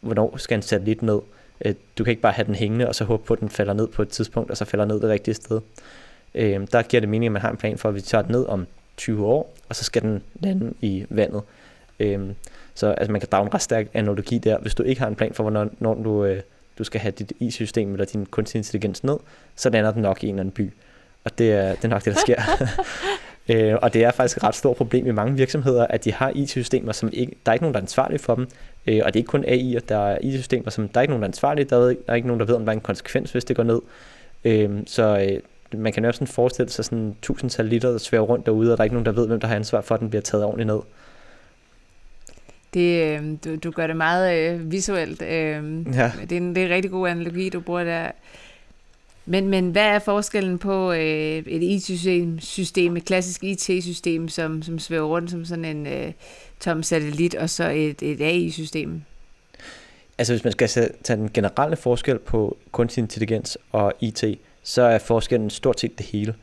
hvornår 0.05 0.38
skal 0.38 0.55
en 0.55 0.62
satellit 0.62 1.01
ned. 1.01 1.19
Øh, 1.65 1.75
du 1.97 2.03
kan 2.03 2.12
ikke 2.12 2.21
bare 2.21 2.33
have 2.33 2.45
den 2.45 2.55
hængende, 2.55 2.88
og 2.88 2.95
så 2.95 3.03
håbe 3.03 3.24
på, 3.24 3.33
at 3.33 3.39
den 3.39 3.50
falder 3.50 3.74
ned 3.74 3.88
på 3.88 4.01
et 4.01 4.09
tidspunkt, 4.09 4.51
og 4.51 4.57
så 4.57 4.65
falder 4.65 4.85
ned 4.85 5.01
det 5.01 5.09
rigtige 5.09 5.35
sted. 5.35 5.62
Øh, 6.35 6.67
der 6.71 6.81
giver 6.81 7.01
det 7.01 7.09
mening, 7.09 7.25
at 7.25 7.31
man 7.31 7.41
har 7.41 7.51
en 7.51 7.57
plan 7.57 7.77
for, 7.77 7.89
at 7.89 7.95
vi 7.95 8.01
tager 8.01 8.21
den 8.21 8.31
ned 8.31 8.45
om 8.45 8.67
20 8.97 9.25
år, 9.25 9.53
og 9.69 9.75
så 9.75 9.83
skal 9.83 10.01
den 10.01 10.24
lande 10.39 10.74
i 10.81 11.05
vandet. 11.09 11.41
Øh, 12.00 12.19
så 12.75 12.88
altså, 12.88 13.12
man 13.12 13.21
kan 13.21 13.29
drage 13.31 13.45
en 13.45 13.53
ret 13.53 13.62
stærk 13.62 13.88
analogi 13.93 14.38
der. 14.38 14.57
Hvis 14.57 14.75
du 14.75 14.83
ikke 14.83 15.01
har 15.01 15.07
en 15.07 15.15
plan 15.15 15.33
for, 15.33 15.43
hvornår 15.43 15.69
når 15.79 15.93
du, 15.93 16.35
du 16.77 16.83
skal 16.83 17.01
have 17.01 17.12
dit 17.12 17.33
IT-system 17.39 17.91
eller 17.91 18.05
din 18.05 18.25
kunstig 18.25 18.59
intelligens 18.59 19.03
ned, 19.03 19.17
så 19.55 19.69
lander 19.69 19.91
den 19.91 20.01
nok 20.01 20.24
i 20.24 20.27
en 20.27 20.35
eller 20.35 20.41
anden 20.41 20.51
by. 20.51 20.71
Og 21.24 21.38
det 21.38 21.51
er, 21.51 21.75
det 21.75 21.85
er 21.85 21.88
nok 21.88 22.05
det, 22.05 22.13
der 22.13 22.19
sker. 22.19 22.41
øh, 23.55 23.77
og 23.81 23.93
det 23.93 24.03
er 24.03 24.12
faktisk 24.12 24.38
et 24.38 24.43
ret 24.43 24.55
stort 24.55 24.77
problem 24.77 25.07
i 25.07 25.12
mange 25.12 25.35
virksomheder, 25.35 25.88
at 25.88 26.05
de 26.05 26.13
har 26.13 26.31
IT-systemer, 26.35 26.91
som 26.91 27.09
ikke, 27.13 27.35
der 27.45 27.51
er 27.51 27.53
ikke 27.53 27.63
nogen, 27.63 27.74
der 27.74 27.79
er 27.79 27.83
ansvarlige 27.83 28.19
for 28.19 28.35
dem. 28.35 28.47
Øh, 28.88 29.01
og 29.06 29.13
det 29.13 29.20
er 29.20 29.22
ikke 29.22 29.27
kun 29.27 29.46
AI, 29.48 29.77
der 29.89 29.98
er 29.98 30.18
IT-systemer, 30.22 30.70
som 30.70 30.88
der 30.88 31.00
er 31.00 31.01
ikke 31.01 31.12
nogen, 31.12 31.22
der 31.22 31.27
er 31.27 31.30
ansvarlige. 31.30 31.65
Der 31.65 31.77
er, 31.77 31.88
der 31.88 31.96
er 32.08 32.15
ikke 32.15 32.27
nogen, 32.27 32.39
der 32.39 32.46
ved, 32.46 32.56
om 32.56 32.65
der 32.65 32.72
er 32.72 32.75
en 32.75 32.82
konsekvens, 32.82 33.32
hvis 33.32 33.46
det 33.46 33.56
går 33.56 33.63
ned. 33.63 33.82
Øh, 34.46 34.70
så 34.86 35.20
øh, 35.20 35.42
man 35.80 35.94
kan 35.94 36.06
jo 36.06 36.12
sådan 36.12 36.27
forestille 36.27 36.70
sig 36.70 36.86
sådan 36.86 37.15
tusind 37.22 37.50
satellitter, 37.50 37.92
der 37.92 37.98
svæver 37.98 38.25
rundt 38.25 38.46
derude, 38.46 38.72
og 38.72 38.77
der 38.77 38.82
er 38.82 38.86
ikke 38.86 38.96
nogen, 38.96 39.06
der 39.06 39.12
ved, 39.12 39.27
hvem 39.27 39.39
der 39.39 39.48
har 39.48 39.56
ansvar 39.56 39.82
for, 39.82 39.96
at 39.96 40.01
den 40.01 40.10
bliver 40.10 40.22
taget 40.22 40.46
ordentligt 40.46 40.68
ned. 40.68 40.80
Det, 42.74 43.04
øh, 43.04 43.38
du, 43.46 43.56
du 43.56 43.72
gør 43.72 43.88
det 43.88 43.98
meget 43.98 44.54
øh, 44.54 44.72
visuelt. 44.72 45.22
Øh, 45.22 45.27
ja. 45.30 46.12
det, 46.22 46.32
er 46.32 46.38
en, 46.38 46.56
det 46.56 46.58
er 46.58 46.65
en 46.65 46.74
rigtig 46.74 46.92
god 46.92 47.08
analogi, 47.08 47.50
du 47.50 47.60
bruger 47.60 47.84
der. 47.84 48.12
Men, 49.25 49.50
men 49.50 49.70
hvad 49.70 49.86
er 49.86 50.00
forskellen 50.00 50.58
på 50.58 50.92
øh, 50.92 51.00
et 51.48 51.63
IT-system, 51.63 52.39
system, 52.39 52.98
et 52.98 53.06
klassisk 53.06 53.44
IT-system, 53.44 54.30
som, 54.30 54.62
som 54.62 54.80
svæver 54.80 55.08
rundt 55.08 55.32
som 55.32 55.46
sådan 55.46 55.65
en 55.65 55.88
øh, 55.88 56.12
tom 56.59 56.83
satellit, 56.83 57.35
og 57.35 57.50
så 57.50 57.69
et, 57.69 58.01
et 58.01 58.21
AI-system? 58.21 59.01
Altså 60.17 60.33
hvis 60.33 60.43
man 60.43 60.53
skal 60.53 60.67
tage 60.67 60.89
den 61.07 61.29
generelle 61.33 61.75
forskel 61.75 62.19
på 62.19 62.57
kunstig 62.71 63.01
intelligens 63.01 63.57
og 63.71 63.93
IT, 64.00 64.24
så 64.63 64.81
er 64.81 64.97
forskellen 64.97 65.50
stort 65.50 65.79
set 65.79 65.97
det 65.97 66.05
hele. 66.05 66.35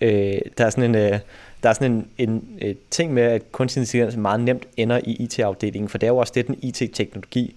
Øh, 0.00 0.38
der 0.58 0.66
er 0.66 0.70
sådan 0.70 0.90
en, 0.90 0.94
øh, 0.94 1.18
der 1.62 1.68
er 1.68 1.72
sådan 1.72 1.92
en, 1.92 2.08
en, 2.18 2.58
en 2.58 2.76
ting 2.90 3.14
med, 3.14 3.22
at 3.22 3.52
kunstig 3.52 3.80
intelligens 3.80 4.16
meget 4.16 4.40
nemt 4.40 4.66
ender 4.76 5.00
i 5.04 5.12
IT-afdelingen, 5.12 5.88
for 5.88 5.98
det 5.98 6.06
er 6.06 6.10
jo 6.10 6.16
også 6.16 6.32
det, 6.36 6.46
den 6.46 6.58
IT-teknologi. 6.62 7.54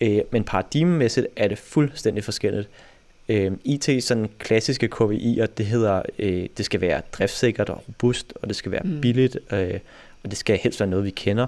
Øh, 0.00 0.20
men 0.30 0.44
paradigmemæssigt 0.44 1.26
er 1.36 1.48
det 1.48 1.58
fuldstændig 1.58 2.24
forskelligt. 2.24 2.68
Øh, 3.28 3.52
IT, 3.64 4.04
sådan 4.04 4.28
klassiske 4.38 4.88
KVI'er, 4.94 5.46
det 5.46 5.66
hedder, 5.66 6.02
øh, 6.18 6.48
det 6.56 6.64
skal 6.64 6.80
være 6.80 7.02
driftsikkert 7.12 7.70
og 7.70 7.82
robust, 7.88 8.32
og 8.42 8.48
det 8.48 8.56
skal 8.56 8.72
være 8.72 8.82
mm. 8.84 9.00
billigt, 9.00 9.38
øh, 9.52 9.78
og 10.24 10.30
det 10.30 10.38
skal 10.38 10.58
helst 10.58 10.80
være 10.80 10.88
noget, 10.88 11.04
vi 11.04 11.10
kender. 11.10 11.46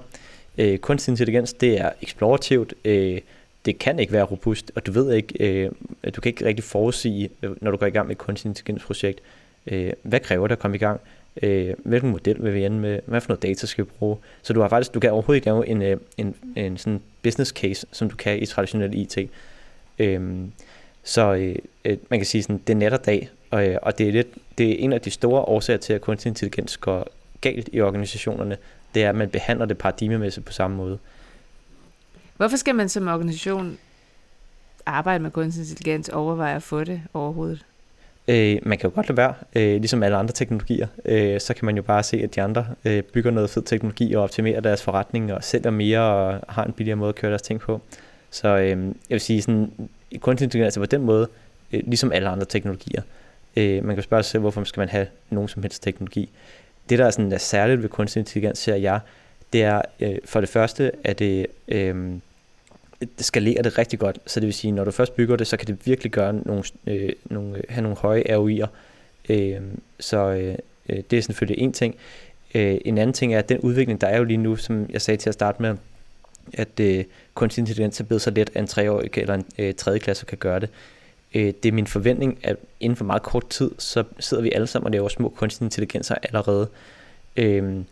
Øh, 0.58 0.78
kunstig 0.78 1.12
intelligens, 1.12 1.52
det 1.52 1.80
er 1.80 1.90
eksplorativt, 2.02 2.74
øh, 2.84 3.20
det 3.64 3.78
kan 3.78 3.98
ikke 3.98 4.12
være 4.12 4.24
robust, 4.24 4.72
og 4.74 4.86
du 4.86 4.92
ved 4.92 5.14
ikke, 5.14 5.34
øh, 5.40 5.70
du 6.16 6.20
kan 6.20 6.30
ikke 6.30 6.44
rigtig 6.44 6.64
forudsige, 6.64 7.30
øh, 7.42 7.50
når 7.60 7.70
du 7.70 7.76
går 7.76 7.86
i 7.86 7.90
gang 7.90 8.06
med 8.06 8.16
et 8.16 8.18
kunstig 8.18 8.48
intelligensprojekt, 8.48 9.20
øh, 9.66 9.92
hvad 10.02 10.20
kræver 10.20 10.46
det 10.46 10.52
at 10.52 10.58
komme 10.58 10.76
i 10.76 10.78
gang, 10.78 11.00
øh, 11.42 11.74
hvilken 11.84 12.10
model 12.10 12.44
vil 12.44 12.54
vi 12.54 12.64
ende 12.64 12.78
med, 12.78 13.00
hvad 13.06 13.20
for 13.20 13.28
noget 13.28 13.42
data 13.42 13.66
skal 13.66 13.84
vi 13.84 13.90
bruge. 13.98 14.16
Så 14.42 14.52
du 14.52 14.60
har 14.60 14.68
faktisk, 14.68 14.94
du 14.94 15.00
kan 15.00 15.10
overhovedet 15.10 15.36
ikke 15.36 15.46
lave 15.46 15.68
en, 15.68 15.82
øh, 15.82 15.96
en, 16.16 16.34
en 16.56 16.78
sådan 16.78 17.00
business 17.22 17.50
case, 17.50 17.86
som 17.92 18.10
du 18.10 18.16
kan 18.16 18.42
i 18.42 18.46
traditionel 18.46 18.94
IT. 18.94 19.18
Øhm, 19.98 20.42
øh, 20.42 20.48
så 21.02 21.34
øh, 21.84 21.96
man 22.08 22.18
kan 22.18 22.26
sige 22.26 22.42
sådan, 22.42 22.60
det 22.66 22.72
er 22.72 22.76
nat 22.76 22.92
og 22.92 23.06
dag, 23.06 23.30
og, 23.50 23.68
øh, 23.68 23.78
og 23.82 23.98
det, 23.98 24.08
er 24.08 24.12
lidt, 24.12 24.28
det 24.58 24.70
er 24.70 24.76
en 24.78 24.92
af 24.92 25.00
de 25.00 25.10
store 25.10 25.42
årsager 25.42 25.78
til, 25.78 25.92
at 25.92 26.00
kunstig 26.00 26.30
intelligens 26.30 26.76
går 26.76 27.08
galt 27.40 27.68
i 27.72 27.80
organisationerne, 27.80 28.56
det 28.94 29.04
er, 29.04 29.08
at 29.08 29.14
man 29.14 29.30
behandler 29.30 29.66
det 29.66 29.78
paradigmemæssigt 29.78 30.46
på 30.46 30.52
samme 30.52 30.76
måde. 30.76 30.98
Hvorfor 32.36 32.56
skal 32.56 32.74
man 32.74 32.88
som 32.88 33.08
organisation 33.08 33.78
arbejde 34.86 35.22
med 35.22 35.30
kunstig 35.30 35.70
intelligens, 35.70 36.08
overveje 36.08 36.56
at 36.56 36.62
få 36.62 36.84
det 36.84 37.02
overhovedet? 37.14 37.64
Øh, 38.28 38.58
man 38.62 38.78
kan 38.78 38.90
jo 38.90 38.94
godt 38.94 39.08
lade 39.08 39.16
være, 39.16 39.34
øh, 39.56 39.80
ligesom 39.80 40.02
alle 40.02 40.16
andre 40.16 40.32
teknologier. 40.32 40.86
Øh, 41.04 41.40
så 41.40 41.54
kan 41.54 41.66
man 41.66 41.76
jo 41.76 41.82
bare 41.82 42.02
se, 42.02 42.16
at 42.16 42.34
de 42.34 42.42
andre 42.42 42.66
øh, 42.84 43.02
bygger 43.02 43.30
noget 43.30 43.50
fed 43.50 43.62
teknologi 43.62 44.14
og 44.14 44.22
optimerer 44.22 44.60
deres 44.60 44.82
forretning 44.82 45.32
og 45.32 45.44
sælger 45.44 45.70
mere 45.70 46.00
og 46.00 46.40
har 46.48 46.64
en 46.64 46.72
billigere 46.72 46.96
måde 46.96 47.08
at 47.08 47.14
køre 47.14 47.30
deres 47.30 47.42
ting 47.42 47.60
på. 47.60 47.80
Så 48.30 48.48
øh, 48.48 48.68
jeg 48.68 48.94
vil 49.08 49.20
sige, 49.20 49.42
sådan, 49.42 49.72
kunstig 50.20 50.44
intelligens 50.44 50.66
altså 50.66 50.80
på 50.80 50.86
den 50.86 51.02
måde, 51.02 51.28
øh, 51.72 51.80
ligesom 51.86 52.12
alle 52.12 52.28
andre 52.28 52.44
teknologier. 52.44 53.02
Øh, 53.56 53.84
man 53.84 53.96
kan 53.96 54.02
spørge 54.02 54.22
sig 54.22 54.30
selv, 54.30 54.40
hvorfor 54.40 54.64
skal 54.64 54.80
man 54.80 54.88
have 54.88 55.06
nogen 55.30 55.48
som 55.48 55.62
helst 55.62 55.82
teknologi. 55.82 56.30
Det, 56.90 56.98
der 56.98 57.06
er, 57.06 57.10
sådan, 57.10 57.32
er 57.32 57.38
særligt 57.38 57.82
ved 57.82 57.88
kunstig 57.88 58.20
intelligens, 58.20 58.58
ser 58.58 58.74
jeg, 58.74 59.00
det 59.52 59.62
er 59.62 59.82
øh, 60.00 60.18
for 60.24 60.40
det 60.40 60.48
første, 60.48 60.92
at 61.04 61.18
det, 61.18 61.46
øh, 61.68 62.12
det 63.00 63.24
skalerer 63.26 63.62
det 63.62 63.78
rigtig 63.78 63.98
godt. 63.98 64.18
Så 64.26 64.40
det 64.40 64.46
vil 64.46 64.54
sige, 64.54 64.72
når 64.72 64.84
du 64.84 64.90
først 64.90 65.16
bygger 65.16 65.36
det, 65.36 65.46
så 65.46 65.56
kan 65.56 65.66
det 65.66 65.86
virkelig 65.86 66.12
gøre 66.12 66.32
nogle, 66.32 66.62
øh, 66.86 67.12
nogle, 67.24 67.56
øh, 67.56 67.62
have 67.68 67.82
nogle 67.82 67.96
høje 67.96 68.22
ROI'er. 68.22 68.66
Øh, 69.28 69.60
så 70.00 70.18
øh, 70.18 70.54
øh 70.88 71.02
det 71.10 71.18
er 71.18 71.22
selvfølgelig 71.22 71.62
en 71.64 71.72
ting. 71.72 71.96
Øh, 72.54 72.78
en 72.84 72.98
anden 72.98 73.14
ting 73.14 73.34
er, 73.34 73.38
at 73.38 73.48
den 73.48 73.58
udvikling, 73.58 74.00
der 74.00 74.06
er 74.06 74.18
jo 74.18 74.24
lige 74.24 74.36
nu, 74.36 74.56
som 74.56 74.90
jeg 74.90 75.02
sagde 75.02 75.18
til 75.18 75.30
at 75.30 75.34
starte 75.34 75.62
med, 75.62 75.76
at 76.52 76.80
øh, 76.80 77.04
kunstig 77.34 77.62
intelligens 77.62 78.00
er 78.00 78.04
blevet 78.04 78.22
så 78.22 78.30
let, 78.30 78.50
at 78.54 78.60
en 78.60 78.66
treårig 78.66 79.18
eller 79.18 79.34
en 79.34 79.46
øh, 79.58 79.74
tredje 79.74 79.98
klasse 79.98 80.26
kan 80.26 80.38
gøre 80.38 80.60
det. 80.60 80.68
Øh, 81.34 81.52
det 81.62 81.66
er 81.66 81.72
min 81.72 81.86
forventning, 81.86 82.38
at 82.42 82.56
inden 82.80 82.96
for 82.96 83.04
meget 83.04 83.22
kort 83.22 83.48
tid, 83.48 83.70
så 83.78 84.04
sidder 84.18 84.42
vi 84.42 84.52
alle 84.52 84.66
sammen 84.66 84.86
og 84.86 84.92
laver 84.92 85.08
små 85.08 85.28
kunstige 85.28 85.66
intelligenser 85.66 86.14
allerede. 86.22 86.68
Øh, 87.36 87.82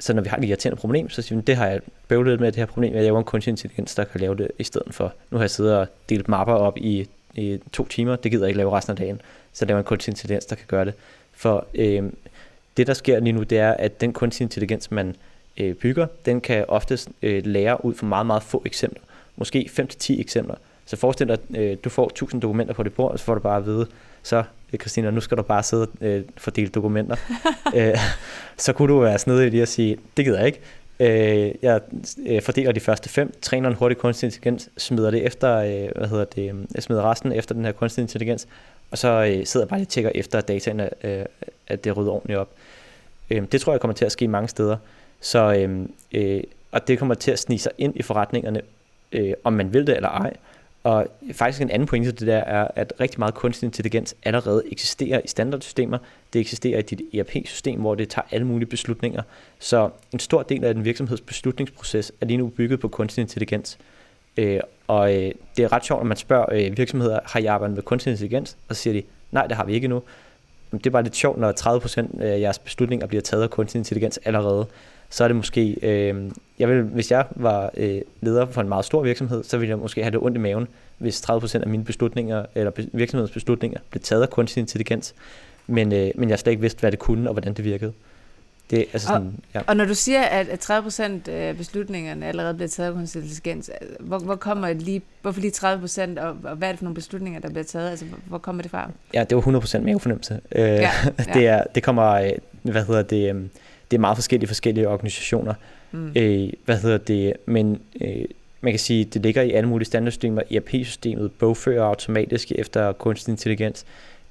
så 0.00 0.12
når 0.12 0.22
vi 0.22 0.28
har 0.28 0.36
et 0.36 0.44
irriterende 0.44 0.80
problem, 0.80 1.10
så 1.10 1.22
siger 1.22 1.38
vi, 1.38 1.42
det 1.46 1.56
har 1.56 1.66
jeg 1.66 1.80
bøvlet 2.08 2.40
med 2.40 2.46
det 2.46 2.56
her 2.56 2.66
problem, 2.66 2.94
jeg 2.94 3.02
laver 3.02 3.18
en 3.18 3.24
kunstig 3.24 3.50
intelligens, 3.50 3.94
der 3.94 4.04
kan 4.04 4.20
lave 4.20 4.36
det 4.36 4.50
i 4.58 4.64
stedet 4.64 4.94
for. 4.94 5.14
Nu 5.30 5.36
har 5.36 5.42
jeg 5.42 5.50
siddet 5.50 5.76
og 5.76 5.86
delt 6.08 6.28
mapper 6.28 6.54
op 6.54 6.76
i, 6.76 7.08
i 7.34 7.58
to 7.72 7.86
timer, 7.86 8.16
det 8.16 8.30
gider 8.30 8.44
jeg 8.44 8.48
ikke 8.48 8.58
lave 8.58 8.76
resten 8.76 8.90
af 8.90 8.96
dagen, 8.96 9.20
så 9.52 9.64
laver 9.64 9.78
en 9.78 9.84
kunstig 9.84 10.12
intelligens, 10.12 10.44
der 10.44 10.56
kan 10.56 10.66
gøre 10.68 10.84
det. 10.84 10.94
For 11.32 11.66
øh, 11.74 12.02
det, 12.76 12.86
der 12.86 12.94
sker 12.94 13.20
lige 13.20 13.32
nu, 13.32 13.42
det 13.42 13.58
er, 13.58 13.70
at 13.70 14.00
den 14.00 14.12
kunstig 14.12 14.44
intelligens, 14.44 14.90
man 14.90 15.16
øh, 15.56 15.74
bygger, 15.74 16.06
den 16.26 16.40
kan 16.40 16.64
oftest 16.68 17.08
øh, 17.22 17.46
lære 17.46 17.84
ud 17.84 17.94
fra 17.94 18.06
meget, 18.06 18.26
meget 18.26 18.42
få 18.42 18.62
eksempler. 18.66 19.02
Måske 19.36 19.70
5-10 19.78 20.20
eksempler. 20.20 20.54
Så 20.86 20.96
forestil 20.96 21.28
dig, 21.28 21.38
at 21.54 21.60
øh, 21.60 21.76
du 21.84 21.90
får 21.90 22.06
1000 22.06 22.42
dokumenter 22.42 22.74
på 22.74 22.82
dit 22.82 22.92
bord, 22.92 23.12
og 23.12 23.18
så 23.18 23.24
får 23.24 23.34
du 23.34 23.40
bare 23.40 23.56
at 23.56 23.66
vide, 23.66 23.86
så 24.22 24.42
øh, 24.72 24.78
Christina, 24.78 25.10
nu 25.10 25.20
skal 25.20 25.36
du 25.36 25.42
bare 25.42 25.62
sidde 25.62 25.82
og 25.82 26.06
øh, 26.06 26.24
fordele 26.36 26.68
dokumenter. 26.68 27.16
øh, 27.76 27.98
så 28.56 28.72
kunne 28.72 28.94
du 28.94 28.98
være 28.98 29.18
snedig 29.18 29.46
i 29.46 29.50
det 29.50 29.62
og 29.62 29.68
sige, 29.68 29.96
det 30.16 30.24
gider 30.24 30.38
jeg 30.38 30.46
ikke. 30.46 30.60
Øh, 31.00 31.54
jeg 31.62 31.80
øh, 32.26 32.42
fordeler 32.42 32.72
de 32.72 32.80
første 32.80 33.08
fem, 33.08 33.34
træner 33.42 33.68
en 33.68 33.74
hurtig 33.74 33.98
kunstig 33.98 34.26
intelligens, 34.26 34.70
smider 34.78 35.10
det 35.10 35.26
efter, 35.26 35.56
øh, 35.56 35.88
hvad 35.96 36.08
hedder 36.08 36.24
det, 36.24 36.66
jeg 36.74 36.82
smider 36.82 37.10
resten 37.10 37.32
efter 37.32 37.54
den 37.54 37.64
her 37.64 37.72
kunstig 37.72 38.02
intelligens, 38.02 38.48
og 38.90 38.98
så 38.98 39.08
øh, 39.08 39.46
sidder 39.46 39.64
jeg 39.64 39.68
bare 39.68 39.80
og 39.80 39.88
tjekker 39.88 40.10
efter, 40.14 40.38
at 40.38 40.48
dataen 40.48 40.80
er, 40.80 40.88
øh, 41.04 41.24
at 41.66 41.84
det 41.84 41.96
rydder 41.96 42.12
ordentligt 42.12 42.38
op. 42.38 42.50
Øh, 43.30 43.42
det 43.52 43.60
tror 43.60 43.72
jeg 43.72 43.80
kommer 43.80 43.94
til 43.94 44.04
at 44.04 44.12
ske 44.12 44.28
mange 44.28 44.48
steder. 44.48 44.76
Så, 45.20 45.54
øh, 45.54 45.86
øh, 46.12 46.42
og 46.72 46.88
det 46.88 46.98
kommer 46.98 47.14
til 47.14 47.30
at 47.30 47.38
snige 47.38 47.58
sig 47.58 47.72
ind 47.78 47.96
i 47.96 48.02
forretningerne, 48.02 48.60
øh, 49.12 49.32
om 49.44 49.52
man 49.52 49.72
vil 49.72 49.86
det 49.86 49.96
eller 49.96 50.08
ej. 50.08 50.36
Og 50.84 51.06
faktisk 51.32 51.62
en 51.62 51.70
anden 51.70 51.86
pointe 51.86 52.12
til 52.12 52.20
det 52.20 52.26
der 52.26 52.38
er, 52.38 52.68
at 52.76 52.92
rigtig 53.00 53.18
meget 53.18 53.34
kunstig 53.34 53.66
intelligens 53.66 54.16
allerede 54.22 54.62
eksisterer 54.72 55.20
i 55.24 55.28
standardsystemer. 55.28 55.98
Det 56.32 56.40
eksisterer 56.40 56.78
i 56.78 56.82
dit 56.82 57.00
ERP-system, 57.14 57.80
hvor 57.80 57.94
det 57.94 58.08
tager 58.08 58.26
alle 58.30 58.46
mulige 58.46 58.68
beslutninger. 58.68 59.22
Så 59.58 59.90
en 60.12 60.18
stor 60.18 60.42
del 60.42 60.64
af 60.64 60.74
den 60.74 60.84
virksomheds 60.84 61.20
beslutningsproces 61.20 62.12
er 62.20 62.26
lige 62.26 62.36
nu 62.36 62.48
bygget 62.48 62.80
på 62.80 62.88
kunstig 62.88 63.22
intelligens. 63.22 63.78
Øh, 64.36 64.60
og 64.86 65.14
øh, 65.14 65.32
det 65.56 65.64
er 65.64 65.72
ret 65.72 65.84
sjovt, 65.84 66.00
når 66.00 66.08
man 66.08 66.16
spørger 66.16 66.46
øh, 66.52 66.76
virksomheder, 66.76 67.20
har 67.24 67.40
I 67.40 67.46
arbejdet 67.46 67.74
med 67.74 67.82
kunstig 67.82 68.10
intelligens? 68.10 68.56
Og 68.68 68.76
så 68.76 68.82
siger 68.82 68.94
de, 68.94 69.02
nej, 69.32 69.46
det 69.46 69.56
har 69.56 69.64
vi 69.64 69.74
ikke 69.74 69.84
endnu. 69.84 70.02
Det 70.72 70.86
er 70.86 70.90
bare 70.90 71.02
lidt 71.02 71.16
sjovt, 71.16 71.38
når 71.38 71.52
30% 71.78 72.22
øh, 72.24 72.32
af 72.32 72.40
jeres 72.40 72.58
beslutninger 72.58 73.06
bliver 73.06 73.22
taget 73.22 73.42
af 73.42 73.50
kunstig 73.50 73.78
intelligens 73.78 74.18
allerede 74.24 74.66
så 75.14 75.24
er 75.24 75.28
det 75.28 75.36
måske, 75.36 75.76
øh, 75.82 76.30
jeg 76.58 76.68
vil, 76.68 76.82
hvis 76.82 77.10
jeg 77.10 77.26
var 77.30 77.70
øh, 77.76 78.00
leder 78.20 78.46
for 78.46 78.60
en 78.60 78.68
meget 78.68 78.84
stor 78.84 79.02
virksomhed, 79.02 79.44
så 79.44 79.58
ville 79.58 79.70
jeg 79.70 79.78
måske 79.78 80.02
have 80.02 80.10
det 80.10 80.20
ondt 80.20 80.36
i 80.36 80.40
maven, 80.40 80.68
hvis 80.98 81.20
30% 81.30 81.60
af 81.62 81.66
mine 81.66 81.84
beslutninger, 81.84 82.46
eller 82.54 82.70
virksomhedens 82.92 83.30
beslutninger, 83.30 83.80
blev 83.90 84.02
taget 84.02 84.22
af 84.22 84.30
kunstig 84.30 84.60
intelligens, 84.60 85.14
men, 85.66 85.92
øh, 85.92 86.10
men 86.14 86.30
jeg 86.30 86.38
slet 86.38 86.50
ikke 86.50 86.60
vidste, 86.60 86.80
hvad 86.80 86.90
det 86.90 86.98
kunne, 86.98 87.28
og 87.30 87.32
hvordan 87.32 87.54
det 87.54 87.64
virkede. 87.64 87.92
Det, 88.70 88.78
altså 88.78 89.08
sådan, 89.08 89.26
og, 89.26 89.32
ja. 89.54 89.60
og 89.66 89.76
når 89.76 89.84
du 89.84 89.94
siger, 89.94 90.22
at 90.22 90.70
30% 90.70 91.30
af 91.30 91.56
beslutningerne 91.56 92.26
allerede 92.26 92.54
bliver 92.54 92.68
taget 92.68 92.88
af 92.88 92.94
kunstig 92.94 93.22
intelligens, 93.22 93.70
hvor, 94.00 94.18
hvor 94.18 94.36
kommer 94.36 94.68
det 94.68 94.82
lige, 94.82 95.02
hvorfor 95.22 95.40
lige 95.40 95.52
30%, 95.56 96.20
og, 96.20 96.36
og 96.44 96.56
hvad 96.56 96.68
er 96.68 96.72
det 96.72 96.78
for 96.78 96.84
nogle 96.84 96.94
beslutninger, 96.94 97.40
der 97.40 97.48
bliver 97.48 97.64
taget? 97.64 97.90
Altså, 97.90 98.04
hvor 98.26 98.38
kommer 98.38 98.62
det 98.62 98.70
fra? 98.70 98.90
Ja, 99.14 99.24
det 99.24 99.36
var 99.36 99.60
100% 99.60 99.78
mere 99.78 100.00
fornemmelse. 100.00 100.40
Øh, 100.52 100.62
ja, 100.62 100.78
ja. 101.18 101.32
det, 101.34 101.46
er, 101.46 101.64
det 101.74 101.82
kommer, 101.82 102.12
øh, 102.12 102.32
hvad 102.62 102.84
hedder 102.84 103.02
det, 103.02 103.34
øh, 103.34 103.44
det 103.94 103.98
er 103.98 104.00
meget 104.00 104.16
forskellige 104.16 104.48
forskellige 104.48 104.88
organisationer. 104.88 105.54
Mm. 105.92 106.12
Øh, 106.16 106.52
hvad 106.64 106.78
hedder 106.78 106.98
det? 106.98 107.32
Men 107.46 107.80
øh, 108.00 108.24
man 108.60 108.72
kan 108.72 108.80
sige, 108.80 109.04
det 109.04 109.22
ligger 109.22 109.42
i 109.42 109.52
alle 109.52 109.68
mulige 109.68 109.86
standardsystemer. 109.86 110.42
ERP-systemet 110.50 111.32
bogfører 111.32 111.84
automatisk 111.84 112.52
efter 112.52 112.92
kunstig 112.92 113.32
intelligens. 113.32 113.84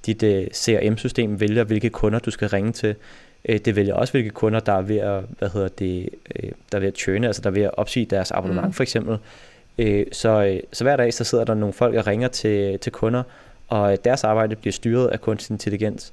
Dit 0.05 0.23
øh, 0.23 0.47
CRM-system 0.47 1.39
vælger, 1.39 1.63
hvilke 1.63 1.89
kunder 1.89 2.19
du 2.19 2.31
skal 2.31 2.49
ringe 2.49 2.71
til. 2.71 2.95
Øh, 3.45 3.59
det 3.59 3.75
vælger 3.75 3.93
også, 3.93 4.13
hvilke 4.13 4.29
kunder, 4.29 4.59
der 4.59 4.73
er 4.73 4.81
ved 4.81 4.97
at, 4.97 5.23
hvad 5.39 5.49
hedder 5.49 5.67
det, 5.67 6.09
øh, 6.35 6.51
der 6.71 6.77
er 6.77 6.79
ved 6.79 6.87
at 6.87 6.93
tjøne, 6.93 7.27
altså 7.27 7.41
der 7.41 7.49
er 7.49 7.53
ved 7.53 7.63
at 7.63 7.71
opsige 7.77 8.05
deres 8.05 8.31
abonnement 8.31 8.67
mm. 8.67 8.73
for 8.73 8.83
eksempel. 8.83 9.17
Øh, 9.77 10.05
så, 10.11 10.29
øh, 10.29 10.59
så 10.73 10.83
hver 10.83 10.95
dag 10.95 11.13
så 11.13 11.23
sidder 11.23 11.43
der 11.43 11.53
nogle 11.53 11.73
folk 11.73 11.95
og 11.95 12.07
ringer 12.07 12.27
til, 12.27 12.79
til 12.79 12.91
kunder, 12.91 13.23
og 13.67 14.05
deres 14.05 14.23
arbejde 14.23 14.55
bliver 14.55 14.73
styret 14.73 15.07
af 15.07 15.21
kunstig 15.21 15.53
intelligens. 15.53 16.11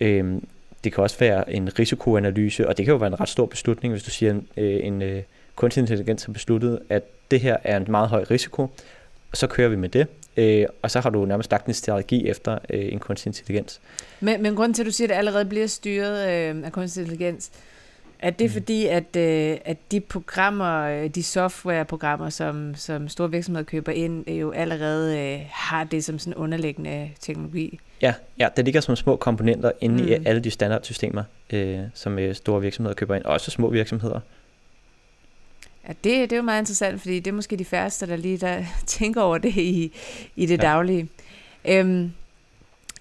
Øh, 0.00 0.34
det 0.84 0.92
kan 0.92 1.02
også 1.02 1.18
være 1.18 1.52
en 1.52 1.78
risikoanalyse, 1.78 2.68
og 2.68 2.76
det 2.76 2.84
kan 2.84 2.92
jo 2.92 2.98
være 2.98 3.10
en 3.10 3.20
ret 3.20 3.28
stor 3.28 3.46
beslutning, 3.46 3.94
hvis 3.94 4.02
du 4.02 4.10
siger, 4.10 4.30
en, 4.30 4.48
øh, 4.56 4.86
en 4.86 5.02
øh, 5.02 5.22
kunstig 5.56 5.80
intelligens 5.80 6.24
har 6.24 6.32
besluttet, 6.32 6.78
at 6.88 7.02
det 7.30 7.40
her 7.40 7.56
er 7.64 7.76
en 7.76 7.86
meget 7.88 8.08
høj 8.08 8.24
risiko, 8.30 8.62
og 9.32 9.36
så 9.36 9.46
kører 9.46 9.68
vi 9.68 9.76
med 9.76 9.88
det, 9.88 10.06
øh, 10.36 10.66
og 10.82 10.90
så 10.90 11.00
har 11.00 11.10
du 11.10 11.24
nærmest 11.24 11.50
lagt 11.50 11.66
en 11.66 11.74
strategi 11.74 12.28
efter 12.28 12.58
øh, 12.70 12.92
en 12.92 12.98
kunstig 12.98 13.28
intelligens. 13.28 13.80
Men, 14.20 14.42
men 14.42 14.54
grunden 14.54 14.74
til, 14.74 14.82
at 14.82 14.86
du 14.86 14.92
siger, 14.92 15.06
at 15.06 15.10
det 15.10 15.16
allerede 15.16 15.44
bliver 15.44 15.66
styret 15.66 16.28
øh, 16.30 16.64
af 16.64 16.72
kunstig 16.72 17.00
intelligens, 17.00 17.50
er 18.18 18.30
det 18.30 18.50
mm. 18.50 18.52
fordi, 18.52 18.86
at, 18.86 19.16
øh, 19.16 19.58
at 19.64 19.76
de 19.92 20.00
programmer, 20.00 20.82
øh, 20.82 21.08
de 21.08 21.22
softwareprogrammer, 21.22 22.30
som, 22.30 22.74
som 22.74 23.08
store 23.08 23.30
virksomheder 23.30 23.64
køber 23.64 23.92
ind, 23.92 24.28
jo 24.28 24.50
allerede 24.50 25.18
øh, 25.18 25.40
har 25.50 25.84
det 25.84 26.04
som 26.04 26.18
sådan 26.18 26.34
underliggende 26.34 27.10
teknologi? 27.20 27.80
Ja, 28.02 28.14
ja, 28.38 28.48
det 28.56 28.64
ligger 28.64 28.80
som 28.80 28.96
små 28.96 29.16
komponenter 29.16 29.72
inde 29.80 30.02
mm. 30.02 30.08
i 30.08 30.12
alle 30.12 30.40
de 30.40 30.50
standardsystemer, 30.50 31.24
øh, 31.52 31.80
som 31.94 32.18
øh, 32.18 32.34
store 32.34 32.60
virksomheder 32.60 32.94
køber 32.94 33.14
ind, 33.14 33.24
også 33.24 33.50
små 33.50 33.70
virksomheder. 33.70 34.20
Ja, 35.88 35.88
det, 35.88 36.04
det 36.04 36.32
er 36.32 36.36
jo 36.36 36.42
meget 36.42 36.60
interessant, 36.60 37.00
fordi 37.00 37.20
det 37.20 37.30
er 37.30 37.34
måske 37.34 37.56
de 37.56 37.64
færreste, 37.64 38.06
der 38.06 38.16
lige 38.16 38.38
der 38.38 38.64
tænker 38.86 39.22
over 39.22 39.38
det 39.38 39.56
i, 39.56 39.92
i 40.36 40.46
det 40.46 40.58
ja. 40.58 40.62
daglige. 40.62 41.08
Øhm, 41.64 42.12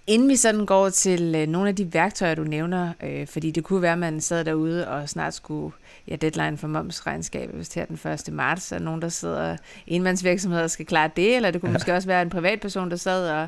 Inden 0.08 0.30
vi 0.30 0.36
sådan 0.36 0.66
går 0.66 0.90
til 0.90 1.36
øh, 1.36 1.48
nogle 1.48 1.70
af 1.70 1.76
de 1.76 1.94
værktøjer, 1.94 2.36
du 2.36 2.44
nævner, 2.44 2.94
øh, 3.04 3.28
fordi 3.28 3.52
det 3.52 3.64
kunne 3.64 3.82
være, 3.82 3.92
at 3.92 3.98
man 3.98 4.22
sad 4.22 4.46
derude 4.46 4.88
og 4.88 5.10
snart 5.10 5.34
skulle, 5.34 5.74
ja, 6.08 6.16
deadline 6.16 6.58
for 6.58 6.68
momsregnskabet, 6.68 7.56
hvis 7.56 7.70
det 7.70 7.82
er 7.82 7.86
den 7.86 8.12
1. 8.12 8.34
marts, 8.34 8.72
og 8.72 8.82
nogen, 8.82 9.02
der 9.02 9.10
sidder 9.10 9.58
enmandsvirksomheder 9.88 10.68
skal 10.68 10.86
klare 10.86 11.10
det, 11.16 11.36
eller 11.36 11.52
det 11.52 11.62
kunne 11.62 11.70
ja. 11.70 11.74
måske 11.74 11.94
også 11.94 12.08
være 12.08 12.22
en 12.22 12.30
privatperson, 12.30 12.90
der 12.90 12.96
sad 12.96 13.30
og, 13.30 13.48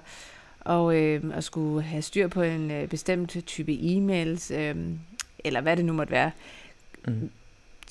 og, 0.65 0.95
øh, 0.95 1.23
og 1.36 1.43
skulle 1.43 1.84
have 1.84 2.02
styr 2.02 2.28
på 2.28 2.41
en 2.41 2.71
øh, 2.71 2.88
bestemt 2.88 3.38
type 3.45 3.71
e-mails, 3.71 4.54
øh, 4.54 4.76
eller 5.39 5.62
hvad 5.62 5.78
det 5.78 5.86
nu 5.86 5.93
måtte 5.93 6.12
være. 6.12 6.32
Mm. 7.08 7.30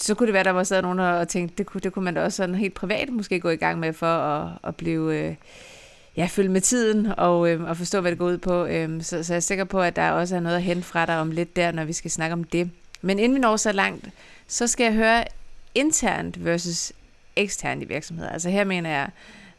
Så 0.00 0.14
kunne 0.14 0.26
det 0.26 0.34
være, 0.34 0.44
der 0.44 0.50
var 0.50 0.64
sad 0.64 0.82
nogen 0.82 0.98
og 0.98 1.28
tænkte, 1.28 1.54
det 1.58 1.66
kunne, 1.66 1.80
det 1.80 1.92
kunne 1.92 2.04
man 2.04 2.14
da 2.14 2.24
også 2.24 2.36
sådan 2.36 2.54
helt 2.54 2.74
privat 2.74 3.08
måske 3.08 3.40
gå 3.40 3.48
i 3.48 3.56
gang 3.56 3.78
med 3.78 3.92
for 3.92 4.06
at, 4.06 4.52
at 4.64 4.76
blive... 4.76 5.18
Øh, 5.18 5.34
ja, 6.16 6.26
følge 6.30 6.48
med 6.48 6.60
tiden 6.60 7.06
og, 7.16 7.50
øh, 7.50 7.68
og 7.68 7.76
forstå, 7.76 8.00
hvad 8.00 8.10
det 8.10 8.18
går 8.18 8.26
ud 8.26 8.38
på. 8.38 8.64
Øh, 8.64 9.02
så, 9.02 9.22
så 9.22 9.32
jeg 9.32 9.36
er 9.36 9.40
sikker 9.40 9.64
på, 9.64 9.80
at 9.80 9.96
der 9.96 10.10
også 10.10 10.36
er 10.36 10.40
noget 10.40 10.56
at 10.56 10.62
hente 10.62 10.82
fra 10.82 11.06
dig 11.06 11.18
om 11.18 11.30
lidt 11.30 11.56
der, 11.56 11.72
når 11.72 11.84
vi 11.84 11.92
skal 11.92 12.10
snakke 12.10 12.32
om 12.32 12.44
det. 12.44 12.70
Men 13.02 13.18
inden 13.18 13.34
vi 13.34 13.40
når 13.40 13.56
så 13.56 13.72
langt, 13.72 14.08
så 14.46 14.66
skal 14.66 14.84
jeg 14.84 14.94
høre 14.94 15.24
internt 15.74 16.44
versus 16.44 16.92
eksternt 17.36 17.82
i 17.82 17.84
virksomheder. 17.84 18.30
Altså 18.30 18.50
her 18.50 18.64
mener 18.64 18.90
jeg, 18.90 19.08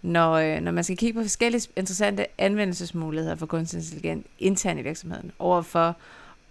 når, 0.03 0.33
øh, 0.33 0.61
når 0.61 0.71
man 0.71 0.83
skal 0.83 0.97
kigge 0.97 1.19
på 1.19 1.23
forskellige 1.23 1.69
interessante 1.75 2.25
anvendelsesmuligheder 2.37 3.35
for 3.35 3.45
kunstig 3.45 3.77
intelligens 3.77 4.25
internt 4.39 4.79
i 4.79 4.83
virksomheden, 4.83 5.31
overfor 5.39 5.95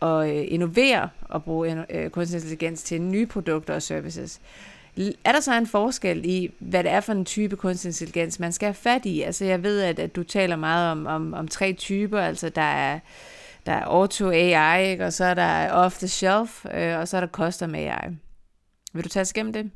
at 0.03 0.31
øh, 0.31 0.45
innovere 0.49 1.09
og 1.23 1.45
bruge 1.45 1.85
øh, 1.91 2.11
kunstig 2.11 2.37
intelligens 2.37 2.83
til 2.83 3.03
nye 3.03 3.27
produkter 3.27 3.75
og 3.75 3.83
services, 3.83 4.41
er 5.25 5.33
der 5.33 5.41
så 5.41 5.55
en 5.59 5.67
forskel 5.67 6.25
i, 6.25 6.51
hvad 6.59 6.85
det 6.85 6.93
er 6.93 7.01
for 7.01 7.13
en 7.13 7.25
type 7.25 7.57
kunstig 7.57 7.89
intelligens, 7.89 8.41
man 8.41 8.53
skal 8.53 8.67
have 8.67 8.75
fat 8.75 9.07
i? 9.07 9.23
Altså 9.23 9.45
jeg 9.45 9.63
ved, 9.63 9.81
at, 9.81 9.99
at 9.99 10.17
du 10.17 10.23
taler 10.23 10.57
meget 10.57 10.91
om, 10.91 11.07
om, 11.07 11.35
om 11.35 11.49
tre 11.49 11.73
typer, 11.73 12.21
altså 12.21 12.49
der 12.49 12.63
er, 12.63 12.99
der 13.67 13.73
er 13.73 13.85
Auto 13.85 14.31
AI, 14.31 14.91
ikke? 14.91 15.05
og 15.05 15.13
så 15.13 15.25
er 15.25 15.35
der 15.35 15.71
Off 15.71 15.99
the 15.99 16.09
Shelf, 16.09 16.65
øh, 16.75 16.99
og 16.99 17.09
så 17.09 17.17
er 17.17 17.21
der 17.21 17.29
Custom 17.29 17.75
AI. 17.75 18.09
Vil 18.93 19.05
du 19.05 19.09
tage 19.09 19.21
os 19.21 19.31
igennem 19.31 19.53
det? 19.53 19.71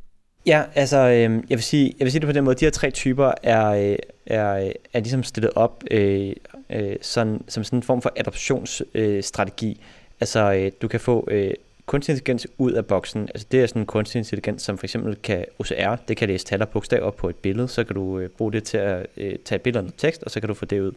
Ja, 0.47 0.63
altså 0.75 0.97
øh, 0.97 1.21
jeg, 1.33 1.43
vil 1.49 1.63
sige, 1.63 1.95
jeg 1.99 2.05
vil 2.05 2.13
sige 2.13 2.21
det 2.21 2.27
på 2.27 2.33
den 2.33 2.45
måde, 2.45 2.57
de 2.57 2.65
her 2.65 2.71
tre 2.71 2.91
typer 2.91 3.33
er, 3.43 3.67
øh, 3.69 3.97
er, 4.27 4.57
øh, 4.57 4.71
er 4.93 5.01
ligesom 5.01 5.23
stillet 5.23 5.51
op 5.55 5.85
øh, 5.91 6.33
øh, 6.71 6.97
sådan, 7.03 7.45
som 7.49 7.65
sådan 7.65 7.79
en 7.79 7.83
form 7.83 8.03
for 8.03 8.13
adoptionsstrategi. 8.17 9.71
Øh, 9.71 9.87
altså 10.21 10.53
øh, 10.53 10.73
du 10.83 10.89
kan 10.89 11.01
få 11.01 11.29
øh, 11.31 11.55
kunstig 11.87 12.13
intelligens 12.13 12.47
ud 12.59 12.73
af 12.73 12.87
boksen, 12.87 13.23
altså 13.23 13.47
det 13.53 13.63
er 13.63 13.67
sådan 13.67 13.83
en 13.83 13.87
kunstig 13.87 14.19
intelligens, 14.19 14.63
som 14.63 14.79
for 14.79 14.85
eksempel 14.85 15.17
kan 15.17 15.45
OCR, 15.59 15.97
det 16.09 16.17
kan 16.17 16.29
læse 16.29 16.47
tal 16.47 16.63
og 16.63 16.69
bogstaver 16.69 17.11
på 17.11 17.29
et 17.29 17.37
billede, 17.37 17.69
så 17.69 17.85
kan 17.85 17.95
du 17.95 18.19
øh, 18.19 18.29
bruge 18.29 18.53
det 18.53 18.65
til 18.65 18.79
at 18.79 19.07
øh, 19.17 19.37
tage 19.45 19.59
billeder 19.59 19.87
og 19.87 19.97
tekst, 19.97 20.23
og 20.23 20.31
så 20.31 20.41
kan 20.41 20.49
du 20.49 20.55
få 20.55 20.65
det 20.65 20.81
ud. 20.81 20.93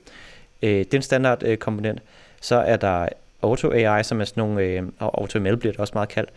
Øh, 0.61 0.69
det 0.69 0.93
er 0.93 0.97
en 0.97 1.01
standard 1.01 1.43
øh, 1.43 1.57
komponent. 1.57 2.01
Så 2.41 2.55
er 2.55 2.77
der 2.77 3.07
Auto 3.41 3.71
AI, 3.71 4.03
som 4.03 4.21
er 4.21 4.25
sådan 4.25 4.41
nogle, 4.41 4.61
øh, 4.61 4.83
og 4.99 5.21
AutoML 5.21 5.57
bliver 5.57 5.73
det 5.73 5.79
også 5.79 5.93
meget 5.95 6.09
kaldt, 6.09 6.29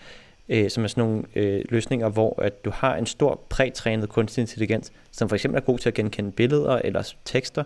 øh, 0.48 0.70
som 0.70 0.85
er 0.85 0.88
sådan 0.88 1.05
nogle 1.05 1.22
øh, 1.35 1.64
løsninger, 1.68 2.09
hvor 2.09 2.42
at 2.42 2.64
du 2.64 2.70
har 2.74 2.96
en 2.96 3.07
stor 3.07 3.40
prætrænet 3.48 4.09
kunstig 4.09 4.42
intelligens, 4.42 4.92
som 5.11 5.28
for 5.28 5.37
eksempel 5.37 5.61
er 5.61 5.64
god 5.64 5.78
til 5.78 5.88
at 5.88 5.94
genkende 5.94 6.33
billeder 6.33 6.81
eller 6.85 7.12
tekster, 7.24 7.64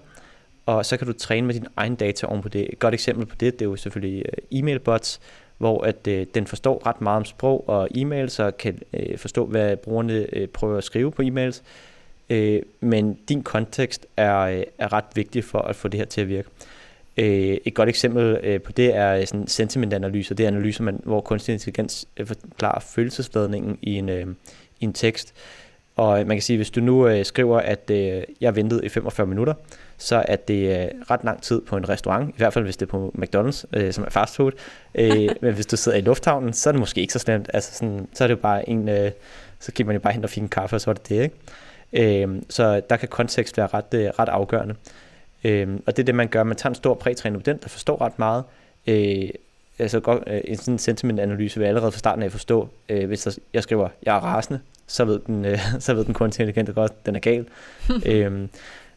og 0.67 0.87
så 0.87 0.97
kan 0.97 1.07
du 1.07 1.13
træne 1.13 1.47
med 1.47 1.55
din 1.55 1.67
egen 1.77 1.95
data 1.95 2.27
oven 2.27 2.43
på 2.43 2.49
det. 2.49 2.73
Et 2.73 2.79
godt 2.79 2.95
eksempel 2.95 3.27
på 3.27 3.37
det, 3.41 3.53
det 3.53 3.63
er 3.63 3.71
jo 3.71 3.77
selvfølgelig 3.77 4.25
øh, 4.27 4.59
e-mail 4.59 4.79
bots, 4.79 5.21
hvor 5.59 5.85
at 5.85 6.07
øh, 6.09 6.27
den 6.35 6.47
forstår 6.47 6.87
ret 6.87 7.01
meget 7.01 7.17
om 7.17 7.25
sprog 7.25 7.69
og 7.69 7.89
e-mails, 7.95 8.43
og 8.43 8.57
kan 8.57 8.79
øh, 8.93 9.19
forstå, 9.19 9.47
hvad 9.47 9.77
brugerne 9.77 10.27
øh, 10.33 10.49
prøver 10.49 10.79
at 10.79 10.85
skrive 10.85 11.13
på 11.13 11.23
e-mails. 11.23 11.63
Øh, 12.31 12.63
men 12.81 13.19
din 13.29 13.43
kontekst 13.43 14.07
er, 14.17 14.39
øh, 14.39 14.63
er 14.79 14.93
ret 14.93 15.05
vigtig 15.15 15.45
for 15.45 15.59
at 15.59 15.77
få 15.77 15.89
det 15.89 16.01
her 16.01 16.07
til 16.07 16.21
at 16.21 16.29
virke. 16.29 16.49
Øh, 17.17 17.57
et 17.65 17.75
godt 17.75 17.89
eksempel 17.89 18.41
øh, 18.43 18.61
på 18.61 18.73
det 18.73 18.97
er 18.97 19.25
sådan 19.25 19.47
sentimentanalyser. 19.47 20.35
Det 20.35 20.45
er 20.45 20.49
analyser, 20.49 20.85
man, 20.85 21.01
hvor 21.05 21.21
kunstig 21.21 21.53
intelligens 21.53 22.09
øh, 22.17 22.27
forklarer 22.27 22.81
følelsesladningen 22.81 23.79
i 23.83 23.95
en, 23.95 24.09
øh, 24.09 24.27
i 24.81 24.85
en 24.85 24.93
tekst. 24.93 25.35
Og 25.97 26.27
man 26.27 26.37
kan 26.37 26.43
sige, 26.43 26.57
hvis 26.57 26.71
du 26.71 26.81
nu 26.81 27.09
øh, 27.09 27.25
skriver, 27.25 27.59
at 27.61 27.91
øh, 27.91 28.23
jeg 28.41 28.57
ventede 28.57 28.87
i 28.87 28.89
45 28.89 29.27
minutter, 29.27 29.55
så 29.99 30.25
er 30.29 30.37
det 30.37 30.81
øh, 30.81 30.89
ret 31.11 31.25
lang 31.25 31.43
tid 31.43 31.61
på 31.61 31.77
en 31.77 31.89
restaurant, 31.89 32.31
i 32.31 32.35
hvert 32.37 32.53
fald 32.53 32.65
hvis 32.65 32.77
det 32.77 32.87
er 32.87 32.91
på 32.91 33.15
McDonald's, 33.19 33.65
øh, 33.73 33.93
som 33.93 34.05
er 34.05 34.11
fast 34.11 34.37
food. 34.37 34.53
Øh, 34.95 35.29
men 35.43 35.55
hvis 35.55 35.67
du 35.67 35.77
sidder 35.77 35.99
i 35.99 36.01
lufthavnen, 36.01 36.53
så 36.53 36.71
er 36.71 36.73
det 36.73 36.81
måske 36.81 37.01
ikke 37.01 37.13
så 37.13 37.19
slemt. 37.19 37.51
Altså 37.55 37.75
sådan, 37.75 38.09
så 38.13 38.25
er 38.25 38.29
det 38.29 38.35
jo 38.35 38.41
bare 38.41 38.69
en, 38.69 38.89
øh, 38.89 39.11
så 39.61 39.73
kan 39.73 39.87
man 39.87 39.97
jo 39.97 40.01
bare 40.01 40.13
hente 40.13 40.27
og 40.27 40.31
fik 40.31 40.43
en 40.43 40.49
kaffe, 40.49 40.77
og 40.77 40.81
så 40.81 40.91
er 40.91 40.95
det 40.95 41.09
det, 41.09 41.23
ikke? 41.23 42.25
Øh, 42.25 42.43
så 42.49 42.81
der 42.91 42.97
kan 42.97 43.09
kontekst 43.09 43.57
være 43.57 43.67
ret, 43.67 43.95
øh, 43.95 44.07
ret 44.19 44.29
afgørende. 44.29 44.75
Øh, 45.45 45.69
og 45.87 45.97
det 45.97 46.03
er 46.03 46.07
det, 46.07 46.15
man 46.15 46.29
gør. 46.29 46.43
Man 46.43 46.57
tager 46.57 46.71
en 46.71 46.75
stor 46.75 46.95
prætrænet 46.95 47.47
den, 47.47 47.59
der 47.63 47.69
forstår 47.69 48.01
ret 48.01 48.19
meget. 48.19 48.45
Øh, 48.87 49.29
altså 49.79 50.01
godt, 50.01 50.23
øh, 50.27 50.41
en 50.45 50.57
sådan 50.57 50.79
sentiment-analyse 50.79 51.61
vil 51.61 51.67
allerede 51.67 51.93
fra 51.93 51.99
starten 51.99 52.23
af 52.23 52.33
forstå, 52.33 52.69
øh, 52.89 53.07
hvis 53.07 53.23
der, 53.23 53.39
jeg 53.53 53.63
skriver, 53.63 53.89
jeg 54.03 54.17
er 54.17 54.21
rasende, 54.21 54.61
så 54.87 55.05
ved 55.05 55.21
den, 55.27 55.45
øh, 55.45 55.59
så 55.79 55.95
ved 55.95 56.05
den 56.05 56.15
kunstig 56.15 56.43
intelligens 56.43 56.75
godt, 56.75 57.07
den 57.07 57.17
er 57.17 57.21
gal. 57.21 57.47
øhm, 58.07 58.49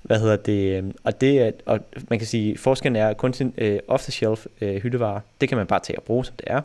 hvad 0.01 0.19
hedder 0.19 0.35
det? 0.35 0.77
Øhm, 0.77 0.95
og 1.03 1.21
det 1.21 1.39
er, 1.39 1.51
og 1.65 1.79
man 2.09 2.19
kan 2.19 2.27
sige, 2.27 2.57
forskellen 2.57 2.95
er, 2.95 3.07
at 3.07 3.17
kunstig 3.17 3.53
øh, 3.57 3.79
off-the-shelf 3.87 4.45
øh, 4.61 4.75
hyldevarer, 4.75 5.19
det 5.41 5.49
kan 5.49 5.57
man 5.57 5.67
bare 5.67 5.79
tage 5.79 5.99
og 5.99 6.03
bruge, 6.03 6.25
som 6.25 6.35
det 6.35 6.45
er. 6.47 6.61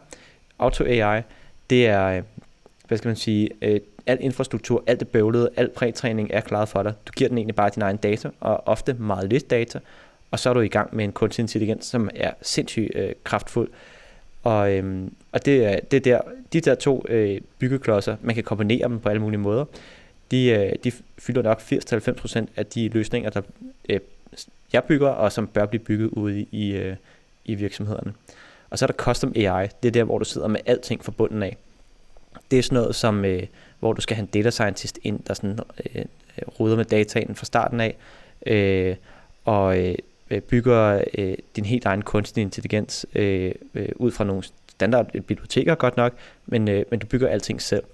Auto 0.59 0.85
AI, 0.85 1.23
det 1.71 1.87
er, 1.87 2.07
øh, 2.07 2.23
hvad 2.89 2.99
skal 2.99 3.09
man 3.09 3.17
sige, 3.17 3.51
øh, 3.63 3.81
al 4.07 4.19
infrastruktur, 4.21 4.85
alt 4.87 5.01
det 5.01 5.09
bøvlede, 5.09 5.51
al 5.57 5.69
prætræning 5.69 6.31
er 6.33 6.41
klaret 6.41 6.69
for 6.69 6.83
dig. 6.83 6.93
Du 7.07 7.13
giver 7.17 7.29
den 7.29 7.39
egentlig 7.39 7.55
bare 7.55 7.71
din 7.75 7.83
egen 7.83 7.97
data, 7.97 8.31
og 8.41 8.69
ofte 8.69 8.95
meget 8.95 9.29
lidt 9.29 9.51
data, 9.51 9.81
og 10.31 10.39
så 10.39 10.51
er 10.51 10.55
du 10.55 10.61
i 10.61 10.69
gang 10.69 10.97
med 10.97 11.05
en 11.05 11.13
kunstig 11.13 11.43
intelligens, 11.43 11.87
som 11.87 12.11
er 12.15 12.31
sindssygt 12.43 12.91
øh, 12.95 13.13
kraftfuld. 13.25 13.71
Og, 14.43 14.73
øhm, 14.73 15.15
og 15.33 15.47
det 15.47 15.65
er, 15.65 15.81
det 15.81 15.97
er 15.97 16.01
der, 16.01 16.21
de 16.53 16.61
der 16.61 16.75
to 16.75 17.05
øh, 17.09 17.41
byggeklodser, 17.59 18.17
man 18.23 18.35
kan 18.35 18.45
kombinere 18.45 18.89
dem 18.89 19.01
på 19.01 19.09
alle 19.09 19.23
mulige 19.23 19.41
måder, 19.41 19.65
de, 20.31 20.51
øh, 20.51 20.73
de 20.85 20.93
fylder 21.19 21.43
nok 21.43 21.61
80-90% 21.61 22.47
af 22.57 22.67
de 22.67 22.89
løsninger, 22.89 23.31
der 23.31 23.43
øh, 23.89 24.01
jeg 24.73 24.85
bygger, 24.85 25.09
og 25.09 25.33
som 25.33 25.47
bør 25.47 25.67
blive 25.67 25.85
bygget 25.85 26.09
ude 26.09 26.41
i, 26.41 26.49
i, 26.53 26.77
øh, 26.77 26.97
i 27.45 27.55
virksomhederne. 27.55 28.15
Og 28.71 28.79
så 28.79 28.85
er 28.85 28.87
der 28.87 28.95
Custom 28.95 29.33
AI, 29.37 29.69
det 29.83 29.89
er 29.89 29.93
der, 29.93 30.05
hvor 30.05 30.19
du 30.19 30.25
sidder 30.25 30.49
med 30.49 30.61
alting 30.67 31.05
fra 31.05 31.13
bunden 31.13 31.43
af. 31.43 31.57
Det 32.51 32.59
er 32.59 32.63
sådan 32.63 32.77
noget, 32.77 32.95
som, 32.95 33.25
øh, 33.25 33.43
hvor 33.85 33.93
du 33.93 34.01
skal 34.01 34.17
have 34.17 34.23
en 34.23 34.31
data 34.35 34.51
scientist 34.51 34.99
ind, 35.03 35.21
der 35.27 35.35
sådan, 35.35 35.59
øh, 35.95 36.03
øh, 36.39 36.49
ruder 36.61 36.77
med 36.77 36.85
dataen 36.85 37.35
fra 37.35 37.45
starten 37.45 37.81
af, 37.81 37.97
øh, 38.47 38.97
og 39.45 39.79
øh, 39.79 40.41
bygger 40.41 41.05
øh, 41.19 41.35
din 41.57 41.65
helt 41.65 41.85
egen 41.85 42.03
kunstig 42.03 42.43
intelligens 42.43 43.07
øh, 43.15 43.53
øh, 43.75 43.89
ud 43.97 44.11
fra 44.11 44.25
nogle 44.25 44.43
standard 44.69 45.13
biblioteker 45.13 45.75
godt 45.75 45.97
nok, 45.97 46.13
men, 46.47 46.69
øh, 46.69 46.85
men 46.91 47.01
du 47.01 47.07
bygger 47.07 47.29
alting 47.29 47.63
selv. 47.63 47.85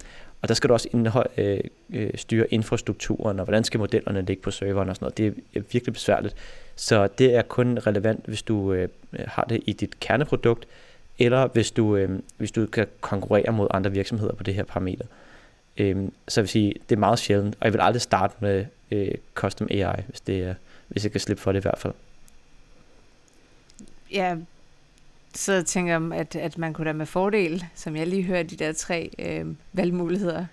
Og 0.43 0.49
der 0.49 0.55
skal 0.55 0.69
du 0.69 0.73
også 0.73 0.89
indhold, 0.93 1.31
øh, 1.37 1.61
øh, 1.93 2.11
styre 2.15 2.55
infrastrukturen, 2.55 3.39
og 3.39 3.45
hvordan 3.45 3.65
skal 3.65 3.81
modellerne 3.81 4.23
ligge 4.23 4.43
på 4.43 4.51
serveren 4.51 4.89
og 4.89 4.97
sådan 4.97 5.05
noget. 5.05 5.19
Det 5.19 5.27
er 5.27 5.31
øh, 5.57 5.63
virkelig 5.73 5.93
besværligt. 5.93 6.35
Så 6.77 7.09
det 7.19 7.35
er 7.35 7.43
kun 7.43 7.79
relevant, 7.79 8.27
hvis 8.27 8.43
du 8.43 8.73
øh, 8.73 8.89
har 9.27 9.45
det 9.45 9.61
i 9.67 9.73
dit 9.73 10.01
kerneprodukt, 10.01 10.69
eller 11.19 11.47
hvis 11.47 11.71
du, 11.71 11.97
øh, 11.97 12.19
hvis 12.37 12.53
du 12.53 12.67
kan 12.67 12.87
konkurrere 13.01 13.53
mod 13.53 13.69
andre 13.71 13.93
virksomheder 13.93 14.35
på 14.35 14.43
det 14.43 14.55
her 14.55 14.65
parameter. 14.65 15.05
Øh, 15.05 15.20
Øhm, 15.77 16.13
så 16.29 16.41
jeg 16.41 16.43
vil 16.43 16.49
sige, 16.49 16.75
det 16.89 16.97
er 16.97 17.01
meget 17.01 17.19
sjældent, 17.19 17.57
og 17.61 17.65
jeg 17.65 17.73
vil 17.73 17.81
aldrig 17.81 18.03
starte 18.03 18.35
med 18.41 18.67
øh, 18.91 19.15
custom 19.35 19.69
AI, 19.71 20.03
hvis, 20.09 20.21
det 20.21 20.43
er, 20.43 20.55
hvis 20.89 21.05
jeg 21.05 21.13
kan 21.13 21.21
slippe 21.21 21.43
for 21.43 21.53
det 21.53 21.61
i 21.61 21.63
hvert 21.63 21.79
fald. 21.79 21.95
Ja, 24.13 24.37
så 25.35 25.63
tænker 25.63 25.93
jeg, 25.93 26.19
at, 26.19 26.37
at 26.37 26.59
man 26.59 26.73
kunne 26.73 26.87
da 26.87 26.93
med 26.93 27.07
fordel, 27.07 27.65
som 27.75 27.97
jeg 27.97 28.07
lige 28.07 28.23
hørte 28.23 28.49
de 28.49 28.57
der 28.57 28.73
tre 28.73 29.11
øh, 29.19 29.47
valgmuligheder, 29.73 30.47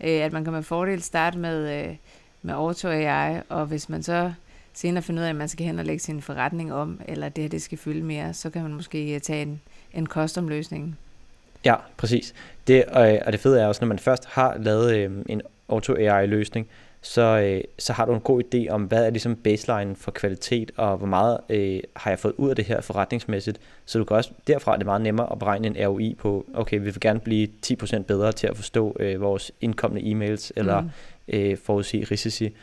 øh, 0.00 0.20
at 0.20 0.32
man 0.32 0.44
kan 0.44 0.52
med 0.52 0.62
fordel 0.62 1.02
starte 1.02 1.38
med, 1.38 1.84
øh, 1.84 1.96
med 2.42 2.54
Auto 2.54 2.88
AI, 2.88 3.40
og 3.48 3.66
hvis 3.66 3.88
man 3.88 4.02
så 4.02 4.32
senere 4.72 5.02
finder 5.02 5.22
ud 5.22 5.24
af, 5.24 5.30
at 5.30 5.36
man 5.36 5.48
skal 5.48 5.66
hen 5.66 5.78
og 5.78 5.84
lægge 5.84 6.00
sin 6.00 6.22
forretning 6.22 6.72
om, 6.72 7.00
eller 7.08 7.28
det 7.28 7.44
her 7.44 7.48
det 7.48 7.62
skal 7.62 7.78
fylde 7.78 8.02
mere, 8.02 8.34
så 8.34 8.50
kan 8.50 8.62
man 8.62 8.74
måske 8.74 9.14
øh, 9.14 9.20
tage 9.20 9.42
en, 9.42 9.60
en 9.92 10.06
custom-løsning 10.06 10.98
Ja, 11.64 11.74
præcis. 11.96 12.34
Det, 12.66 12.84
og, 12.84 13.18
og 13.26 13.32
det 13.32 13.40
fede 13.40 13.60
er 13.60 13.66
også, 13.66 13.84
når 13.84 13.88
man 13.88 13.98
først 13.98 14.24
har 14.24 14.56
lavet 14.58 14.96
øh, 14.96 15.10
en 15.28 15.42
Auto-AI-løsning, 15.68 16.68
så, 17.04 17.22
øh, 17.22 17.60
så 17.78 17.92
har 17.92 18.06
du 18.06 18.14
en 18.14 18.20
god 18.20 18.42
idé 18.44 18.68
om, 18.68 18.82
hvad 18.82 19.06
er 19.06 19.10
ligesom 19.10 19.36
baseline 19.36 19.96
for 19.96 20.10
kvalitet, 20.10 20.70
og 20.76 20.96
hvor 20.96 21.06
meget 21.06 21.38
øh, 21.48 21.80
har 21.96 22.10
jeg 22.10 22.18
fået 22.18 22.34
ud 22.36 22.50
af 22.50 22.56
det 22.56 22.64
her 22.64 22.80
forretningsmæssigt. 22.80 23.60
Så 23.84 23.98
du 23.98 24.04
kan 24.04 24.16
også, 24.16 24.30
derfra 24.46 24.72
er 24.72 24.76
det 24.76 24.86
meget 24.86 25.02
nemmere 25.02 25.32
at 25.32 25.38
beregne 25.38 25.66
en 25.66 25.88
ROI 25.88 26.14
på, 26.18 26.46
okay, 26.54 26.78
vi 26.78 26.84
vil 26.84 27.00
gerne 27.00 27.20
blive 27.20 27.48
10% 27.66 28.02
bedre 28.02 28.32
til 28.32 28.46
at 28.46 28.56
forstå 28.56 28.96
øh, 29.00 29.20
vores 29.20 29.52
indkommende 29.60 30.10
e-mails, 30.10 30.50
eller 30.56 30.80
mm. 30.80 30.88
øh, 31.28 31.58
forudsige 31.64 32.04
risici. 32.04 32.56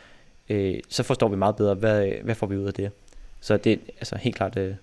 Øh, 0.50 0.80
så 0.90 1.04
forstår 1.04 1.28
vi 1.28 1.36
meget 1.36 1.56
bedre, 1.56 1.74
hvad, 1.74 2.12
hvad 2.24 2.36
får 2.36 2.48
vi 2.48 2.58
ud 2.58 2.68
af 2.68 2.74
det. 2.74 2.92
Så 3.40 3.58
det 3.58 3.74
er 3.74 3.78
altså 4.00 4.18
helt 4.18 4.36
klart... 4.36 4.58
Øh, 4.58 4.74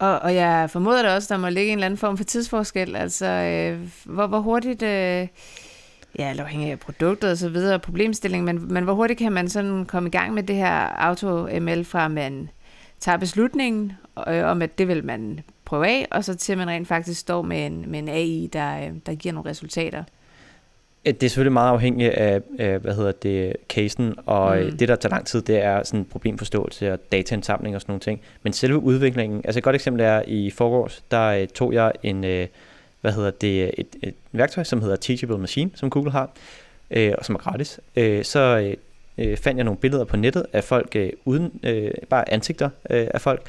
og, 0.00 0.18
og 0.18 0.34
jeg 0.34 0.70
formoder 0.70 1.02
da 1.02 1.14
også, 1.14 1.34
der 1.34 1.40
må 1.40 1.48
ligge 1.48 1.72
en 1.72 1.78
eller 1.78 1.86
anden 1.86 1.98
form 1.98 2.16
for 2.16 2.24
tidsforskel. 2.24 2.96
Altså, 2.96 3.26
øh, 3.26 3.88
hvor, 4.04 4.26
hvor 4.26 4.40
hurtigt... 4.40 4.82
Øh 4.82 5.28
ja, 6.18 6.34
afhængig 6.38 6.70
af 6.70 6.78
produktet 6.78 7.30
og 7.30 7.36
så 7.36 7.48
videre, 7.48 7.78
problemstilling, 7.78 8.44
men, 8.44 8.72
men 8.72 8.84
hvor 8.84 8.94
hurtigt 8.94 9.18
kan 9.18 9.32
man 9.32 9.48
sådan 9.48 9.86
komme 9.86 10.08
i 10.08 10.10
gang 10.10 10.34
med 10.34 10.42
det 10.42 10.56
her 10.56 10.88
auto-ML, 11.10 11.84
fra 11.84 12.08
man 12.08 12.48
tager 13.00 13.18
beslutningen 13.18 13.92
øh, 14.28 14.44
om, 14.44 14.62
at 14.62 14.78
det 14.78 14.88
vil 14.88 15.04
man 15.04 15.40
prøve 15.64 15.88
af, 15.88 16.08
og 16.10 16.24
så 16.24 16.36
til 16.36 16.58
man 16.58 16.68
rent 16.68 16.88
faktisk 16.88 17.20
står 17.20 17.42
med 17.42 17.66
en, 17.66 17.84
med 17.90 17.98
en 17.98 18.08
AI, 18.08 18.48
der, 18.52 18.86
øh, 18.86 18.92
der 19.06 19.14
giver 19.14 19.32
nogle 19.32 19.50
resultater? 19.50 20.04
Det 21.04 21.22
er 21.22 21.28
selvfølgelig 21.28 21.52
meget 21.52 21.70
afhængigt 21.70 22.12
af, 22.12 22.40
hvad 22.56 22.94
hedder 22.94 23.12
det, 23.12 23.56
casen, 23.68 24.14
og 24.26 24.56
mm. 24.56 24.76
det, 24.76 24.88
der 24.88 24.96
tager 24.96 25.10
lang 25.14 25.26
tid, 25.26 25.42
det 25.42 25.64
er 25.64 25.82
sådan 25.82 26.04
problemforståelse 26.04 26.92
og 26.92 26.98
dataindsamling 27.12 27.74
og 27.74 27.80
sådan 27.80 27.90
nogle 27.90 28.00
ting. 28.00 28.20
Men 28.42 28.52
selve 28.52 28.78
udviklingen, 28.78 29.40
altså 29.44 29.58
et 29.58 29.64
godt 29.64 29.76
eksempel 29.76 30.02
er, 30.02 30.22
i 30.26 30.50
forgårs, 30.50 31.04
der 31.10 31.46
tog 31.46 31.72
jeg 31.72 31.92
en, 32.02 32.24
hvad 33.00 33.12
hedder 33.12 33.30
det, 33.30 33.70
et, 33.78 33.86
et 34.02 34.14
værktøj, 34.32 34.64
som 34.64 34.80
hedder 34.80 34.96
Teachable 34.96 35.38
Machine, 35.38 35.70
som 35.74 35.90
Google 35.90 36.10
har, 36.10 36.30
øh, 36.90 37.12
og 37.18 37.24
som 37.24 37.34
er 37.34 37.38
gratis. 37.38 37.80
Øh, 37.96 38.24
så 38.24 38.74
øh, 39.18 39.36
fandt 39.36 39.56
jeg 39.56 39.64
nogle 39.64 39.80
billeder 39.80 40.04
på 40.04 40.16
nettet 40.16 40.46
af 40.52 40.64
folk 40.64 40.96
øh, 40.96 41.10
uden, 41.24 41.60
øh, 41.62 41.90
bare 42.08 42.32
ansigter 42.32 42.70
øh, 42.90 43.06
af 43.14 43.20
folk, 43.20 43.42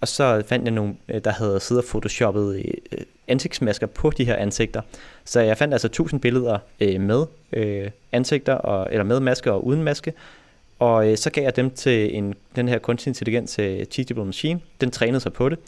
og 0.00 0.08
så 0.08 0.42
fandt 0.46 0.64
jeg 0.64 0.72
nogle, 0.72 0.94
øh, 1.08 1.20
der 1.24 1.30
havde 1.30 1.60
siddet 1.60 1.84
og 1.84 1.88
photoshoppet 1.88 2.56
øh, 2.56 2.98
ansigtsmasker 3.28 3.86
på 3.86 4.10
de 4.10 4.24
her 4.24 4.36
ansigter. 4.36 4.82
Så 5.24 5.40
jeg 5.40 5.58
fandt 5.58 5.74
altså 5.74 5.86
1000 5.86 6.20
billeder 6.20 6.58
øh, 6.80 7.00
med 7.00 7.26
øh, 7.52 7.90
ansigter, 8.12 8.54
og, 8.54 8.88
eller 8.90 9.04
med 9.04 9.20
maske 9.20 9.52
og 9.52 9.66
uden 9.66 9.82
maske, 9.82 10.12
og 10.78 11.10
øh, 11.10 11.16
så 11.16 11.30
gav 11.30 11.44
jeg 11.44 11.56
dem 11.56 11.70
til 11.70 12.16
en, 12.16 12.34
den 12.56 12.68
her 12.68 12.78
kunstig 12.78 13.10
intelligens 13.10 13.58
øh, 13.58 13.86
Teachable 13.86 14.24
Machine. 14.24 14.60
Den 14.80 14.90
trænede 14.90 15.20
sig 15.20 15.32
på 15.32 15.48
det, 15.48 15.58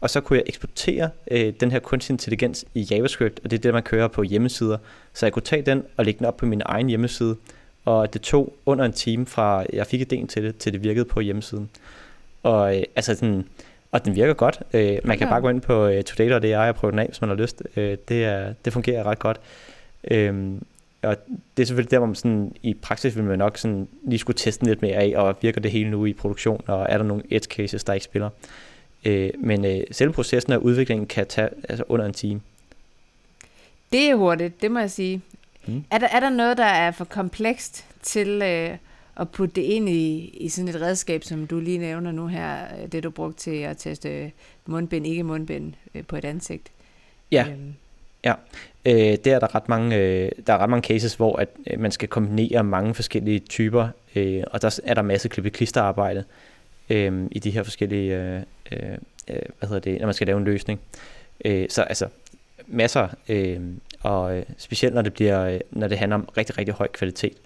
og 0.00 0.10
så 0.10 0.20
kunne 0.20 0.36
jeg 0.36 0.44
eksportere 0.46 1.10
øh, 1.30 1.52
den 1.60 1.70
her 1.70 1.78
kunstig 1.78 2.14
intelligens 2.14 2.64
i 2.74 2.88
JavaScript, 2.90 3.40
og 3.44 3.50
det 3.50 3.56
er 3.56 3.60
det, 3.60 3.74
man 3.74 3.82
kører 3.82 4.08
på 4.08 4.22
hjemmesider. 4.22 4.78
Så 5.12 5.26
jeg 5.26 5.32
kunne 5.32 5.42
tage 5.42 5.62
den 5.62 5.82
og 5.96 6.04
lægge 6.04 6.18
den 6.18 6.26
op 6.26 6.36
på 6.36 6.46
min 6.46 6.62
egen 6.64 6.88
hjemmeside, 6.88 7.36
og 7.84 8.12
det 8.12 8.20
tog 8.20 8.52
under 8.66 8.84
en 8.84 8.92
time 8.92 9.26
fra, 9.26 9.64
jeg 9.72 9.86
fik 9.86 10.00
idéen 10.00 10.26
til 10.26 10.42
det, 10.42 10.56
til 10.56 10.72
det 10.72 10.82
virkede 10.82 11.04
på 11.04 11.20
hjemmesiden. 11.20 11.70
Og, 12.42 12.76
øh, 12.76 12.82
altså 12.96 13.14
sådan, 13.14 13.44
og 13.92 14.04
den 14.04 14.16
virker 14.16 14.34
godt. 14.34 14.62
Øh, 14.72 14.98
man 15.04 15.18
kan 15.18 15.28
bare 15.28 15.40
gå 15.40 15.48
ind 15.48 15.60
på 15.60 15.86
øh, 15.86 16.02
today.ai 16.02 16.68
og 16.68 16.74
prøve 16.74 16.90
den 16.90 16.98
af, 16.98 17.06
hvis 17.06 17.20
man 17.20 17.30
har 17.30 17.36
lyst. 17.36 17.62
Øh, 17.76 17.96
det, 18.08 18.24
er, 18.24 18.54
det 18.64 18.72
fungerer 18.72 19.04
ret 19.04 19.18
godt. 19.18 19.40
Øh, 20.10 20.52
og 21.02 21.16
det 21.56 21.62
er 21.62 21.66
selvfølgelig 21.66 21.90
der, 21.90 21.98
hvor 21.98 22.06
man 22.06 22.14
sådan, 22.14 22.52
i 22.62 22.74
praksis 22.74 23.16
vil 23.16 23.24
man 23.24 23.38
nok 23.38 23.58
sådan, 23.58 23.88
lige 24.04 24.18
skulle 24.18 24.36
teste 24.36 24.64
lidt 24.64 24.82
mere 24.82 24.94
af, 24.94 25.12
og 25.16 25.36
virker 25.40 25.60
det 25.60 25.70
hele 25.70 25.90
nu 25.90 26.04
i 26.06 26.12
produktion, 26.12 26.64
og 26.66 26.86
er 26.88 26.98
der 26.98 27.04
nogle 27.04 27.22
edge 27.30 27.46
cases, 27.46 27.84
der 27.84 27.92
ikke 27.92 28.04
spiller. 28.04 28.30
Øh, 29.04 29.30
men 29.38 29.64
øh, 29.64 29.80
selve 29.90 30.12
processen 30.12 30.52
af 30.52 30.56
udviklingen 30.56 31.06
kan 31.06 31.26
tage 31.26 31.48
altså 31.68 31.84
under 31.88 32.06
en 32.06 32.12
time. 32.12 32.40
Det 33.92 34.10
er 34.10 34.14
hurtigt, 34.14 34.62
det 34.62 34.70
må 34.70 34.78
jeg 34.78 34.90
sige. 34.90 35.20
Mm. 35.66 35.84
Er, 35.90 35.98
der, 35.98 36.08
er 36.08 36.20
der 36.20 36.30
noget, 36.30 36.56
der 36.56 36.64
er 36.64 36.90
for 36.90 37.04
komplekst 37.04 37.86
til 38.02 38.42
øh, 38.42 38.76
at 39.16 39.30
putte 39.30 39.54
det 39.54 39.62
ind 39.62 39.88
i, 39.88 40.34
i 40.40 40.48
sådan 40.48 40.68
et 40.68 40.80
redskab, 40.80 41.24
som 41.24 41.46
du 41.46 41.60
lige 41.60 41.78
nævner 41.78 42.12
nu 42.12 42.26
her, 42.26 42.56
øh, 42.82 42.92
det 42.92 43.02
du 43.02 43.10
brugte 43.10 43.38
til 43.38 43.56
at 43.56 43.76
teste 43.78 44.32
mundbind, 44.66 45.06
ikke 45.06 45.22
mundbind 45.22 45.72
øh, 45.94 46.04
på 46.06 46.16
et 46.16 46.24
ansigt? 46.24 46.70
Ja, 47.32 47.46
øhm. 47.50 47.74
ja. 48.24 48.34
Øh, 48.86 49.18
der 49.24 49.34
er 49.34 49.38
der 49.38 49.54
ret 49.54 49.68
mange, 49.68 49.96
øh, 49.96 50.30
der 50.46 50.52
er 50.52 50.58
ret 50.58 50.70
mange 50.70 50.88
cases, 50.88 51.14
hvor 51.14 51.36
at, 51.36 51.48
øh, 51.66 51.80
man 51.80 51.90
skal 51.90 52.08
kombinere 52.08 52.64
mange 52.64 52.94
forskellige 52.94 53.38
typer, 53.38 53.88
øh, 54.14 54.42
og 54.46 54.62
der 54.62 54.80
er 54.84 54.94
der 54.94 55.02
masse 55.02 55.28
klippe 55.28 55.50
klisterarbejde 55.50 56.24
øh, 56.90 57.26
i 57.30 57.38
de 57.38 57.50
her 57.50 57.62
forskellige, 57.62 58.16
øh, 58.16 58.42
øh, 58.72 58.98
hvad 59.58 59.68
hedder 59.68 59.80
det, 59.80 60.00
når 60.00 60.06
man 60.06 60.14
skal 60.14 60.26
lave 60.26 60.38
en 60.38 60.44
løsning. 60.44 60.80
Øh, 61.44 61.66
så 61.68 61.82
altså 61.82 62.08
masser, 62.66 63.08
øh, 63.28 63.60
og 64.00 64.36
øh, 64.36 64.44
specielt 64.58 64.94
når 64.94 65.02
det 65.02 65.12
bliver, 65.12 65.44
øh, 65.44 65.60
når 65.70 65.88
det 65.88 65.98
handler 65.98 66.16
om 66.16 66.28
rigtig, 66.36 66.58
rigtig 66.58 66.74
høj 66.74 66.88
kvalitet. 66.88 67.32
Ja. 67.32 67.38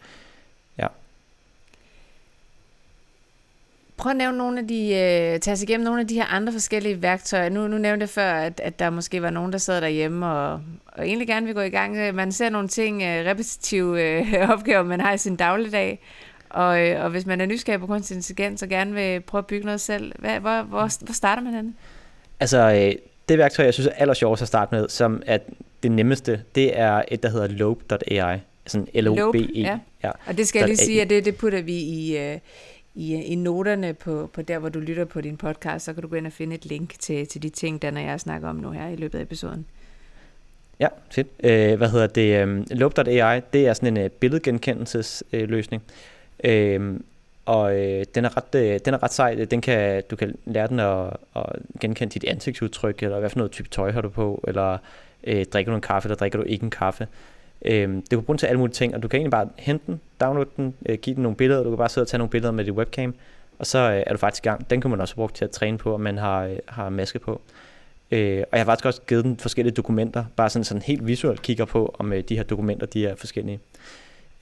Prøv 3.97 4.11
at 4.11 4.17
nævne 4.17 4.39
nogle 4.39 4.61
af 4.61 4.69
de, 4.69 4.83
øh, 4.89 5.41
tage 5.41 5.53
os 5.53 5.63
igennem 5.63 5.85
nogle 5.85 6.01
af 6.01 6.07
de 6.07 6.15
her 6.15 6.25
andre 6.25 6.53
forskellige 6.53 7.03
værktøjer. 7.03 7.49
Nu, 7.49 7.69
nu 7.69 7.79
nævnte 7.79 8.03
jeg 8.03 8.09
før, 8.09 8.33
at, 8.33 8.61
at 8.61 8.79
der 8.79 8.91
måske 8.91 9.23
var 9.23 9.31
nogen, 9.31 9.53
der 9.53 9.59
sad 9.59 9.81
derhjemme 9.81 10.27
og, 10.27 10.61
og 10.87 11.07
egentlig 11.07 11.29
gerne 11.29 11.47
vil 11.47 11.55
gå 11.55 11.61
i 11.61 11.71
gang. 11.71 12.15
Man 12.15 12.33
ser 12.33 12.49
nogle 12.49 12.69
ting, 12.69 13.03
øh, 13.03 13.27
repetitive 13.27 14.03
øh, 14.03 14.51
opgaver, 14.53 14.83
man 14.83 15.01
har 15.01 15.13
i 15.13 15.19
sin 15.19 15.37
dagligdag. 15.37 16.01
Og, 16.51 16.81
øh, 16.81 17.05
og 17.05 17.11
hvis 17.11 17.27
man 17.27 17.41
er 17.41 17.47
nysgerrig 17.47 17.81
på 17.81 17.87
kunstig 17.87 18.15
intelligens 18.15 18.63
og 18.63 18.69
gerne 18.69 18.95
vil 18.95 19.21
prøve 19.21 19.39
at 19.39 19.47
bygge 19.47 19.65
noget 19.67 19.81
selv, 19.81 20.13
hvad, 20.19 20.41
hvor, 20.41 20.63
hvor, 20.63 21.05
hvor 21.05 21.13
starter 21.13 21.43
man 21.43 21.55
henne? 21.55 21.75
Altså, 22.41 22.59
øh, 22.59 22.93
det 23.29 23.39
værktøj, 23.39 23.65
jeg 23.65 23.75
synes 23.75 23.87
er 23.87 23.93
allersjovest 23.97 24.43
at 24.43 24.49
starte 24.49 24.75
med, 24.75 24.89
som 24.89 25.23
er 25.27 25.39
det 25.83 25.93
nemmeste, 25.93 26.43
det 26.55 26.79
er 26.79 27.03
et, 27.09 27.23
der 27.23 27.29
hedder 27.29 27.49
Lobe.ai. 27.49 28.39
Sådan 28.67 28.89
L-O-B-E. 28.95 29.61
Ja. 29.61 29.79
ja. 30.05 30.11
Og 30.27 30.37
det 30.37 30.49
skal 30.49 30.59
jeg 30.59 30.69
lige 30.69 30.77
sige, 30.77 31.03
at 31.03 31.11
det, 31.11 31.25
det 31.25 31.37
putter 31.37 31.63
vi 31.63 31.75
i, 31.75 32.19
uh, 32.19 32.39
i, 32.97 33.15
øh, 33.15 33.31
i 33.31 33.35
noterne 33.35 33.95
på, 33.95 34.31
på 34.33 34.43
der, 34.43 34.59
hvor 34.59 34.69
du 34.69 34.81
lytter 34.81 35.05
på 35.05 35.21
din 35.21 35.37
podcast, 35.37 35.85
så 35.85 35.93
kan 35.93 36.03
du 36.03 36.09
gå 36.09 36.17
ind 36.17 36.27
og 36.27 36.33
finde 36.33 36.55
et 36.55 36.67
link 36.67 36.99
til, 36.99 37.27
til 37.27 37.43
de 37.43 37.49
ting, 37.49 37.83
der 37.83 38.01
jeg 38.01 38.21
snakker 38.21 38.49
om 38.49 38.57
nu 38.57 38.71
her 38.71 38.89
i 38.89 38.97
løbet 38.97 39.19
af 39.19 39.23
episoden. 39.23 39.67
Ja, 40.81 40.89
fedt. 41.11 41.29
Uh, 41.39 41.79
hvad 41.79 41.91
hedder 41.91 42.07
det? 42.07 42.43
Um, 42.43 42.65
det 43.53 43.67
er 43.67 43.73
sådan 43.73 43.97
en 43.97 44.05
øh, 44.05 44.11
billedgenkendelsesløsning. 44.11 45.83
Uh, 46.49 46.97
og 47.47 47.77
øh, 47.79 48.05
den, 48.15 48.25
er 48.25 48.37
ret, 48.37 48.55
øh, 48.55 48.81
den 48.85 48.95
er 48.95 49.03
ret 49.03 49.13
sej. 49.13 49.45
Den 49.45 49.61
kan, 49.61 50.03
du 50.11 50.17
kan 50.17 50.35
lære 50.45 50.69
den 50.69 50.81
at, 50.81 51.17
at 51.37 51.47
genkende 51.81 52.13
dit 52.13 52.25
ansigtsudtryk, 52.25 53.03
eller 53.03 53.21
hvad 53.21 53.31
for 53.31 53.39
noget 53.39 53.53
type 53.53 53.69
tøj 53.69 53.91
har 53.91 54.01
du 54.01 54.09
på, 54.09 54.45
eller 54.49 54.79
øh, 55.25 55.45
drikker 55.45 55.73
du 55.73 55.77
en 55.77 55.83
kaffe, 55.83 56.07
eller 56.07 56.17
drikker 56.17 56.39
du 56.39 56.45
ikke 56.45 56.65
en 56.65 56.71
kaffe. 56.71 57.07
Øhm, 57.65 58.01
det 58.01 58.11
kan 58.11 58.23
bruge 58.23 58.37
til 58.37 58.47
alle 58.47 58.59
mulige 58.59 58.75
ting, 58.75 58.95
og 58.95 59.03
du 59.03 59.09
kan 59.09 59.19
egentlig 59.19 59.31
bare 59.31 59.49
hente 59.59 59.85
den, 59.87 60.01
downloade 60.21 60.51
den, 60.57 60.75
øh, 60.87 60.99
give 60.99 61.15
den 61.15 61.23
nogle 61.23 61.37
billeder, 61.37 61.63
du 61.63 61.71
kan 61.71 61.79
bare 61.79 61.89
sidde 61.89 62.05
og 62.05 62.09
tage 62.09 62.19
nogle 62.19 62.31
billeder 62.31 62.53
med 62.53 62.65
dit 62.65 62.73
webcam, 62.73 63.15
og 63.59 63.67
så 63.67 63.79
øh, 63.79 64.03
er 64.07 64.13
du 64.13 64.19
faktisk 64.19 64.45
i 64.45 64.49
gang. 64.49 64.71
Den 64.71 64.81
kan 64.81 64.91
man 64.91 65.01
også 65.01 65.15
bruge 65.15 65.31
til 65.35 65.45
at 65.45 65.51
træne 65.51 65.79
på, 65.79 65.93
og 65.93 66.01
man 66.01 66.19
har, 66.19 66.45
øh, 66.45 66.59
har 66.69 66.89
maske 66.89 67.19
på. 67.19 67.41
Øh, 68.11 68.39
og 68.39 68.59
jeg 68.59 68.61
har 68.61 68.65
faktisk 68.65 68.87
også 68.87 69.01
givet 69.09 69.25
den 69.25 69.37
forskellige 69.37 69.75
dokumenter, 69.75 70.25
bare 70.37 70.51
sådan, 70.51 70.65
sådan 70.65 70.83
helt 70.83 71.07
visuelt 71.07 71.43
kigger 71.43 71.65
på, 71.65 71.97
om 71.99 72.13
øh, 72.13 72.25
de 72.29 72.37
her 72.37 72.43
dokumenter 72.43 72.87
de 72.87 73.07
er 73.07 73.15
forskellige. 73.15 73.61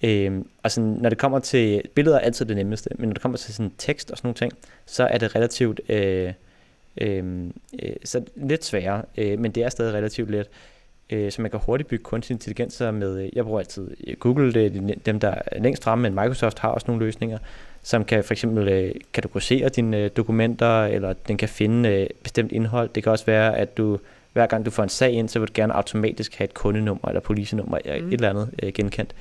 Øh, 0.02 0.42
og 0.62 0.70
sådan, 0.70 0.90
når 0.90 1.08
det 1.08 1.18
kommer 1.18 1.38
til 1.38 1.82
billeder 1.94 2.16
er 2.16 2.20
altid 2.20 2.46
det 2.46 2.56
nemmeste, 2.56 2.90
men 2.98 3.08
når 3.08 3.12
det 3.12 3.22
kommer 3.22 3.38
til 3.38 3.54
sådan 3.54 3.72
tekst 3.78 4.10
og 4.10 4.16
sådan 4.16 4.26
nogle 4.26 4.34
ting, 4.34 4.52
så 4.86 5.04
er 5.04 5.18
det 5.18 5.34
relativt 5.34 5.80
øh, 5.88 6.32
øhm, 7.00 7.52
øh, 7.82 7.96
så 8.04 8.22
lidt 8.36 8.64
sværere, 8.64 9.02
øh, 9.18 9.38
men 9.38 9.52
det 9.52 9.64
er 9.64 9.68
stadig 9.68 9.94
relativt 9.94 10.30
let. 10.30 10.48
Øh, 11.10 11.32
så 11.32 11.42
man 11.42 11.50
kan 11.50 11.60
hurtigt 11.66 11.88
bygge 11.88 12.04
kunstig 12.04 12.34
intelligens 12.34 12.80
med, 12.80 13.22
øh, 13.22 13.28
jeg 13.36 13.44
bruger 13.44 13.60
altid 13.60 13.90
Google, 14.18 14.52
det 14.52 14.66
er 14.66 14.94
dem, 15.06 15.20
der 15.20 15.34
er 15.46 15.60
længst 15.60 15.84
fremme, 15.84 16.02
men 16.02 16.14
Microsoft 16.14 16.58
har 16.58 16.68
også 16.68 16.84
nogle 16.88 17.04
løsninger, 17.04 17.38
som 17.82 18.04
kan 18.04 18.24
for 18.24 18.34
eksempel 18.34 18.68
øh, 18.68 18.94
kategorisere 19.12 19.68
dine 19.68 19.98
øh, 19.98 20.10
dokumenter, 20.16 20.84
eller 20.84 21.12
den 21.28 21.36
kan 21.36 21.48
finde 21.48 21.88
øh, 21.88 22.06
bestemt 22.22 22.52
indhold. 22.52 22.88
Det 22.94 23.02
kan 23.02 23.12
også 23.12 23.26
være, 23.26 23.58
at 23.58 23.76
du 23.76 23.98
hver 24.32 24.46
gang 24.46 24.66
du 24.66 24.70
får 24.70 24.82
en 24.82 24.88
sag 24.88 25.12
ind, 25.12 25.28
så 25.28 25.38
vil 25.38 25.48
du 25.48 25.52
gerne 25.54 25.74
automatisk 25.74 26.34
have 26.34 26.44
et 26.44 26.54
kundenummer 26.54 27.08
eller 27.08 27.20
policenummer 27.20 27.78
eller 27.84 28.02
mm. 28.02 28.08
et 28.08 28.14
eller 28.14 28.30
andet 28.30 28.50
øh, 28.62 28.72
genkendt. 28.72 29.14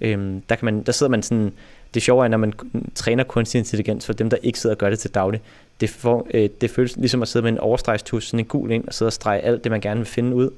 Øhm, 0.00 0.40
der, 0.48 0.54
kan 0.54 0.64
man, 0.64 0.82
der 0.82 0.92
sidder 0.92 1.10
man 1.10 1.22
sådan, 1.22 1.52
det 1.94 2.02
sjove 2.02 2.24
er, 2.24 2.28
når 2.28 2.38
man 2.38 2.52
træner 2.94 3.24
kunstig 3.24 3.58
intelligens 3.58 4.06
for 4.06 4.12
dem, 4.12 4.30
der 4.30 4.36
ikke 4.42 4.58
sidder 4.58 4.74
og 4.74 4.78
gør 4.78 4.90
det 4.90 4.98
til 4.98 5.10
daglig, 5.10 5.40
det, 5.80 5.90
får, 5.90 6.26
øh, 6.34 6.48
det 6.60 6.70
føles 6.70 6.96
ligesom 6.96 7.22
at 7.22 7.28
sidde 7.28 7.42
med 7.42 7.52
en 7.52 7.58
overstregstus, 7.58 8.26
sådan 8.26 8.40
en 8.40 8.44
gul 8.44 8.70
ind, 8.70 8.84
og 8.86 8.94
sidde 8.94 9.08
og 9.08 9.12
strege 9.12 9.40
alt 9.40 9.64
det, 9.64 9.72
man 9.72 9.80
gerne 9.80 10.00
vil 10.00 10.06
finde 10.06 10.36
ud, 10.36 10.50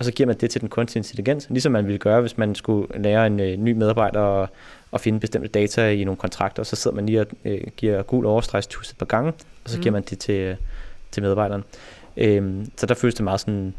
og 0.00 0.04
så 0.04 0.12
giver 0.12 0.26
man 0.26 0.36
det 0.36 0.50
til 0.50 0.60
den 0.60 0.68
kunstige 0.68 1.00
intelligens, 1.00 1.46
ligesom 1.50 1.72
man 1.72 1.86
ville 1.86 1.98
gøre, 1.98 2.20
hvis 2.20 2.38
man 2.38 2.54
skulle 2.54 3.02
lære 3.02 3.26
en 3.26 3.40
øh, 3.40 3.56
ny 3.56 3.72
medarbejder 3.72 4.20
og, 4.20 4.48
og 4.90 5.00
finde 5.00 5.20
bestemte 5.20 5.48
data 5.48 5.90
i 5.90 6.04
nogle 6.04 6.16
kontrakter, 6.16 6.62
og 6.62 6.66
så 6.66 6.76
sidder 6.76 6.94
man 6.94 7.06
lige 7.06 7.20
og 7.20 7.26
øh, 7.44 7.60
giver 7.76 8.02
gul 8.02 8.26
overstregstus 8.26 8.90
et 8.90 8.98
par 8.98 9.06
gange, 9.06 9.32
og 9.64 9.70
så 9.70 9.76
mm. 9.76 9.82
giver 9.82 9.92
man 9.92 10.02
det 10.02 10.18
til, 10.18 10.34
øh, 10.34 10.56
til 11.10 11.22
medarbejderen. 11.22 11.64
Øhm, 12.16 12.70
så 12.76 12.86
der 12.86 12.94
føles 12.94 13.14
det 13.14 13.24
meget 13.24 13.40
sådan, 13.40 13.74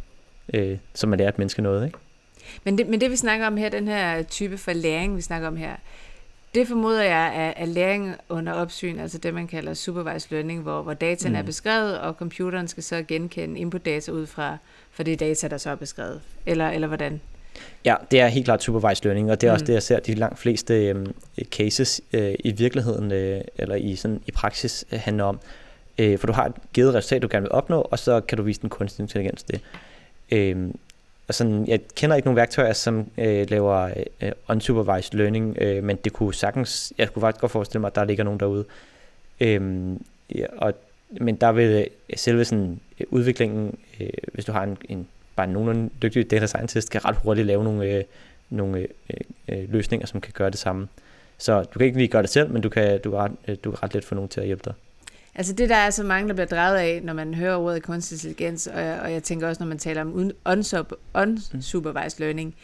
øh, 0.54 0.78
som 0.94 1.10
man 1.10 1.20
lærer 1.20 1.30
et 1.30 1.38
menneske 1.38 1.62
noget, 1.62 1.86
ikke? 1.86 1.98
Men 2.64 2.78
det, 2.78 2.88
men 2.88 3.02
det 3.02 3.12
vi 3.12 3.16
snakker 3.16 3.48
om 3.48 3.58
her, 3.58 3.70
den 3.70 3.88
her 3.88 4.24
type 4.24 4.58
for 4.58 4.74
læring, 4.74 5.16
vi 5.16 5.22
snakker 5.22 5.48
om 5.48 5.56
her, 5.56 5.76
det 6.56 6.68
formoder 6.68 7.04
jeg 7.04 7.28
er, 7.36 7.54
er 7.56 7.66
læring 7.66 8.16
under 8.30 8.54
opsyn, 8.54 9.00
altså 9.00 9.18
det, 9.18 9.34
man 9.34 9.48
kalder 9.48 9.74
supervised 9.74 10.32
learning, 10.32 10.62
hvor, 10.62 10.82
hvor 10.82 10.94
dataen 10.94 11.34
mm. 11.34 11.40
er 11.40 11.44
beskrevet, 11.44 12.00
og 12.00 12.14
computeren 12.14 12.68
skal 12.68 12.84
så 12.84 13.04
genkende 13.08 13.60
input-data 13.60 14.12
ud 14.12 14.26
fra, 14.26 14.58
fra 14.92 15.04
det 15.04 15.20
data, 15.20 15.48
der 15.48 15.58
så 15.58 15.70
er 15.70 15.76
beskrevet. 15.76 16.22
Eller, 16.46 16.70
eller 16.70 16.88
hvordan? 16.88 17.22
Ja, 17.86 17.96
det 18.12 18.20
er 18.20 18.28
helt 18.28 18.46
klart 18.46 18.64
supervised 18.64 19.06
learning, 19.06 19.32
og 19.32 19.42
det 19.42 19.48
er 19.48 19.52
mm. 19.52 19.54
også 19.54 19.66
det, 19.66 19.74
jeg 19.74 19.84
ser 19.84 20.00
de 20.00 20.14
langt 20.14 20.40
fleste 20.40 20.86
øh, 20.86 21.06
cases 21.52 22.02
øh, 22.14 22.36
i 22.40 22.52
virkeligheden, 22.52 23.12
øh, 23.12 23.42
eller 23.56 23.76
i, 23.76 23.96
sådan, 23.96 24.22
i 24.28 24.32
praksis, 24.32 24.86
øh, 24.92 25.00
handler 25.00 25.24
om. 25.24 25.40
Øh, 25.98 26.20
for 26.20 26.28
du 26.28 26.34
har 26.34 26.46
et 26.46 26.54
givet 26.74 26.94
resultat, 26.94 27.22
du 27.22 27.28
gerne 27.32 27.44
vil 27.44 27.52
opnå, 27.52 27.82
og 27.82 28.00
så 28.00 28.22
kan 28.22 28.38
du 28.38 28.44
vise 28.44 28.62
den 28.62 28.70
kunstig 28.70 29.04
intelligens 29.04 29.44
det. 29.44 29.62
Øh, 30.32 30.70
og 31.32 31.36
sådan, 31.36 31.68
jeg 31.68 31.80
kender 31.96 32.16
ikke 32.16 32.26
nogen 32.26 32.36
værktøjer, 32.36 32.74
som 32.74 33.10
øh, 33.18 33.50
laver 33.50 33.90
øh, 34.22 34.32
unsupervised 34.48 35.18
learning, 35.18 35.58
øh, 35.62 35.84
men 35.84 35.96
det 35.96 36.14
kunne 36.14 36.34
sagtens, 36.34 36.94
jeg 36.98 37.14
kunne 37.14 37.22
faktisk 37.22 37.42
godt 37.42 37.52
forestille 37.52 37.82
mig, 37.82 37.88
at 37.88 37.96
der 37.96 38.04
ligger 38.04 38.24
nogen 38.24 38.40
derude. 38.40 38.66
Øhm, 39.40 40.04
ja, 40.36 40.46
og, 40.58 40.74
men 41.10 41.36
der 41.36 41.52
vil 41.52 41.88
øh, 42.10 42.18
selve 42.18 42.46
sådan, 42.46 42.80
øh, 43.00 43.06
udviklingen, 43.10 43.78
øh, 44.00 44.10
hvis 44.34 44.46
du 44.46 44.52
har 44.52 44.64
en, 44.64 44.78
en 44.90 45.08
bare 45.36 45.48
nogenlunde 45.48 45.90
dygtig 46.02 46.32
data 46.32 46.46
scientist, 46.46 46.90
kan 46.90 47.06
ret 47.06 47.16
hurtigt 47.16 47.48
lave 47.48 47.64
nogle, 47.64 47.86
øh, 47.86 48.04
nogle 48.50 48.78
øh, 48.80 48.88
øh, 49.50 49.58
øh, 49.62 49.72
løsninger, 49.72 50.08
som 50.08 50.22
kan 50.22 50.34
gøre 50.36 50.50
det 50.50 50.60
samme. 50.60 50.88
Så 51.38 51.64
du 51.64 51.80
kan 51.80 51.86
ikke 51.86 51.98
lige 51.98 52.08
gøre 52.08 52.22
det 52.22 52.30
selv, 52.30 52.52
men 52.52 52.62
du 52.62 52.70
kan, 52.70 53.02
du 53.02 53.12
kan, 53.12 53.20
ret, 53.20 53.64
du 53.64 53.72
kan 53.72 53.84
ret 53.84 53.94
let 53.94 54.06
få 54.06 54.16
nogen 54.16 54.30
til 54.30 54.40
at 54.40 54.46
hjælpe 54.46 54.64
dig. 54.66 54.74
Altså 55.36 55.54
det, 55.54 55.70
der 55.70 55.76
er 55.76 55.90
så 55.90 56.04
mange, 56.04 56.28
der 56.28 56.34
bliver 56.34 56.48
drevet 56.48 56.78
af, 56.78 57.02
når 57.04 57.14
man 57.14 57.34
hører 57.34 57.56
ordet 57.56 57.84
kunstig 57.84 58.16
intelligens, 58.16 58.68
og, 58.68 58.84
og 58.84 59.12
jeg 59.12 59.24
tænker 59.24 59.48
også, 59.48 59.64
når 59.64 59.68
man 59.68 59.78
taler 59.78 60.02
om 60.02 60.32
unsupervised 61.14 62.20
learning, 62.20 62.56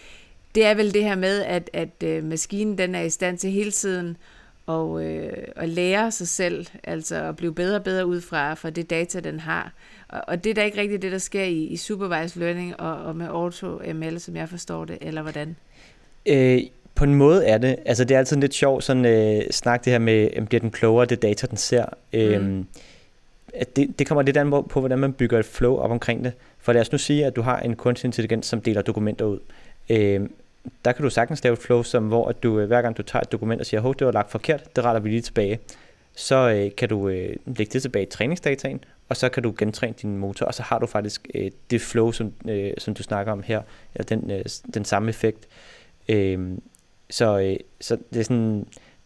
det 0.55 0.65
er 0.65 0.73
vel 0.73 0.93
det 0.93 1.03
her 1.03 1.15
med, 1.15 1.43
at, 1.43 1.69
at 1.73 2.03
øh, 2.03 2.23
maskinen 2.23 2.77
den 2.77 2.95
er 2.95 3.01
i 3.01 3.09
stand 3.09 3.37
til 3.37 3.51
hele 3.51 3.71
tiden 3.71 4.17
og, 4.65 5.03
øh, 5.03 5.33
at 5.55 5.69
lære 5.69 6.11
sig 6.11 6.27
selv, 6.27 6.65
altså 6.83 7.15
at 7.15 7.35
blive 7.35 7.53
bedre 7.53 7.75
og 7.75 7.83
bedre 7.83 8.05
ud 8.05 8.21
fra, 8.21 8.53
fra 8.53 8.69
det 8.69 8.89
data, 8.89 9.19
den 9.19 9.39
har. 9.39 9.73
Og, 10.07 10.21
og 10.27 10.43
det 10.43 10.49
er 10.49 10.53
da 10.53 10.63
ikke 10.63 10.81
rigtigt 10.81 11.01
det, 11.01 11.11
der 11.11 11.17
sker 11.17 11.43
i, 11.43 11.63
i 11.63 11.77
supervised 11.77 12.41
learning 12.41 12.79
og, 12.79 12.97
og 12.97 13.15
med 13.15 13.27
auto-ML, 13.27 14.17
som 14.17 14.35
jeg 14.35 14.49
forstår 14.49 14.85
det, 14.85 14.97
eller 15.01 15.21
hvordan? 15.21 15.55
Øh, 16.25 16.61
på 16.97 17.03
en 17.03 17.15
måde 17.15 17.45
er 17.45 17.57
det. 17.57 17.75
Altså 17.85 18.03
det 18.03 18.15
er 18.15 18.19
altid 18.19 18.37
lidt 18.37 18.53
sjovt 18.53 18.83
sådan 18.83 19.05
øh, 19.05 19.43
snak 19.51 19.85
det 19.85 19.91
her 19.91 19.99
med, 19.99 20.29
øh, 20.33 20.45
bliver 20.45 20.61
den 20.61 20.71
klogere, 20.71 21.05
det 21.05 21.21
data, 21.21 21.47
den 21.47 21.57
ser. 21.57 21.85
Mm. 22.13 22.19
Øhm, 22.19 22.65
at 23.53 23.75
det, 23.75 23.99
det 23.99 24.07
kommer 24.07 24.21
lidt 24.21 24.37
an 24.37 24.49
på, 24.49 24.79
hvordan 24.79 24.99
man 24.99 25.13
bygger 25.13 25.39
et 25.39 25.45
flow 25.45 25.75
op 25.75 25.91
omkring 25.91 26.23
det. 26.23 26.33
For 26.59 26.73
lad 26.73 26.81
os 26.81 26.91
nu 26.91 26.97
sige, 26.97 27.25
at 27.25 27.35
du 27.35 27.41
har 27.41 27.59
en 27.59 27.75
kunstig 27.75 28.07
intelligens, 28.07 28.45
som 28.45 28.61
deler 28.61 28.81
dokumenter 28.81 29.25
ud. 29.25 29.39
Øhm, 29.89 30.31
der 30.85 30.91
kan 30.91 31.03
du 31.03 31.09
sagtens 31.09 31.43
lave 31.43 31.53
et 31.53 31.59
flow, 31.59 31.83
som, 31.83 32.07
hvor 32.07 32.27
at 32.27 32.43
du, 32.43 32.59
øh, 32.59 32.67
hver 32.67 32.81
gang 32.81 32.97
du 32.97 33.03
tager 33.03 33.23
et 33.23 33.31
dokument 33.31 33.61
og 33.61 33.65
siger, 33.65 33.81
hov, 33.81 33.95
det 33.95 34.07
var 34.07 34.13
lagt 34.13 34.31
forkert, 34.31 34.75
det 34.75 34.83
retter 34.83 34.99
vi 34.99 35.09
lige 35.09 35.21
tilbage. 35.21 35.59
Så 36.15 36.49
øh, 36.49 36.75
kan 36.75 36.89
du 36.89 37.09
øh, 37.09 37.35
lægge 37.45 37.73
det 37.73 37.81
tilbage 37.81 38.03
i 38.03 38.09
træningsdataen, 38.09 38.83
og 39.09 39.17
så 39.17 39.29
kan 39.29 39.43
du 39.43 39.53
gentræne 39.57 39.93
din 40.01 40.17
motor, 40.17 40.45
og 40.45 40.53
så 40.53 40.63
har 40.63 40.79
du 40.79 40.85
faktisk 40.85 41.27
øh, 41.35 41.51
det 41.71 41.81
flow, 41.81 42.11
som, 42.11 42.33
øh, 42.49 42.71
som 42.77 42.93
du 42.93 43.03
snakker 43.03 43.31
om 43.31 43.43
her, 43.43 43.61
eller 43.95 44.05
den, 44.05 44.31
øh, 44.31 44.45
den 44.73 44.85
samme 44.85 45.09
effekt. 45.09 45.47
Øh, 46.09 46.57
så, 47.09 47.39
øh, 47.39 47.57
så 47.81 47.97
det 48.13 48.19
er 48.19 48.23
sådan, 48.23 48.59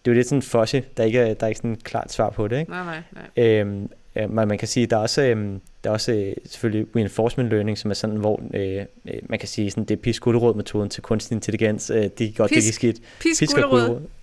det 0.05 0.11
er 0.11 0.11
jo 0.11 0.13
lidt 0.13 0.27
sådan 0.27 0.41
fuzzy, 0.41 0.75
der 0.97 1.03
ikke 1.03 1.19
er, 1.19 1.33
der 1.33 1.45
er 1.45 1.47
ikke 1.47 1.57
sådan 1.57 1.71
et 1.71 1.83
klart 1.83 2.11
svar 2.11 2.29
på 2.29 2.47
det. 2.47 2.59
Ikke? 2.59 2.71
Nej, 2.71 2.83
nej, 2.85 3.01
nej. 3.35 3.45
Øhm, 3.45 3.89
man, 4.29 4.47
man 4.47 4.57
kan 4.57 4.67
sige, 4.67 4.85
der 4.85 4.97
er 4.97 5.01
også, 5.01 5.21
øhm, 5.21 5.61
der 5.83 5.89
er 5.89 5.93
også 5.93 6.11
øh, 6.11 6.33
selvfølgelig 6.45 6.87
reinforcement 6.95 7.49
learning, 7.49 7.77
som 7.77 7.91
er 7.91 7.95
sådan, 7.95 8.15
hvor 8.15 8.41
øh, 8.53 8.85
øh 9.05 9.13
man 9.29 9.39
kan 9.39 9.47
sige, 9.47 9.71
sådan, 9.71 9.83
det 9.83 9.97
er 9.97 10.01
pis 10.01 10.19
metoden 10.55 10.89
til 10.89 11.03
kunstig 11.03 11.35
intelligens. 11.35 11.89
Øh, 11.89 12.03
det 12.17 12.21
er 12.21 12.31
godt, 12.37 12.51
pis, 12.51 12.63
det 12.63 12.69
er 12.69 12.73
skidt. 12.73 12.97
Pis, 13.19 13.39
pis 13.39 13.55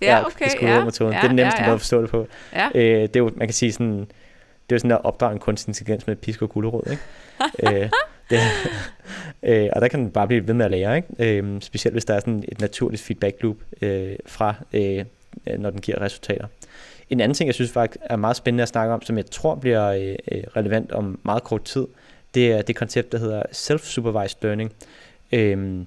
Ja, 0.03 0.27
okay. 0.27 0.45
Pis 0.45 0.55
ja, 0.63 0.85
metoden 0.85 1.13
Ja, 1.13 1.19
det 1.19 1.25
er 1.25 1.29
den 1.29 1.37
nemmeste 1.37 1.61
ja, 1.61 1.65
ja. 1.65 1.69
måde 1.69 1.75
at 1.75 1.81
forstå 1.81 2.03
det 2.03 2.11
på. 2.11 2.27
Ja. 2.53 2.69
Øh, 2.75 3.03
det 3.03 3.17
er 3.17 3.21
jo, 3.21 3.31
man 3.37 3.49
kan 3.49 3.55
sige 3.55 3.73
sådan, 3.73 3.99
det 3.99 4.73
er 4.73 4.77
jo 4.77 4.79
sådan 4.79 4.93
at 4.93 5.05
opdrage 5.05 5.33
en 5.33 5.39
kunstig 5.39 5.71
intelligens 5.71 6.07
med 6.07 6.17
pisk 6.17 6.43
og 6.43 6.51
gulerod, 6.51 6.83
ikke? 6.91 7.03
øh, 7.83 7.91
det, 8.31 8.41
øh, 9.43 9.69
og 9.73 9.81
der 9.81 9.89
kan 9.89 10.01
den 10.01 10.11
bare 10.11 10.27
blive 10.27 10.47
ved 10.47 10.55
med 10.55 10.65
at 10.65 10.71
lære, 10.71 10.97
ikke? 10.97 11.39
Øh, 11.39 11.61
specielt 11.61 11.95
hvis 11.95 12.05
der 12.05 12.15
er 12.15 12.21
sådan 12.21 12.45
et 12.49 12.61
naturligt 12.61 13.03
feedback 13.03 13.43
loop 13.43 13.57
øh, 13.83 14.17
fra, 14.27 14.55
øh, 14.73 15.05
når 15.59 15.71
den 15.71 15.81
giver 15.81 16.01
resultater. 16.01 16.47
En 17.11 17.21
anden 17.21 17.35
ting, 17.35 17.47
jeg 17.47 17.55
synes 17.55 17.73
faktisk 17.73 18.01
er 18.03 18.17
meget 18.17 18.37
spændende 18.37 18.63
at 18.63 18.69
snakke 18.69 18.95
om, 18.95 19.03
som 19.03 19.17
jeg 19.17 19.27
tror 19.27 19.55
bliver 19.55 19.87
øh, 19.87 20.17
øh 20.33 20.43
relevant 20.57 20.93
om 20.93 21.19
meget 21.23 21.45
kort 21.45 21.65
tid, 21.65 21.87
det 22.35 22.53
er 22.53 22.63
det 22.63 22.77
koncept, 22.77 23.13
der 23.13 23.19
hedder 23.19 23.43
self-supervised 23.53 24.39
learning. 24.43 24.73
Øh, 25.33 25.85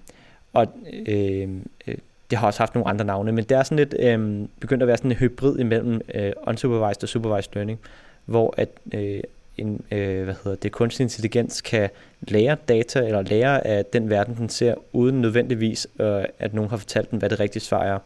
og 0.54 0.68
øhm, 1.08 1.70
øh, 1.88 1.96
det 2.30 2.38
har 2.38 2.48
også 2.48 2.60
haft 2.60 2.76
nogle 2.76 2.90
andre 2.90 3.06
navne, 3.06 3.32
men 3.32 3.44
det 3.44 3.58
er 3.58 3.64
sådan 3.64 3.78
lidt 3.78 3.96
øh, 4.00 4.48
begyndt 4.60 4.84
at 4.84 4.88
være 4.88 4.98
sådan 4.98 5.12
en 5.12 5.18
hybrid 5.18 5.60
imellem 5.60 6.02
øh, 6.14 6.32
unsupervised 6.48 7.04
og 7.04 7.10
supervised 7.10 7.52
learning, 7.54 7.80
hvor 8.26 8.54
at 8.58 8.70
øh, 8.94 9.22
en, 9.58 9.82
øh, 9.92 10.24
hvad 10.24 10.36
hedder 10.44 10.58
det, 10.58 10.72
kunstig 10.72 11.04
intelligens 11.04 11.62
kan 11.62 11.90
lære 12.22 12.58
data 12.68 13.00
eller 13.00 13.22
lære 13.22 13.68
af 13.68 13.86
den 13.86 14.10
verden, 14.10 14.36
den 14.38 14.50
ser, 14.50 14.76
uden 14.94 15.22
nødvendigvis, 15.22 15.88
øh, 16.00 16.24
at 16.40 16.54
nogen 16.54 16.70
har 16.70 16.78
fortalt 16.78 17.12
den, 17.12 17.20
hvad 17.20 17.30
det 17.30 17.40
rigtige 17.40 17.64
svar 17.64 17.84
er. 17.84 18.00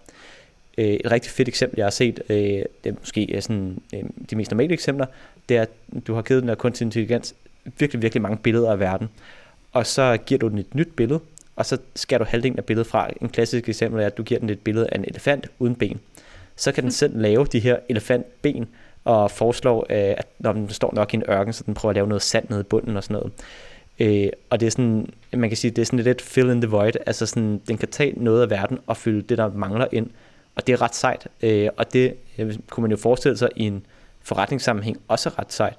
Øh, 0.77 0.85
et 0.85 1.11
rigtig 1.11 1.31
fedt 1.31 1.47
eksempel, 1.47 1.77
jeg 1.77 1.85
har 1.85 1.91
set, 1.91 2.21
øh, 2.29 2.35
det 2.35 2.65
er 2.85 2.93
måske 2.99 3.37
sådan, 3.41 3.81
øh, 3.93 4.03
de 4.29 4.35
mest 4.35 4.51
normale 4.51 4.73
eksempler, 4.73 5.05
det 5.49 5.57
er, 5.57 5.61
at 5.61 5.69
du 6.07 6.13
har 6.13 6.21
givet 6.21 6.41
den 6.41 6.49
her 6.49 6.55
kunstig 6.55 6.85
intelligens 6.85 7.35
virkelig, 7.79 8.01
virkelig 8.01 8.21
mange 8.21 8.37
billeder 8.37 8.71
af 8.71 8.79
verden, 8.79 9.09
og 9.71 9.85
så 9.85 10.17
giver 10.25 10.39
du 10.39 10.47
den 10.47 10.57
et 10.57 10.75
nyt 10.75 10.95
billede, 10.95 11.19
og 11.55 11.65
så 11.65 11.77
skærer 11.95 12.17
du 12.17 12.25
halvdelen 12.25 12.57
af 12.57 12.65
billedet 12.65 12.87
fra. 12.87 13.09
En 13.21 13.29
klassisk 13.29 13.69
eksempel 13.69 14.01
er, 14.01 14.05
at 14.05 14.17
du 14.17 14.23
giver 14.23 14.39
den 14.39 14.49
et 14.49 14.59
billede 14.59 14.87
af 14.91 14.97
en 14.97 15.05
elefant 15.07 15.47
uden 15.59 15.75
ben. 15.75 15.99
Så 16.55 16.71
kan 16.71 16.83
den 16.83 16.91
selv 17.01 17.21
lave 17.21 17.45
de 17.45 17.59
her 17.59 17.77
elefantben, 17.89 18.67
og 19.05 19.31
foreslår, 19.31 19.85
øh, 19.89 20.15
at 20.17 20.27
når 20.39 20.53
den 20.53 20.69
står 20.69 20.93
nok 20.93 21.13
i 21.13 21.15
en 21.15 21.23
ørken, 21.29 21.53
så 21.53 21.63
den 21.65 21.73
prøver 21.73 21.89
at 21.89 21.95
lave 21.95 22.07
noget 22.07 22.21
sand 22.21 22.45
nede 22.49 22.61
i 22.61 22.63
bunden 22.63 22.97
og 22.97 23.03
sådan 23.03 23.13
noget. 23.13 23.33
Øh, 23.99 24.29
og 24.49 24.59
det 24.59 24.65
er 24.65 24.71
sådan, 24.71 25.09
man 25.33 25.49
kan 25.49 25.57
sige, 25.57 25.71
det 25.71 25.81
er 25.81 25.85
sådan 25.85 25.99
lidt 25.99 26.21
fill 26.21 26.49
in 26.49 26.61
the 26.61 26.69
void, 26.69 26.93
altså 27.05 27.25
sådan, 27.25 27.61
den 27.67 27.77
kan 27.77 27.87
tage 27.87 28.13
noget 28.17 28.41
af 28.41 28.49
verden 28.49 28.79
og 28.87 28.97
fylde 28.97 29.21
det, 29.21 29.37
der 29.37 29.51
mangler 29.53 29.87
ind, 29.91 30.09
og 30.55 30.67
det 30.67 30.73
er 30.73 30.81
ret 30.81 30.95
sejt, 30.95 31.27
øh, 31.41 31.69
og 31.77 31.93
det 31.93 32.13
øh, 32.37 32.55
kunne 32.69 32.81
man 32.81 32.91
jo 32.91 32.97
forestille 32.97 33.37
sig 33.37 33.49
i 33.55 33.63
en 33.63 33.85
forretningssammenhæng 34.23 34.97
også 35.07 35.29
ret 35.29 35.53
sejt, 35.53 35.77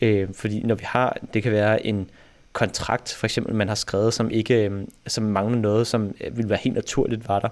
øh, 0.00 0.28
fordi 0.34 0.62
når 0.62 0.74
vi 0.74 0.84
har, 0.84 1.16
det 1.34 1.42
kan 1.42 1.52
være 1.52 1.86
en 1.86 2.10
kontrakt, 2.52 3.14
for 3.14 3.26
eksempel, 3.26 3.54
man 3.54 3.68
har 3.68 3.74
skrevet, 3.74 4.14
som 4.14 4.30
ikke, 4.30 4.64
øh, 4.64 4.82
som 5.06 5.24
mangler 5.24 5.58
noget, 5.58 5.86
som 5.86 6.14
øh, 6.20 6.36
ville 6.36 6.48
være 6.50 6.58
helt 6.62 6.74
naturligt 6.74 7.28
var 7.28 7.40
der, 7.40 7.48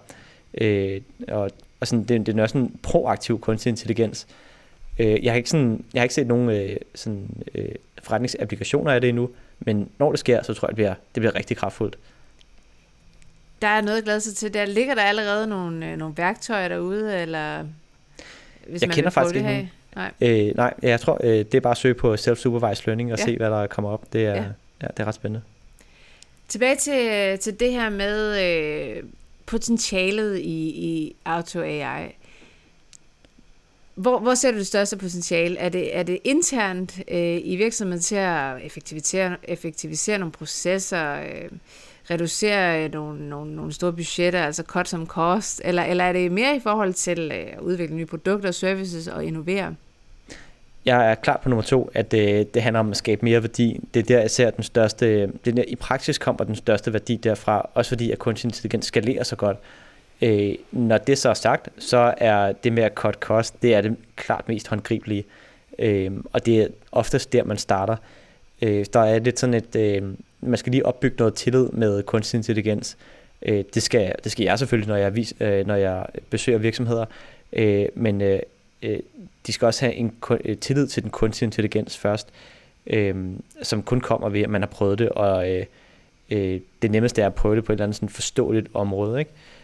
øh, 0.60 1.00
og, 1.28 1.50
og 1.80 1.86
sådan, 1.86 2.04
det, 2.04 2.26
det 2.26 2.38
er 2.38 2.42
også 2.42 2.58
en 2.58 2.78
proaktiv 2.82 3.40
kunstig 3.40 3.70
intelligens, 3.70 4.26
Øh, 4.30 4.45
jeg, 4.98 5.32
har 5.32 5.36
ikke 5.36 5.50
sådan, 5.50 5.84
jeg 5.94 6.00
har 6.00 6.04
ikke 6.04 6.14
set 6.14 6.26
nogen 6.26 6.50
øh, 6.50 6.76
sådan, 6.94 7.28
øh, 7.54 7.68
forretningsapplikationer 8.02 8.92
af 8.92 9.00
det 9.00 9.08
endnu, 9.08 9.30
men 9.60 9.90
når 9.98 10.10
det 10.10 10.20
sker, 10.20 10.42
så 10.42 10.54
tror 10.54 10.66
jeg, 10.66 10.70
det 10.70 10.76
bliver, 10.76 10.94
det 11.14 11.20
bliver 11.20 11.34
rigtig 11.34 11.56
kraftfuldt. 11.56 11.98
Der 13.62 13.68
er 13.68 13.80
noget 13.80 13.98
at 13.98 14.04
glæde 14.04 14.20
sig 14.20 14.34
til. 14.34 14.54
Der 14.54 14.64
ligger 14.64 14.94
der 14.94 15.02
allerede 15.02 15.46
nogle, 15.46 15.90
øh, 15.90 15.96
nogle 15.96 16.16
værktøjer 16.16 16.68
derude, 16.68 17.20
eller 17.20 17.64
hvis 18.68 18.82
jeg 18.82 18.88
man 18.88 18.94
kender 18.94 19.10
faktisk 19.10 19.36
ikke 19.36 19.48
nogen. 19.48 19.70
Nej. 19.96 20.12
Øh, 20.20 20.56
nej, 20.56 20.74
jeg 20.82 21.00
tror, 21.00 21.20
øh, 21.24 21.30
det 21.30 21.54
er 21.54 21.60
bare 21.60 21.70
at 21.70 21.76
søge 21.76 21.94
på 21.94 22.14
self-supervised 22.14 22.82
learning 22.86 23.12
og 23.12 23.18
ja. 23.18 23.24
se, 23.24 23.36
hvad 23.36 23.50
der 23.50 23.66
kommer 23.66 23.90
op. 23.90 24.12
Det 24.12 24.26
er, 24.26 24.34
ja. 24.34 24.44
Ja, 24.82 24.86
det 24.86 25.00
er 25.00 25.04
ret 25.04 25.14
spændende. 25.14 25.42
Tilbage 26.48 26.76
til, 26.76 27.38
til 27.38 27.60
det 27.60 27.72
her 27.72 27.90
med 27.90 28.42
øh, 28.44 29.02
potentialet 29.46 30.38
i, 30.38 30.68
i 30.68 31.16
Auto 31.24 31.60
AI. 31.60 32.12
Hvor, 33.96 34.18
hvor 34.18 34.34
ser 34.34 34.50
du 34.50 34.58
det 34.58 34.66
største 34.66 34.96
potentiale? 34.96 35.58
Er 35.58 35.68
det, 35.68 35.96
er 35.96 36.02
det 36.02 36.18
internt 36.24 36.98
øh, 37.08 37.40
i 37.44 37.56
virksomheden 37.56 38.02
til 38.02 38.16
at 38.16 38.62
effektivisere, 38.62 39.36
effektivisere 39.42 40.18
nogle 40.18 40.32
processer, 40.32 41.20
øh, 41.20 41.50
reducere 42.10 42.84
øh, 42.84 42.92
nogle, 42.92 43.28
nogle, 43.28 43.56
nogle 43.56 43.72
store 43.72 43.92
budgetter, 43.92 44.42
altså 44.42 44.62
cut 44.62 44.88
som 44.88 45.06
cost, 45.06 45.62
eller, 45.64 45.82
eller 45.82 46.04
er 46.04 46.12
det 46.12 46.32
mere 46.32 46.56
i 46.56 46.60
forhold 46.60 46.94
til 46.94 47.32
øh, 47.34 47.46
at 47.52 47.60
udvikle 47.60 47.96
nye 47.96 48.06
produkter 48.06 48.48
og 48.48 48.54
services 48.54 49.08
og 49.08 49.24
innovere? 49.24 49.74
Jeg 50.84 51.10
er 51.10 51.14
klar 51.14 51.40
på 51.42 51.48
nummer 51.48 51.62
to, 51.62 51.90
at 51.94 52.10
det, 52.10 52.40
øh, 52.40 52.46
det 52.54 52.62
handler 52.62 52.80
om 52.80 52.90
at 52.90 52.96
skabe 52.96 53.24
mere 53.24 53.42
værdi. 53.42 53.80
Det 53.94 54.00
er 54.00 54.04
der, 54.04 54.20
jeg 54.20 54.30
ser 54.30 54.50
den 54.50 54.64
største, 54.64 55.20
det 55.20 55.46
er 55.46 55.52
der, 55.52 55.64
i 55.68 55.76
praksis 55.76 56.18
kommer 56.18 56.44
den 56.44 56.56
største 56.56 56.92
værdi 56.92 57.16
derfra, 57.16 57.70
også 57.74 57.88
fordi 57.88 58.10
at 58.10 58.18
kunstig 58.18 58.48
intelligens 58.48 58.86
skalerer 58.86 59.24
så 59.24 59.36
godt. 59.36 59.56
Øh, 60.22 60.54
når 60.72 60.98
det 60.98 61.18
så 61.18 61.28
er 61.30 61.34
sagt, 61.34 61.68
så 61.78 62.14
er 62.18 62.52
det 62.52 62.72
med 62.72 62.82
at 62.82 62.92
cut 62.94 63.14
cost, 63.14 63.62
det 63.62 63.74
er 63.74 63.80
det 63.80 63.96
klart 64.16 64.48
mest 64.48 64.68
håndgribelige. 64.68 65.24
Øh, 65.78 66.10
og 66.32 66.46
det 66.46 66.62
er 66.62 66.68
oftest 66.92 67.32
der, 67.32 67.44
man 67.44 67.58
starter. 67.58 67.96
Øh, 68.62 68.86
der 68.92 69.00
er 69.00 69.18
lidt 69.18 69.38
sådan 69.38 69.54
et, 69.54 69.76
øh, 69.76 70.02
man 70.40 70.56
skal 70.58 70.70
lige 70.70 70.86
opbygge 70.86 71.16
noget 71.18 71.34
tillid 71.34 71.68
med 71.68 72.02
kunstig 72.02 72.38
intelligens. 72.38 72.96
Øh, 73.42 73.64
det, 73.74 73.82
skal, 73.82 74.14
det 74.24 74.32
skal 74.32 74.44
jeg 74.44 74.58
selvfølgelig, 74.58 74.88
når 74.88 74.96
jeg, 74.96 75.16
vis, 75.16 75.34
øh, 75.40 75.66
når 75.66 75.74
jeg 75.74 76.06
besøger 76.30 76.58
virksomheder. 76.58 77.04
Øh, 77.52 77.86
men 77.94 78.20
øh, 78.20 78.40
øh 78.82 78.98
de 79.46 79.52
skal 79.52 79.66
også 79.66 79.84
have 79.84 79.94
en 79.94 80.14
øh, 80.44 80.56
tillid 80.56 80.86
til 80.86 81.02
den 81.02 81.10
kunstige 81.10 81.46
intelligens 81.46 81.98
først, 81.98 82.28
øh, 82.86 83.14
som 83.62 83.82
kun 83.82 84.00
kommer 84.00 84.28
ved, 84.28 84.42
at 84.42 84.50
man 84.50 84.62
har 84.62 84.66
prøvet 84.66 84.98
det, 84.98 85.08
og 85.08 85.50
øh, 85.50 85.66
øh, 86.30 86.60
det 86.82 86.90
nemmeste 86.90 87.22
er 87.22 87.26
at 87.26 87.34
prøve 87.34 87.56
det 87.56 87.64
på 87.64 87.72
et 87.72 87.74
eller 87.74 87.84
andet 87.84 87.96
sådan 87.96 88.08
forståeligt 88.08 88.68
område. 88.74 89.18
Ikke? 89.18 89.30
Øh, 89.30 89.55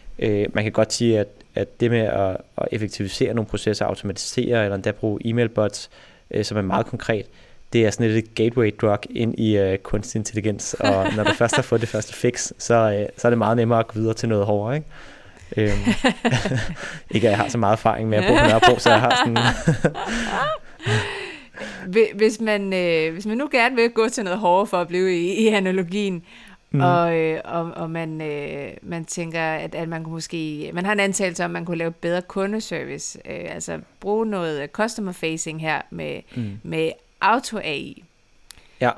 man 0.53 0.63
kan 0.63 0.71
godt 0.71 0.93
sige, 0.93 1.19
at, 1.19 1.27
at 1.55 1.79
det 1.79 1.91
med 1.91 1.99
at, 1.99 2.37
at 2.57 2.67
effektivisere 2.71 3.33
nogle 3.33 3.49
processer, 3.49 3.85
automatisere 3.85 4.63
eller 4.63 4.75
endda 4.75 4.91
bruge 4.91 5.19
e-mailbots, 5.25 5.89
øh, 6.31 6.45
som 6.45 6.57
er 6.57 6.61
meget 6.61 6.85
konkret, 6.85 7.25
det 7.73 7.85
er 7.85 7.91
sådan 7.91 8.11
et 8.11 8.35
gateway 8.35 8.75
drug 8.81 8.99
ind 9.09 9.39
i 9.39 9.57
øh, 9.57 9.77
kunstig 9.77 10.19
intelligens, 10.19 10.73
og 10.73 11.05
når 11.15 11.23
du 11.23 11.33
først 11.33 11.55
har 11.55 11.61
fået 11.61 11.81
det 11.81 11.89
første 11.89 12.13
fix, 12.13 12.51
så, 12.57 12.73
øh, 12.73 13.05
så 13.17 13.27
er 13.27 13.29
det 13.29 13.37
meget 13.37 13.57
nemmere 13.57 13.79
at 13.79 13.87
gå 13.87 13.99
videre 13.99 14.13
til 14.13 14.29
noget 14.29 14.45
hårdere, 14.45 14.75
ikke? 14.75 14.87
Øhm, 15.57 15.71
ikke 17.15 17.27
at 17.27 17.31
jeg 17.31 17.37
har 17.37 17.49
så 17.49 17.57
meget 17.57 17.73
erfaring 17.73 18.09
med 18.09 18.17
at 18.17 18.23
bo 18.23 18.33
på 18.37 18.47
Nørrebro, 18.47 18.79
så 18.79 18.89
jeg 18.89 18.99
har 18.99 19.23
sådan... 19.25 19.37
hvis, 22.15 22.41
man, 22.41 22.73
øh, 22.73 23.13
hvis 23.13 23.25
man 23.25 23.37
nu 23.37 23.49
gerne 23.51 23.75
vil 23.75 23.89
gå 23.89 24.09
til 24.09 24.23
noget 24.23 24.39
hårdere 24.39 24.67
for 24.67 24.77
at 24.77 24.87
blive 24.87 25.17
i, 25.17 25.33
i 25.33 25.47
analogien, 25.47 26.23
mm. 26.73 26.81
og, 26.81 27.15
øh, 27.15 27.41
og, 27.45 27.71
og 27.71 27.89
man, 27.89 28.21
øh, 28.21 28.73
man 28.81 29.05
tænker, 29.05 29.41
at, 29.41 29.75
at 29.75 29.89
man 29.89 30.03
kunne 30.03 30.13
måske, 30.13 30.71
man 30.73 30.85
har 30.85 30.93
en 30.93 30.99
antagelse 30.99 31.45
om, 31.45 31.51
at 31.51 31.53
man 31.53 31.65
kunne 31.65 31.77
lave 31.77 31.91
bedre 31.91 32.21
kundeservice, 32.21 33.19
øh, 33.25 33.45
altså 33.55 33.79
bruge 33.99 34.25
noget 34.25 34.69
customer 34.71 35.11
facing 35.11 35.61
her 35.61 35.81
med, 35.89 36.21
mm. 36.35 36.59
med 36.63 36.91
auto 37.21 37.57
AI. 37.57 38.03
Ja. 38.81 38.91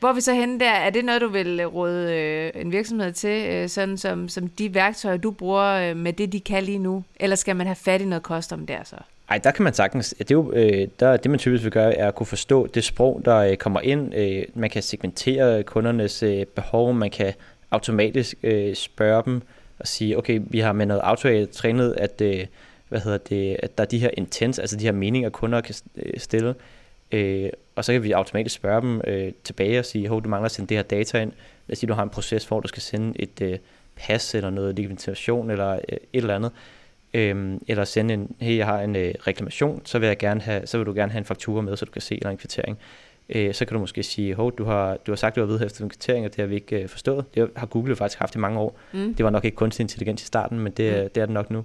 Hvor 0.00 0.12
vi 0.12 0.20
så 0.20 0.32
henne 0.34 0.60
der, 0.60 0.70
er 0.70 0.90
det 0.90 1.04
noget, 1.04 1.20
du 1.20 1.28
vil 1.28 1.60
øh, 1.60 1.74
råde 1.74 2.14
øh, 2.14 2.62
en 2.62 2.72
virksomhed 2.72 3.12
til, 3.12 3.46
øh, 3.48 3.68
sådan 3.68 3.96
som, 3.96 4.28
som 4.28 4.48
de 4.48 4.74
værktøjer, 4.74 5.16
du 5.16 5.30
bruger 5.30 5.90
øh, 5.90 5.96
med 5.96 6.12
det, 6.12 6.32
de 6.32 6.40
kan 6.40 6.62
lige 6.62 6.78
nu? 6.78 7.04
Eller 7.16 7.36
skal 7.36 7.56
man 7.56 7.66
have 7.66 7.76
fat 7.76 8.00
i 8.00 8.04
noget 8.04 8.22
custom 8.22 8.66
der 8.66 8.84
så? 8.84 8.96
Ej, 9.30 9.38
der 9.38 9.50
kan 9.50 9.64
man 9.64 9.74
sagtens, 9.74 10.14
det, 10.18 10.30
er 10.30 10.34
jo, 10.34 10.52
øh, 10.52 10.88
der, 11.00 11.16
det 11.16 11.30
man 11.30 11.38
typisk 11.38 11.64
vil 11.64 11.72
gøre, 11.72 11.94
er 11.94 12.08
at 12.08 12.14
kunne 12.14 12.26
forstå 12.26 12.66
det 12.66 12.84
sprog, 12.84 13.22
der 13.24 13.36
øh, 13.36 13.56
kommer 13.56 13.80
ind. 13.80 14.14
Øh, 14.14 14.42
man 14.54 14.70
kan 14.70 14.82
segmentere 14.82 15.62
kundernes 15.62 16.22
øh, 16.22 16.46
behov, 16.46 16.94
man 16.94 17.10
kan 17.10 17.32
automatisk 17.70 18.34
øh, 18.42 18.74
spørge 18.74 19.22
dem 19.24 19.42
og 19.78 19.86
sige, 19.86 20.18
okay, 20.18 20.40
vi 20.44 20.58
har 20.58 20.72
med 20.72 20.86
noget 20.86 21.00
auto 21.00 21.28
trænet, 21.52 21.92
at, 21.92 22.20
øh, 22.20 22.46
hvad 22.88 23.00
hedder 23.00 23.18
det, 23.18 23.56
at 23.62 23.78
der 23.78 23.84
er 23.84 23.88
de 23.88 23.98
her 23.98 24.10
intents, 24.16 24.58
altså 24.58 24.76
de 24.76 24.84
her 24.84 24.92
meninger, 24.92 25.30
kunder 25.30 25.60
kan 25.60 25.74
øh, 25.96 26.20
stille. 26.20 26.54
Øh, 27.12 27.50
og 27.78 27.84
så 27.84 27.92
kan 27.92 28.02
vi 28.02 28.12
automatisk 28.12 28.54
spørge 28.54 28.80
dem 28.80 29.00
øh, 29.06 29.32
tilbage 29.44 29.78
og 29.78 29.84
sige, 29.84 30.08
hov, 30.08 30.24
du 30.24 30.28
mangler 30.28 30.44
at 30.44 30.50
sende 30.50 30.68
det 30.68 30.76
her 30.76 30.82
data 30.82 31.22
ind. 31.22 31.32
Lad 31.66 31.74
os 31.74 31.78
sige, 31.78 31.88
du 31.88 31.94
har 31.94 32.02
en 32.02 32.10
proces, 32.10 32.44
hvor 32.44 32.60
du 32.60 32.68
skal 32.68 32.82
sende 32.82 33.20
et 33.20 33.42
øh, 33.42 33.58
pas 33.96 34.34
eller 34.34 34.50
noget 34.50 34.78
legitimation 34.78 35.50
eller 35.50 35.72
øh, 35.72 35.78
et 35.88 36.00
eller 36.12 36.34
andet. 36.34 36.50
Øh, 37.14 37.54
eller 37.68 37.84
sende 37.84 38.14
en, 38.14 38.36
hey, 38.40 38.56
jeg 38.56 38.66
har 38.66 38.80
en 38.80 38.96
øh, 38.96 39.14
reklamation, 39.26 39.82
så 39.84 39.98
vil, 39.98 40.06
jeg 40.06 40.18
gerne 40.18 40.40
have, 40.40 40.66
så 40.66 40.78
vil 40.78 40.86
du 40.86 40.92
gerne 40.92 41.12
have 41.12 41.18
en 41.18 41.24
faktura 41.24 41.60
med, 41.60 41.76
så 41.76 41.84
du 41.84 41.90
kan 41.90 42.02
se 42.02 42.14
eller 42.14 42.30
en 42.30 42.36
kvittering. 42.36 42.78
Øh, 43.28 43.54
så 43.54 43.64
kan 43.64 43.74
du 43.74 43.80
måske 43.80 44.02
sige, 44.02 44.34
hov, 44.34 44.56
du 44.58 44.64
har, 44.64 44.96
du 45.06 45.10
har 45.10 45.16
sagt, 45.16 45.36
du 45.36 45.40
har 45.40 45.46
vedhæftet 45.46 45.80
en 45.80 45.88
kvittering, 45.88 46.24
og 46.24 46.30
det 46.30 46.40
har 46.40 46.46
vi 46.46 46.54
ikke 46.54 46.82
øh, 46.82 46.88
forstået. 46.88 47.24
Det 47.34 47.50
har 47.56 47.66
Google 47.66 47.96
faktisk 47.96 48.18
haft 48.18 48.34
i 48.34 48.38
mange 48.38 48.58
år. 48.58 48.78
Mm. 48.92 49.14
Det 49.14 49.24
var 49.24 49.30
nok 49.30 49.44
ikke 49.44 49.56
kunstig 49.56 49.84
intelligens 49.84 50.22
i 50.22 50.26
starten, 50.26 50.58
men 50.60 50.72
det, 50.72 51.02
mm. 51.02 51.10
det 51.10 51.20
er 51.20 51.26
det 51.26 51.34
nok 51.34 51.50
nu. 51.50 51.64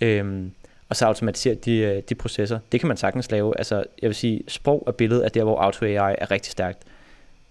Øh, 0.00 0.46
og 0.88 0.96
så 0.96 1.06
automatisere 1.06 1.54
de, 1.54 1.76
øh, 1.76 2.02
de 2.08 2.14
processer. 2.14 2.58
Det 2.72 2.80
kan 2.80 2.88
man 2.88 2.96
sagtens 2.96 3.30
lave. 3.30 3.58
Altså, 3.58 3.84
jeg 4.02 4.08
vil 4.08 4.14
sige, 4.14 4.42
sprog 4.48 4.86
og 4.86 4.94
billede 4.94 5.24
er 5.24 5.28
der, 5.28 5.44
hvor 5.44 5.58
Auto 5.58 5.84
AI 5.84 6.14
er 6.18 6.30
rigtig 6.30 6.52
stærkt. 6.52 6.82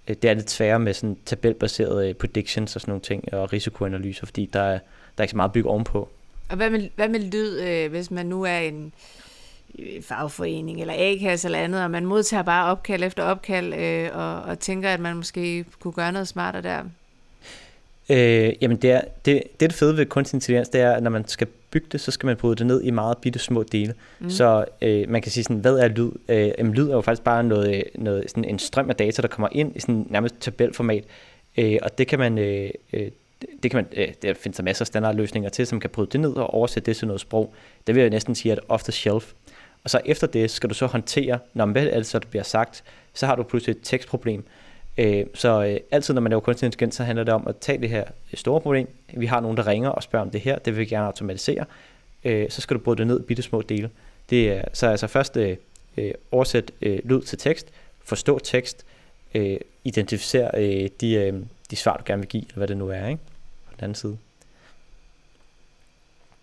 Øh, 0.08 0.16
det 0.22 0.30
er 0.30 0.34
lidt 0.34 0.52
sværere 0.52 0.80
med 0.80 0.94
sådan 0.94 1.18
tabelbaserede 1.26 2.14
predictions 2.14 2.76
og 2.76 2.82
sådan 2.82 2.92
nogle 2.92 3.02
ting, 3.02 3.34
og 3.34 3.54
risikoanalyser, 3.54 4.26
fordi 4.26 4.50
der 4.54 4.62
er, 4.62 4.80
der 5.18 5.18
er 5.18 5.24
ikke 5.24 5.32
så 5.32 5.38
meget 5.38 5.52
bygge 5.52 5.70
ovenpå. 5.70 6.10
Og 6.50 6.56
hvad 6.56 6.70
med, 6.70 6.90
hvad 6.96 7.10
med 7.10 7.20
lyd, 7.20 7.60
øh, 7.60 7.90
hvis 7.90 8.12
man 8.12 8.26
nu 8.26 8.44
er 8.44 8.58
en 8.58 8.94
fagforening 10.02 10.82
eller 10.82 10.94
A-kasse 10.98 11.48
eller 11.48 11.60
andet, 11.60 11.84
og 11.84 11.92
man 11.92 12.06
modtager 12.06 12.44
bare 12.44 12.72
opkald 12.72 13.04
efter 13.04 13.24
opkald, 13.24 13.74
øh, 13.74 14.10
og, 14.14 14.42
og 14.42 14.60
tænker, 14.60 14.90
at 14.90 15.00
man 15.00 15.16
måske 15.16 15.66
kunne 15.80 15.94
gøre 15.94 16.12
noget 16.12 16.28
smartere 16.28 16.62
der? 16.62 16.84
Øh, 18.10 18.54
jamen 18.62 18.78
det, 18.78 18.92
er, 18.92 19.02
det, 19.02 19.44
det, 19.44 19.60
det 19.60 19.74
fede 19.74 19.98
ved 19.98 20.06
kunstig 20.06 20.36
intelligens, 20.36 20.70
det 20.70 20.82
er, 20.82 20.92
at 20.92 21.04
når 21.04 21.10
man 21.10 21.28
skal 21.28 21.48
bygge 21.72 21.88
det, 21.92 22.02
så 22.02 22.12
skal 22.12 22.28
man 22.28 22.36
bryde 22.36 22.56
det 22.56 22.66
ned 22.66 22.84
i 22.84 22.92
meget 22.92 23.18
bitte 23.18 23.40
små 23.40 23.64
dele. 23.64 23.94
Mm. 24.20 24.30
Så 24.30 24.66
øh, 24.82 25.10
man 25.10 25.22
kan 25.22 25.32
sige 25.32 25.44
sådan, 25.44 25.58
hvad 25.58 25.78
er 25.78 25.88
lyd? 25.88 26.12
Øh, 26.30 26.52
jamen, 26.58 26.74
lyd 26.74 26.90
er 26.90 26.96
jo 26.96 27.02
faktisk 27.02 27.24
bare 27.24 27.44
noget, 27.44 27.84
noget, 27.96 28.24
sådan 28.30 28.46
en 28.46 28.60
strøm 28.60 28.90
af 28.90 28.96
data, 28.96 29.22
der 29.22 29.28
kommer 29.28 29.50
ind 29.52 29.76
i 29.76 29.80
sådan 29.80 30.08
nærmest 30.10 30.36
tabelformat. 30.40 31.04
Øh, 31.58 31.78
og 31.82 31.98
det 31.98 32.08
kan 32.08 32.20
man, 32.20 32.38
øh, 32.38 32.70
øh 32.94 33.12
det 33.64 33.72
kan 33.72 33.78
man, 33.78 33.88
øh, 33.96 34.14
der 34.22 34.34
findes 34.34 34.58
der 34.58 34.64
masser 34.64 34.84
af 34.84 34.88
standardløsninger 34.88 35.50
til, 35.50 35.68
som 35.68 35.80
kan 35.80 35.90
bryde 35.90 36.10
det 36.12 36.20
ned 36.20 36.32
og 36.32 36.54
oversætte 36.54 36.86
det 36.86 36.98
til 36.98 37.08
noget 37.08 37.22
sprog. 37.22 37.54
Det 37.88 37.96
vil 37.96 38.02
jeg 38.02 38.10
næsten 38.10 38.36
sige, 38.36 38.52
at 38.52 38.60
off 38.70 38.84
the 38.84 38.92
shelf. 38.92 39.34
Og 39.84 39.90
så 39.90 40.02
efter 40.06 40.28
det 40.28 40.52
skal 40.52 40.70
du 40.70 40.74
så 40.74 40.86
håndtere, 40.86 41.40
når 41.54 41.66
hvad 41.66 41.88
er 41.88 41.96
det 41.98 42.06
så, 42.06 42.20
der 42.20 42.28
bliver 42.28 42.44
sagt, 42.44 42.84
så 43.14 43.26
har 43.26 43.36
du 43.36 43.44
pludselig 43.44 43.76
et 43.76 43.80
tekstproblem. 43.84 44.44
Øh, 44.98 45.26
så 45.34 45.66
øh, 45.66 45.80
altid, 45.92 46.14
når 46.14 46.22
man 46.22 46.30
laver 46.30 46.42
kunstig 46.42 46.66
intelligens, 46.66 46.96
så 46.96 47.04
handler 47.04 47.24
det 47.24 47.34
om 47.34 47.48
at 47.48 47.58
tage 47.58 47.82
det 47.82 47.90
her 47.90 48.04
øh, 48.32 48.38
store 48.38 48.62
problem. 48.62 48.90
Vi 49.14 49.26
har 49.26 49.40
nogen, 49.40 49.58
der 49.58 49.68
ringer 49.68 49.90
og 49.90 50.04
spørger 50.04 50.26
om 50.26 50.32
det 50.32 50.42
her. 50.42 50.60
Det 50.60 50.74
vil 50.74 50.80
vi 50.80 50.86
gerne 50.86 51.06
automatisere. 51.06 51.66
Øh, 52.24 52.50
så 52.50 52.62
skal 52.62 52.78
du 52.78 52.82
bryde 52.82 52.98
det 52.98 53.08
ned 53.08 53.20
i 53.20 53.24
bitte 53.24 53.44
små 53.44 53.62
dele. 53.62 53.90
Det 54.30 54.52
er, 54.52 54.64
så 54.74 54.88
altså 54.88 55.08
først 55.08 55.38
øh, 55.38 55.58
øh, 55.98 56.14
oversæt 56.32 56.72
øh, 56.82 57.00
lyd 57.04 57.22
til 57.22 57.38
tekst, 57.38 57.68
forstå 58.04 58.40
tekst, 58.40 58.86
øh, 59.36 59.58
identificere 59.84 60.52
øh, 60.54 60.90
de, 61.02 61.14
øh, 61.14 61.34
de 61.72 61.76
svar, 61.76 61.98
du 61.98 62.04
gerne 62.06 62.22
vil 62.22 62.30
give, 62.30 62.44
eller 62.44 62.58
hvad 62.58 62.68
det 62.68 62.78
nu 62.78 62.90
er, 62.90 63.08
ikke? 63.08 63.22
på 63.68 63.74
den 63.76 63.84
anden 63.84 63.96
side. 63.96 64.18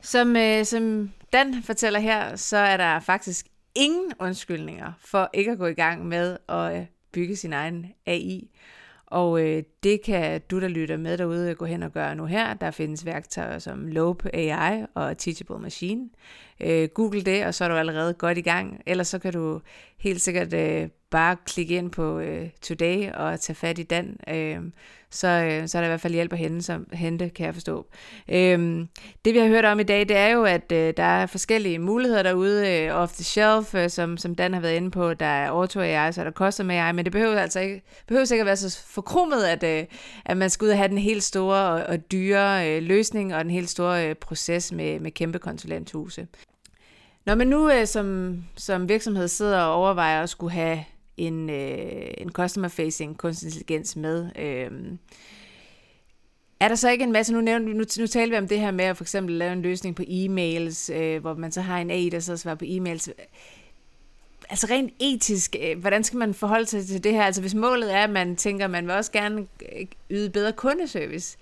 Som, 0.00 0.36
øh, 0.36 0.64
som 0.64 1.12
Dan 1.32 1.62
fortæller 1.62 2.00
her, 2.00 2.36
så 2.36 2.56
er 2.56 2.76
der 2.76 3.00
faktisk 3.00 3.46
ingen 3.74 4.12
undskyldninger 4.20 4.92
for 5.00 5.30
ikke 5.32 5.50
at 5.50 5.58
gå 5.58 5.66
i 5.66 5.74
gang 5.74 6.06
med 6.06 6.36
at 6.48 6.76
øh, 6.76 6.86
bygge 7.14 7.36
sin 7.36 7.52
egen 7.52 7.86
AI. 8.06 8.50
Og 9.06 9.42
øh, 9.42 9.62
det 9.82 10.02
kan 10.02 10.40
du, 10.50 10.60
der 10.60 10.68
lytter 10.68 10.96
med 10.96 11.18
derude, 11.18 11.54
gå 11.54 11.64
hen 11.64 11.82
og 11.82 11.92
gøre 11.92 12.14
nu 12.14 12.24
her. 12.24 12.54
Der 12.54 12.70
findes 12.70 13.06
værktøjer 13.06 13.58
som 13.58 13.86
Lope 13.86 14.36
AI 14.36 14.84
og 14.94 15.18
Teachable 15.18 15.58
Machine. 15.58 16.08
Øh, 16.60 16.88
Google 16.88 17.22
det, 17.22 17.46
og 17.46 17.54
så 17.54 17.64
er 17.64 17.68
du 17.68 17.74
allerede 17.74 18.14
godt 18.14 18.38
i 18.38 18.40
gang. 18.40 18.82
Ellers 18.86 19.08
så 19.08 19.18
kan 19.18 19.32
du 19.32 19.60
helt 19.98 20.20
sikkert 20.20 20.54
øh, 20.54 20.88
bare 21.10 21.36
klikke 21.46 21.74
ind 21.76 21.90
på 21.90 22.18
øh, 22.18 22.48
Today 22.62 23.12
og 23.12 23.40
tage 23.40 23.56
fat 23.56 23.78
i 23.78 23.82
den. 23.82 24.16
Øh, 24.28 24.58
så, 25.10 25.28
øh, 25.28 25.68
så 25.68 25.78
er 25.78 25.82
der 25.82 25.86
i 25.86 25.90
hvert 25.90 26.00
fald 26.00 26.12
hjælp 26.12 26.32
at 26.32 26.38
hente, 26.38 26.62
som, 26.62 26.86
hente 26.92 27.28
kan 27.28 27.46
jeg 27.46 27.54
forstå. 27.54 27.86
Øh, 28.28 28.86
det 29.24 29.34
vi 29.34 29.38
har 29.38 29.46
hørt 29.46 29.64
om 29.64 29.80
i 29.80 29.82
dag, 29.82 30.00
det 30.00 30.16
er 30.16 30.28
jo, 30.28 30.44
at 30.44 30.72
øh, 30.72 30.94
der 30.96 31.02
er 31.02 31.26
forskellige 31.26 31.78
muligheder 31.78 32.22
derude, 32.22 32.72
øh, 32.72 32.94
off 32.94 33.12
the 33.12 33.24
shelf, 33.24 33.74
øh, 33.74 33.90
som, 33.90 34.16
som 34.16 34.34
Dan 34.34 34.54
har 34.54 34.60
været 34.60 34.76
inde 34.76 34.90
på, 34.90 35.14
der 35.14 35.26
er 35.26 35.48
auto 35.48 35.80
AI, 35.80 36.12
så 36.12 36.20
er 36.20 36.24
der 36.24 36.32
custom 36.32 36.70
AI, 36.70 36.92
men 36.92 37.04
det 37.04 37.12
behøver 37.12 37.38
altså 37.38 37.60
ikke, 37.60 37.82
behøver 38.06 38.32
ikke 38.32 38.42
at 38.42 38.46
være 38.46 38.56
så 38.56 38.78
forkromet, 38.86 39.44
at, 39.44 39.62
øh, 39.62 39.86
at 40.24 40.36
man 40.36 40.50
skal 40.50 40.64
ud 40.64 40.70
og 40.70 40.76
have 40.76 40.88
den 40.88 40.98
helt 40.98 41.22
store 41.22 41.58
og, 41.58 41.82
og 41.82 42.12
dyre 42.12 42.70
øh, 42.70 42.82
løsning, 42.82 43.34
og 43.34 43.44
den 43.44 43.50
helt 43.50 43.70
store 43.70 44.08
øh, 44.08 44.14
proces 44.14 44.72
med, 44.72 45.00
med 45.00 45.10
kæmpe 45.10 45.38
konsulenthuse. 45.38 46.26
Når 47.24 47.34
man 47.34 47.46
nu 47.46 47.70
øh, 47.70 47.86
som, 47.86 48.38
som 48.56 48.88
virksomhed 48.88 49.28
sidder 49.28 49.60
og 49.60 49.74
overvejer 49.74 50.22
at 50.22 50.30
skulle 50.30 50.52
have 50.52 50.84
en, 51.16 51.50
øh, 51.50 52.10
en 52.18 52.32
customer-facing 52.32 53.16
kunstig 53.16 53.46
intelligens 53.46 53.96
med. 53.96 54.30
Øh, 54.38 54.70
er 56.60 56.68
der 56.68 56.74
så 56.74 56.90
ikke 56.90 57.04
en 57.04 57.12
masse, 57.12 57.32
nu, 57.32 57.40
nævnte, 57.40 57.72
nu, 57.72 57.84
nu 57.98 58.06
taler 58.06 58.30
vi 58.30 58.38
om 58.38 58.48
det 58.48 58.60
her 58.60 58.70
med 58.70 58.84
at 58.84 58.96
for 58.96 59.04
eksempel 59.04 59.34
lave 59.34 59.52
en 59.52 59.62
løsning 59.62 59.96
på 59.96 60.02
e-mails, 60.02 60.92
øh, 60.92 61.20
hvor 61.20 61.34
man 61.34 61.52
så 61.52 61.60
har 61.60 61.78
en 61.78 61.90
AI, 61.90 62.08
der 62.08 62.20
så 62.20 62.36
svarer 62.36 62.54
på 62.54 62.64
e-mails. 62.64 63.08
Altså 64.48 64.66
rent 64.70 64.92
etisk, 65.00 65.56
øh, 65.60 65.78
hvordan 65.78 66.04
skal 66.04 66.18
man 66.18 66.34
forholde 66.34 66.66
sig 66.66 66.86
til 66.86 67.04
det 67.04 67.12
her? 67.12 67.22
Altså 67.22 67.40
hvis 67.40 67.54
målet 67.54 67.94
er, 67.94 68.04
at 68.04 68.10
man 68.10 68.36
tænker, 68.36 68.64
at 68.64 68.70
man 68.70 68.86
vil 68.86 68.94
også 68.94 69.12
gerne 69.12 69.46
øh, 69.76 69.86
yde 70.10 70.30
bedre 70.30 70.52
kundeservice. 70.52 71.38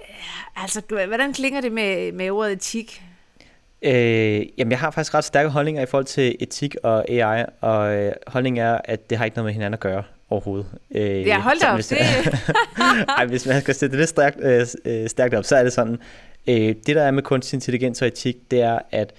Øh, 0.00 0.62
altså, 0.62 1.06
hvordan 1.06 1.32
klinger 1.32 1.60
det 1.60 1.72
med, 1.72 2.12
med 2.12 2.30
ordet 2.30 2.52
etik? 2.52 3.02
Øh, 3.82 4.46
jamen, 4.58 4.70
jeg 4.70 4.78
har 4.78 4.90
faktisk 4.90 5.14
ret 5.14 5.24
stærke 5.24 5.48
holdninger 5.48 5.82
i 5.82 5.86
forhold 5.86 6.04
til 6.04 6.36
etik 6.40 6.76
og 6.82 7.10
AI, 7.10 7.44
og 7.60 7.94
øh, 7.94 8.12
holdningen 8.26 8.64
er, 8.64 8.80
at 8.84 9.10
det 9.10 9.18
har 9.18 9.24
ikke 9.24 9.36
noget 9.36 9.46
med 9.46 9.52
hinanden 9.52 9.74
at 9.74 9.80
gøre 9.80 10.02
overhovedet. 10.30 10.66
Øh, 10.90 11.26
ja, 11.26 11.40
hold 11.40 11.60
da 11.60 11.66
op. 11.66 11.74
Hvis, 11.74 11.86
det... 11.86 11.98
Ej, 13.18 13.26
hvis 13.26 13.46
man 13.46 13.60
skal 13.60 13.74
sætte 13.74 13.92
det 13.92 13.98
lidt 13.98 14.08
stærkt, 14.08 14.40
øh, 14.40 14.66
øh, 14.84 15.08
stærkt 15.08 15.34
op, 15.34 15.44
så 15.44 15.56
er 15.56 15.62
det 15.62 15.72
sådan, 15.72 15.98
øh, 16.46 16.54
det 16.56 16.86
der 16.86 17.02
er 17.02 17.10
med 17.10 17.22
kunstig 17.22 17.56
intelligens 17.56 18.02
og 18.02 18.08
etik, 18.08 18.36
det 18.50 18.60
er, 18.62 18.78
at 18.90 19.12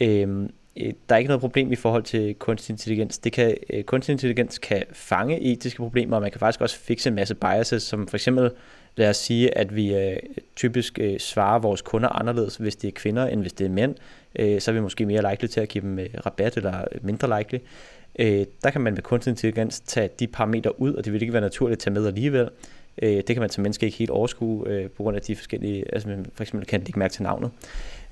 øh, 0.00 0.28
øh, 0.76 0.92
der 1.08 1.14
er 1.14 1.16
ikke 1.16 1.28
noget 1.28 1.40
problem 1.40 1.72
i 1.72 1.76
forhold 1.76 2.02
til 2.02 2.34
kunstig 2.34 2.72
intelligens. 2.72 3.18
Det 3.18 3.32
kan, 3.32 3.56
øh, 3.70 3.84
kunstig 3.84 4.12
intelligens 4.12 4.58
kan 4.58 4.84
fange 4.92 5.40
etiske 5.40 5.76
problemer, 5.76 6.16
og 6.16 6.22
man 6.22 6.30
kan 6.30 6.38
faktisk 6.38 6.60
også 6.60 6.78
fikse 6.78 7.08
en 7.08 7.14
masse 7.14 7.34
biases, 7.34 7.82
som 7.82 8.08
for 8.08 8.16
eksempel 8.16 8.50
lad 8.96 9.10
os 9.10 9.16
sige, 9.16 9.58
at 9.58 9.76
vi 9.76 9.94
øh, 9.94 10.16
typisk 10.56 10.98
øh, 10.98 11.18
svarer 11.18 11.58
vores 11.58 11.82
kunder 11.82 12.08
anderledes, 12.08 12.56
hvis 12.56 12.76
det 12.76 12.88
er 12.88 12.92
kvinder, 12.92 13.26
end 13.26 13.40
hvis 13.40 13.52
det 13.52 13.64
er 13.64 13.70
mænd, 13.70 13.94
øh, 14.38 14.60
så 14.60 14.70
er 14.70 14.72
vi 14.72 14.80
måske 14.80 15.06
mere 15.06 15.30
likely 15.30 15.46
til 15.46 15.60
at 15.60 15.68
give 15.68 15.82
dem 15.82 15.98
øh, 15.98 16.06
rabat, 16.26 16.56
eller 16.56 16.84
øh, 16.92 17.04
mindre 17.04 17.38
likely. 17.38 17.58
Øh, 18.18 18.46
der 18.64 18.70
kan 18.70 18.80
man 18.80 18.94
med 18.94 19.02
kunstig 19.02 19.30
intelligens 19.30 19.80
tage 19.80 20.10
de 20.20 20.26
parametre 20.26 20.80
ud, 20.80 20.94
og 20.94 21.04
det 21.04 21.12
vil 21.12 21.22
ikke 21.22 21.32
være 21.32 21.42
naturligt 21.42 21.76
at 21.76 21.82
tage 21.82 21.94
med 21.94 22.06
alligevel. 22.06 22.48
Øh, 23.02 23.16
det 23.16 23.26
kan 23.26 23.40
man 23.40 23.50
som 23.50 23.62
menneske 23.62 23.86
ikke 23.86 23.98
helt 23.98 24.10
overskue, 24.10 24.68
øh, 24.68 24.90
på 24.90 25.02
grund 25.02 25.16
af 25.16 25.22
de 25.22 25.36
forskellige, 25.36 25.84
altså 25.92 26.08
for 26.34 26.42
eksempel 26.42 26.66
kan 26.66 26.80
det 26.80 26.88
ikke 26.88 26.98
mærke 26.98 27.12
til 27.12 27.22
navnet. 27.22 27.50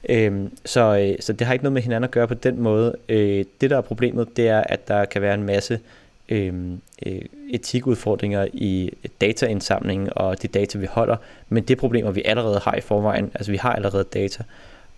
Øh, 0.09 0.49
så, 0.65 0.99
øh, 0.99 1.17
så 1.21 1.33
det 1.33 1.47
har 1.47 1.55
ikke 1.55 1.65
noget 1.65 1.73
med 1.73 1.83
hinanden 1.83 2.05
at 2.05 2.11
gøre 2.11 2.29
på 2.29 2.35
den 2.35 2.61
måde. 2.61 2.97
Øh, 3.09 3.45
det 3.61 3.71
der 3.71 3.77
er 3.77 3.81
problemet, 3.81 4.37
det 4.37 4.49
er, 4.49 4.61
at 4.61 4.89
der 4.89 5.05
kan 5.05 5.23
være 5.23 5.35
en 5.35 5.43
masse 5.43 5.81
Øhm, 6.29 6.81
øh, 7.07 7.23
etikudfordringer 7.51 8.47
i 8.53 8.91
dataindsamlingen 9.21 10.09
og 10.17 10.43
de 10.43 10.49
data, 10.49 10.79
vi 10.79 10.87
holder, 10.87 11.17
men 11.49 11.63
det 11.63 11.75
er 11.75 11.81
problemer, 11.81 12.11
vi 12.11 12.23
allerede 12.25 12.61
har 12.65 12.75
i 12.75 12.81
forvejen. 12.81 13.31
Altså 13.35 13.51
vi 13.51 13.57
har 13.57 13.73
allerede 13.73 14.05
data, 14.05 14.43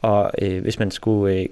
og 0.02 0.30
øh, 0.38 0.62
hvis 0.62 0.78
man 0.78 0.90
skulle 0.90 1.34
øh, 1.34 1.46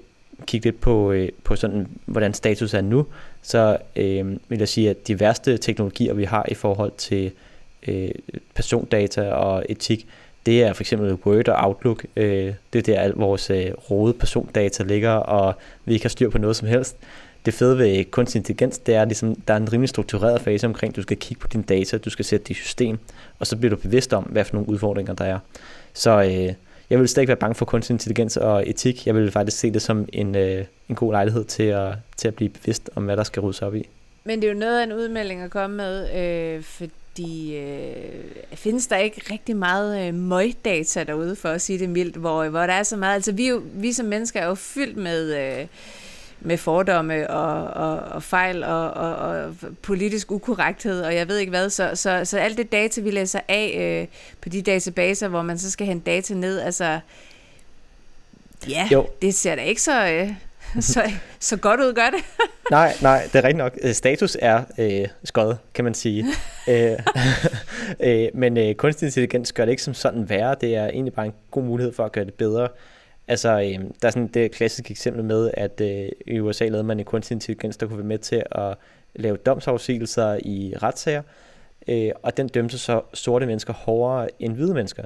kigge 0.45 0.65
lidt 0.65 0.81
på, 0.81 1.11
øh, 1.11 1.29
på 1.43 1.55
sådan, 1.55 1.87
hvordan 2.05 2.33
status 2.33 2.73
er 2.73 2.81
nu, 2.81 3.05
så 3.41 3.77
øh, 3.95 4.37
vil 4.49 4.59
jeg 4.59 4.67
sige, 4.67 4.89
at 4.89 5.07
de 5.07 5.19
værste 5.19 5.57
teknologier, 5.57 6.13
vi 6.13 6.23
har 6.23 6.45
i 6.49 6.53
forhold 6.53 6.91
til 6.97 7.31
øh, 7.87 8.11
persondata 8.55 9.31
og 9.31 9.65
etik, 9.69 10.07
det 10.45 10.63
er 10.63 10.73
for 10.73 10.83
eksempel 10.83 11.13
Word 11.13 11.49
og 11.49 11.67
Outlook. 11.67 12.05
Øh, 12.15 12.53
det 12.73 12.79
er 12.79 12.93
der, 12.93 12.99
al 12.99 13.11
vores 13.11 13.49
øh, 13.49 13.71
rode 13.91 14.13
persondata 14.13 14.83
ligger, 14.83 15.11
og 15.11 15.53
vi 15.85 15.93
ikke 15.93 16.03
har 16.03 16.09
styr 16.09 16.29
på 16.29 16.37
noget 16.37 16.55
som 16.55 16.67
helst. 16.67 16.97
Det 17.45 17.53
fede 17.53 17.77
ved 17.77 18.05
kunstig 18.11 18.39
intelligens, 18.39 18.77
det 18.77 18.95
er, 18.95 19.05
ligesom, 19.05 19.35
der 19.35 19.53
er 19.53 19.57
en 19.57 19.73
rimelig 19.73 19.89
struktureret 19.89 20.41
fase 20.41 20.67
omkring, 20.67 20.95
du 20.95 21.01
skal 21.01 21.17
kigge 21.17 21.41
på 21.41 21.47
dine 21.47 21.63
data, 21.63 21.97
du 21.97 22.09
skal 22.09 22.25
sætte 22.25 22.43
det 22.43 22.49
i 22.49 22.53
system, 22.53 22.99
og 23.39 23.47
så 23.47 23.57
bliver 23.57 23.75
du 23.75 23.81
bevidst 23.81 24.13
om, 24.13 24.23
hvad 24.23 24.45
for 24.45 24.53
nogle 24.53 24.69
udfordringer 24.69 25.13
der 25.13 25.25
er. 25.25 25.39
Så 25.93 26.21
øh, 26.21 26.53
jeg 26.89 26.99
vil 26.99 27.07
slet 27.07 27.21
ikke 27.21 27.29
være 27.29 27.37
bange 27.37 27.55
for 27.55 27.65
kunstig 27.65 27.93
intelligens 27.93 28.37
og 28.37 28.69
etik. 28.69 29.07
Jeg 29.07 29.15
vil 29.15 29.31
faktisk 29.31 29.57
se 29.57 29.71
det 29.71 29.81
som 29.81 30.09
en, 30.13 30.35
øh, 30.35 30.65
en 30.89 30.95
god 30.95 31.11
lejlighed 31.11 31.45
til 31.45 31.63
at, 31.63 31.93
til 32.17 32.27
at 32.27 32.35
blive 32.35 32.49
bevidst 32.49 32.89
om, 32.95 33.03
hvad 33.03 33.17
der 33.17 33.23
skal 33.23 33.41
ryddes 33.41 33.61
op 33.61 33.75
i. 33.75 33.89
Men 34.23 34.41
det 34.41 34.47
er 34.47 34.53
jo 34.53 34.59
noget 34.59 34.79
af 34.79 34.83
en 34.83 34.93
udmelding 34.93 35.41
at 35.41 35.51
komme 35.51 35.77
med, 35.77 36.15
øh, 36.15 36.63
fordi 36.63 37.55
øh, 37.55 37.95
findes 38.53 38.87
der 38.87 38.97
ikke 38.97 39.21
rigtig 39.31 39.55
meget 39.55 40.07
øh, 40.07 40.13
møgdata 40.13 41.03
derude, 41.03 41.35
for 41.35 41.49
at 41.49 41.61
sige 41.61 41.79
det 41.79 41.89
mildt, 41.89 42.15
hvor, 42.15 42.49
hvor 42.49 42.59
der 42.65 42.73
er 42.73 42.83
så 42.83 42.97
meget. 42.97 43.15
Altså 43.15 43.31
vi, 43.31 43.49
jo, 43.49 43.61
vi 43.73 43.93
som 43.93 44.05
mennesker 44.05 44.39
er 44.39 44.47
jo 44.47 44.55
fyldt 44.55 44.97
med... 44.97 45.59
Øh, 45.59 45.67
med 46.41 46.57
fordomme 46.57 47.29
og, 47.29 47.63
og, 47.63 47.99
og 47.99 48.23
fejl 48.23 48.63
og, 48.63 48.91
og, 48.91 49.15
og 49.15 49.55
politisk 49.81 50.31
ukorrekthed, 50.31 51.01
og 51.01 51.15
jeg 51.15 51.27
ved 51.27 51.37
ikke 51.37 51.49
hvad. 51.49 51.69
Så, 51.69 51.91
så, 51.95 52.25
så 52.25 52.37
alt 52.37 52.57
det 52.57 52.71
data, 52.71 53.01
vi 53.01 53.11
læser 53.11 53.39
af 53.47 53.99
øh, 54.01 54.07
på 54.41 54.49
de 54.49 54.61
databaser, 54.61 55.27
hvor 55.27 55.41
man 55.41 55.57
så 55.57 55.71
skal 55.71 55.87
hente 55.87 56.11
data 56.11 56.33
ned, 56.33 56.59
altså, 56.59 56.99
ja, 58.69 58.87
jo. 58.91 59.07
det 59.21 59.35
ser 59.35 59.55
da 59.55 59.61
ikke 59.61 59.81
så, 59.81 60.07
øh, 60.07 60.33
så, 60.93 61.11
så 61.39 61.57
godt 61.57 61.79
ud, 61.79 61.93
gør 61.93 62.09
det? 62.09 62.23
nej, 62.71 62.93
nej, 63.01 63.29
det 63.33 63.35
er 63.35 63.43
rigtigt 63.43 63.57
nok. 63.57 63.77
Øh, 63.81 63.93
status 63.93 64.37
er 64.41 64.63
øh, 64.77 65.07
skøjet, 65.23 65.57
kan 65.73 65.83
man 65.83 65.93
sige. 65.93 66.25
øh, 66.69 66.91
øh, 67.99 68.27
men 68.33 68.57
øh, 68.57 68.75
kunstig 68.75 69.05
intelligens 69.05 69.53
gør 69.53 69.65
det 69.65 69.71
ikke 69.71 69.83
som 69.83 69.93
sådan 69.93 70.29
værre. 70.29 70.55
Det 70.61 70.75
er 70.75 70.87
egentlig 70.87 71.13
bare 71.13 71.25
en 71.25 71.33
god 71.51 71.63
mulighed 71.63 71.93
for 71.93 72.05
at 72.05 72.11
gøre 72.11 72.25
det 72.25 72.33
bedre. 72.33 72.67
Altså, 73.29 73.49
øh, 73.49 73.89
der 74.01 74.07
er 74.07 74.11
sådan 74.11 74.27
det 74.27 74.51
klassiske 74.51 74.91
eksempel 74.91 75.23
med, 75.23 75.51
at 75.53 75.81
øh, 75.81 76.09
i 76.27 76.39
USA 76.39 76.65
lavede 76.65 76.83
man 76.83 76.99
en 76.99 77.05
kunstig 77.05 77.35
intelligens, 77.35 77.77
der 77.77 77.87
kunne 77.87 77.97
være 77.97 78.07
med 78.07 78.17
til 78.17 78.43
at 78.51 78.77
lave 79.15 79.37
domsafsigelser 79.37 80.39
i 80.41 80.73
retssager, 80.83 81.21
øh, 81.87 82.11
og 82.23 82.37
den 82.37 82.47
dømte 82.47 82.77
så 82.77 83.01
sorte 83.13 83.45
mennesker 83.45 83.73
hårdere 83.73 84.29
end 84.39 84.53
hvide 84.53 84.73
mennesker. 84.73 85.03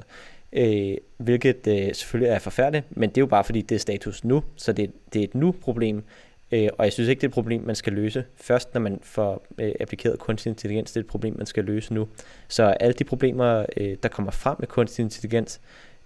Øh, 0.52 0.96
hvilket 1.16 1.66
øh, 1.66 1.94
selvfølgelig 1.94 2.32
er 2.32 2.38
forfærdeligt, 2.38 2.96
men 2.96 3.08
det 3.08 3.18
er 3.18 3.22
jo 3.22 3.26
bare 3.26 3.44
fordi, 3.44 3.60
det 3.60 3.74
er 3.74 3.78
status 3.78 4.24
nu, 4.24 4.42
så 4.56 4.72
det, 4.72 4.92
det 5.12 5.20
er 5.20 5.24
et 5.24 5.34
nu-problem, 5.34 6.04
øh, 6.52 6.68
og 6.78 6.84
jeg 6.84 6.92
synes 6.92 7.08
ikke, 7.08 7.20
det 7.20 7.26
er 7.26 7.30
et 7.30 7.34
problem, 7.34 7.62
man 7.62 7.74
skal 7.74 7.92
løse 7.92 8.24
først, 8.36 8.74
når 8.74 8.80
man 8.80 9.00
får 9.02 9.46
øh, 9.58 9.72
applikeret 9.80 10.18
kunstig 10.18 10.50
intelligens, 10.50 10.92
det 10.92 10.96
er 10.96 11.04
et 11.04 11.10
problem, 11.10 11.34
man 11.36 11.46
skal 11.46 11.64
løse 11.64 11.94
nu. 11.94 12.08
Så 12.48 12.64
alle 12.64 12.94
de 12.94 13.04
problemer, 13.04 13.66
øh, 13.76 13.96
der 14.02 14.08
kommer 14.08 14.32
frem 14.32 14.56
med 14.58 14.68
kunstig 14.68 15.02
intelligens, 15.02 15.60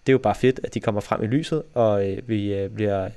det 0.09 0.13
er 0.13 0.15
jo 0.15 0.19
bare 0.19 0.35
fedt, 0.35 0.61
at 0.63 0.75
de 0.75 0.81
kommer 0.81 1.01
frem 1.01 1.23
i 1.23 1.27
lyset, 1.27 1.63
og 1.75 2.11
øh, 2.11 2.29
vi 2.29 2.55
øh, 2.55 2.71
bliver 2.71 3.09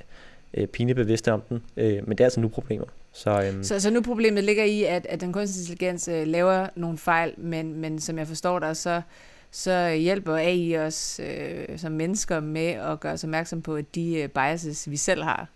øh, 0.54 0.66
pinligt 0.66 0.96
bevidste 0.96 1.32
om 1.32 1.42
den. 1.48 1.62
Øh, 1.76 2.08
men 2.08 2.10
det 2.10 2.20
er 2.20 2.24
altså 2.24 2.40
nu 2.40 2.48
problemer. 2.48 2.86
Så, 3.12 3.42
øhm. 3.42 3.64
så, 3.64 3.80
så 3.80 3.90
nu 3.90 4.02
problemet 4.02 4.44
ligger 4.44 4.64
i, 4.64 4.84
at, 4.84 5.06
at 5.06 5.20
den 5.20 5.32
kunstige 5.32 5.62
intelligens 5.62 6.08
øh, 6.08 6.26
laver 6.26 6.68
nogle 6.76 6.98
fejl, 6.98 7.34
men, 7.36 7.74
men 7.74 8.00
som 8.00 8.18
jeg 8.18 8.26
forstår 8.26 8.58
dig, 8.58 8.76
så, 8.76 9.02
så 9.50 9.90
hjælper 9.90 10.36
AI 10.36 10.76
os 10.76 11.20
øh, 11.24 11.78
som 11.78 11.92
mennesker 11.92 12.40
med 12.40 12.66
at 12.66 13.00
gøre 13.00 13.12
os 13.12 13.24
opmærksom 13.24 13.62
på 13.62 13.80
de 13.80 14.14
øh, 14.14 14.28
biases, 14.28 14.90
vi 14.90 14.96
selv 14.96 15.22
har. 15.22 15.48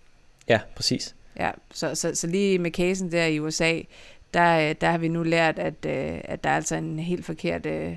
Ja, 0.48 0.60
præcis. 0.76 1.14
Ja, 1.36 1.50
så, 1.72 1.94
så, 1.94 2.14
så 2.14 2.26
lige 2.26 2.58
med 2.58 2.70
casen 2.70 3.12
der 3.12 3.24
i 3.24 3.40
USA, 3.40 3.80
der, 4.34 4.72
der 4.72 4.90
har 4.90 4.98
vi 4.98 5.08
nu 5.08 5.22
lært, 5.22 5.58
at, 5.58 5.86
øh, 5.86 6.20
at 6.24 6.44
der 6.44 6.50
er 6.50 6.56
altså 6.56 6.76
en 6.76 6.98
helt 6.98 7.24
forkert 7.24 7.66
øh, 7.66 7.96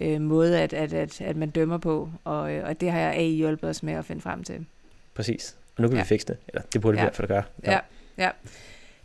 øh, 0.00 0.20
måde, 0.20 0.60
at, 0.60 0.72
at, 0.72 0.92
at, 0.92 1.20
at 1.20 1.36
man 1.36 1.50
dømmer 1.50 1.78
på, 1.78 2.08
og, 2.24 2.52
øh, 2.52 2.68
og 2.68 2.80
det 2.80 2.90
har 2.90 2.98
jeg 2.98 3.14
AI 3.14 3.34
hjulpet 3.34 3.70
os 3.70 3.82
med 3.82 3.92
at 3.92 4.04
finde 4.04 4.22
frem 4.22 4.44
til. 4.44 4.66
Præcis, 5.14 5.56
og 5.76 5.82
nu 5.82 5.88
kan 5.88 5.96
ja. 5.96 6.02
vi 6.02 6.06
fikse 6.06 6.26
det, 6.26 6.36
eller 6.48 6.62
det 6.72 6.80
burde 6.80 6.92
vi 6.92 6.98
ja. 6.98 7.02
i 7.02 7.06
hvert 7.06 7.16
fald 7.16 7.28
gøre. 7.28 7.42
Ja. 7.64 7.72
ja, 7.72 7.78
ja. 8.18 8.30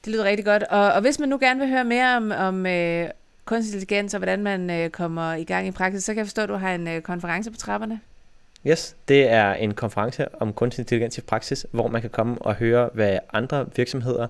Det 0.05 0.13
lyder 0.13 0.23
rigtig 0.23 0.45
godt, 0.45 0.63
og, 0.63 0.93
og 0.93 1.01
hvis 1.01 1.19
man 1.19 1.29
nu 1.29 1.37
gerne 1.37 1.59
vil 1.59 1.69
høre 1.69 1.83
mere 1.83 2.17
om, 2.17 2.31
om 2.31 2.65
øh, 2.65 3.09
kunstig 3.45 3.75
intelligens 3.75 4.13
og 4.13 4.17
hvordan 4.17 4.43
man 4.43 4.69
øh, 4.69 4.89
kommer 4.89 5.33
i 5.33 5.43
gang 5.43 5.67
i 5.67 5.71
praksis, 5.71 6.03
så 6.03 6.13
kan 6.13 6.17
jeg 6.17 6.25
forstå, 6.25 6.41
at 6.41 6.49
du 6.49 6.53
har 6.53 6.75
en 6.75 6.87
øh, 6.87 7.01
konference 7.01 7.51
på 7.51 7.57
trapperne. 7.57 7.99
Yes, 8.67 8.95
det 9.07 9.29
er 9.29 9.53
en 9.53 9.73
konference 9.73 10.35
om 10.41 10.53
kunstig 10.53 10.81
intelligens 10.81 11.17
i 11.17 11.21
praksis, 11.21 11.65
hvor 11.71 11.87
man 11.87 12.01
kan 12.01 12.09
komme 12.09 12.41
og 12.41 12.55
høre, 12.55 12.89
hvad 12.93 13.19
andre 13.33 13.65
virksomheder 13.75 14.27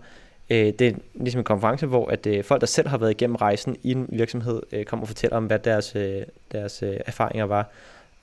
Øh, 0.50 0.74
det 0.80 0.82
er 0.82 0.94
ligesom 1.14 1.40
en 1.40 1.46
konference, 1.46 1.86
hvor 1.86 2.08
at 2.08 2.28
øh, 2.28 2.44
folk, 2.44 2.62
der 2.62 2.68
selv 2.68 2.88
har 2.88 2.98
været 2.98 3.12
igennem 3.12 3.36
rejsen 3.36 3.78
i 3.84 3.92
en 3.92 4.06
virksomhed, 4.10 4.62
øh, 4.72 4.86
kommer 4.86 5.04
og 5.04 5.08
fortæller 5.08 5.38
om, 5.38 5.46
hvad 5.46 5.60
deres, 5.60 5.96
øh, 5.96 6.22
deres 6.52 6.84
øh, 6.84 6.98
erfaringer 7.06 7.46
var, 7.46 7.70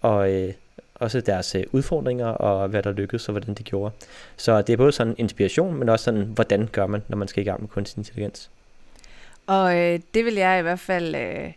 og 0.01 0.33
øh, 0.33 0.53
også 0.95 1.21
deres 1.21 1.55
øh, 1.55 1.65
udfordringer, 1.73 2.27
og 2.27 2.69
hvad 2.69 2.83
der 2.83 2.93
lykkedes, 2.93 3.29
og 3.29 3.33
hvordan 3.33 3.55
de 3.55 3.63
gjorde. 3.63 3.95
Så 4.37 4.63
det 4.63 4.73
er 4.73 4.77
både 4.77 4.93
sådan 4.93 5.15
inspiration, 5.19 5.75
men 5.75 5.89
også 5.89 6.05
sådan, 6.05 6.23
hvordan 6.23 6.69
gør 6.73 6.87
man, 6.87 7.03
når 7.09 7.17
man 7.17 7.29
skal 7.29 7.43
i 7.43 7.45
gang 7.45 7.61
med 7.61 7.69
kunstig 7.69 7.99
intelligens. 7.99 8.51
Og 9.47 9.77
øh, 9.77 10.01
det 10.15 10.25
vil 10.25 10.35
jeg 10.35 10.59
i 10.59 10.63
hvert 10.63 10.81
fald... 10.81 11.15
Øh 11.15 11.53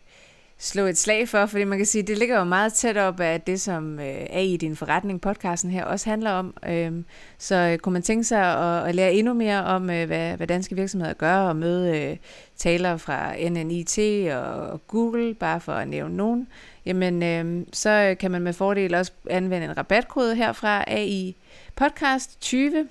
slå 0.62 0.86
et 0.86 0.98
slag 0.98 1.30
for, 1.30 1.46
fordi 1.46 1.64
man 1.64 1.78
kan 1.78 1.86
sige, 1.86 2.04
det 2.04 2.18
ligger 2.18 2.38
jo 2.38 2.44
meget 2.44 2.74
tæt 2.74 2.98
op 2.98 3.20
af 3.20 3.42
det, 3.42 3.62
som 3.62 4.00
øh, 4.00 4.06
er 4.30 4.40
i 4.40 4.58
din 4.58 4.76
forretning, 4.76 5.22
podcasten 5.22 5.72
her, 5.72 5.86
også 5.86 6.10
handler 6.10 6.32
om. 6.32 6.54
Øhm, 6.70 7.06
så 7.38 7.56
øh, 7.56 7.78
kunne 7.78 7.94
man 7.94 8.02
tænke 8.02 8.24
sig 8.24 8.42
at, 8.42 8.88
at 8.88 8.96
lære 8.96 9.14
endnu 9.14 9.34
mere 9.34 9.64
om, 9.64 9.90
øh, 9.90 10.08
hvad, 10.08 10.38
hvad 10.38 10.48
danske 10.48 10.76
virksomheder 10.76 11.14
gør, 11.14 11.36
og 11.36 11.56
møde 11.56 12.00
øh, 12.00 12.18
talere 12.58 13.00
fra 13.00 13.50
NNIT 13.50 14.00
og 14.32 14.88
Google, 14.88 15.34
bare 15.34 15.60
for 15.60 15.74
at 15.74 15.88
nævne 15.88 16.18
nogen, 16.18 16.48
jamen 16.86 17.24
øhm, 17.24 17.60
øh, 17.60 17.66
så 17.74 18.16
kan 18.20 18.32
man 18.32 18.42
med 18.42 18.54
fordel 18.54 18.96
også 18.96 19.12
anvende 19.30 19.68
en 19.68 19.78
rabatkode 19.78 20.36
herfra, 20.36 20.84
AI 20.88 21.36
Podcast 21.76 22.42
20, 22.42 22.88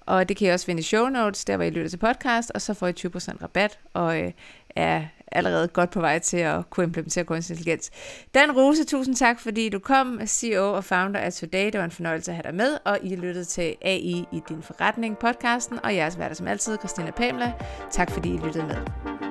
og 0.00 0.28
det 0.28 0.36
kan 0.36 0.46
I 0.46 0.50
også 0.50 0.66
finde 0.66 0.80
i 0.80 0.82
show 0.82 1.08
notes, 1.08 1.44
der 1.44 1.56
hvor 1.56 1.64
I 1.64 1.70
lytter 1.70 1.88
til 1.88 1.96
podcast, 1.96 2.50
og 2.54 2.62
så 2.62 2.74
får 2.74 2.86
I 2.88 2.92
20% 2.92 3.42
rabat, 3.42 3.78
og 3.94 4.20
øh, 4.20 4.32
er 4.76 5.04
allerede 5.32 5.68
godt 5.68 5.90
på 5.90 6.00
vej 6.00 6.18
til 6.18 6.36
at 6.36 6.70
kunne 6.70 6.84
implementere 6.84 7.24
kunstig 7.24 7.54
intelligens. 7.54 7.90
Dan 8.34 8.52
Rose, 8.52 8.84
tusind 8.84 9.16
tak, 9.16 9.40
fordi 9.40 9.68
du 9.68 9.78
kom, 9.78 10.20
CEO 10.26 10.72
og 10.72 10.84
founder 10.84 11.20
af 11.20 11.32
Today. 11.32 11.66
Det 11.66 11.78
var 11.78 11.84
en 11.84 11.90
fornøjelse 11.90 12.30
at 12.30 12.34
have 12.34 12.42
dig 12.42 12.54
med, 12.54 12.78
og 12.84 12.98
I 13.02 13.16
lyttede 13.16 13.44
til 13.44 13.74
AI 13.82 14.24
i 14.32 14.40
din 14.48 14.62
forretning 14.62 15.18
podcasten, 15.18 15.78
og 15.84 15.94
jeres 15.94 16.18
værter 16.18 16.34
som 16.34 16.48
altid, 16.48 16.78
Christina 16.78 17.10
Pamela. 17.10 17.52
Tak 17.90 18.10
fordi 18.10 18.28
I 18.28 18.38
lyttede 18.44 18.66
med. 18.66 19.29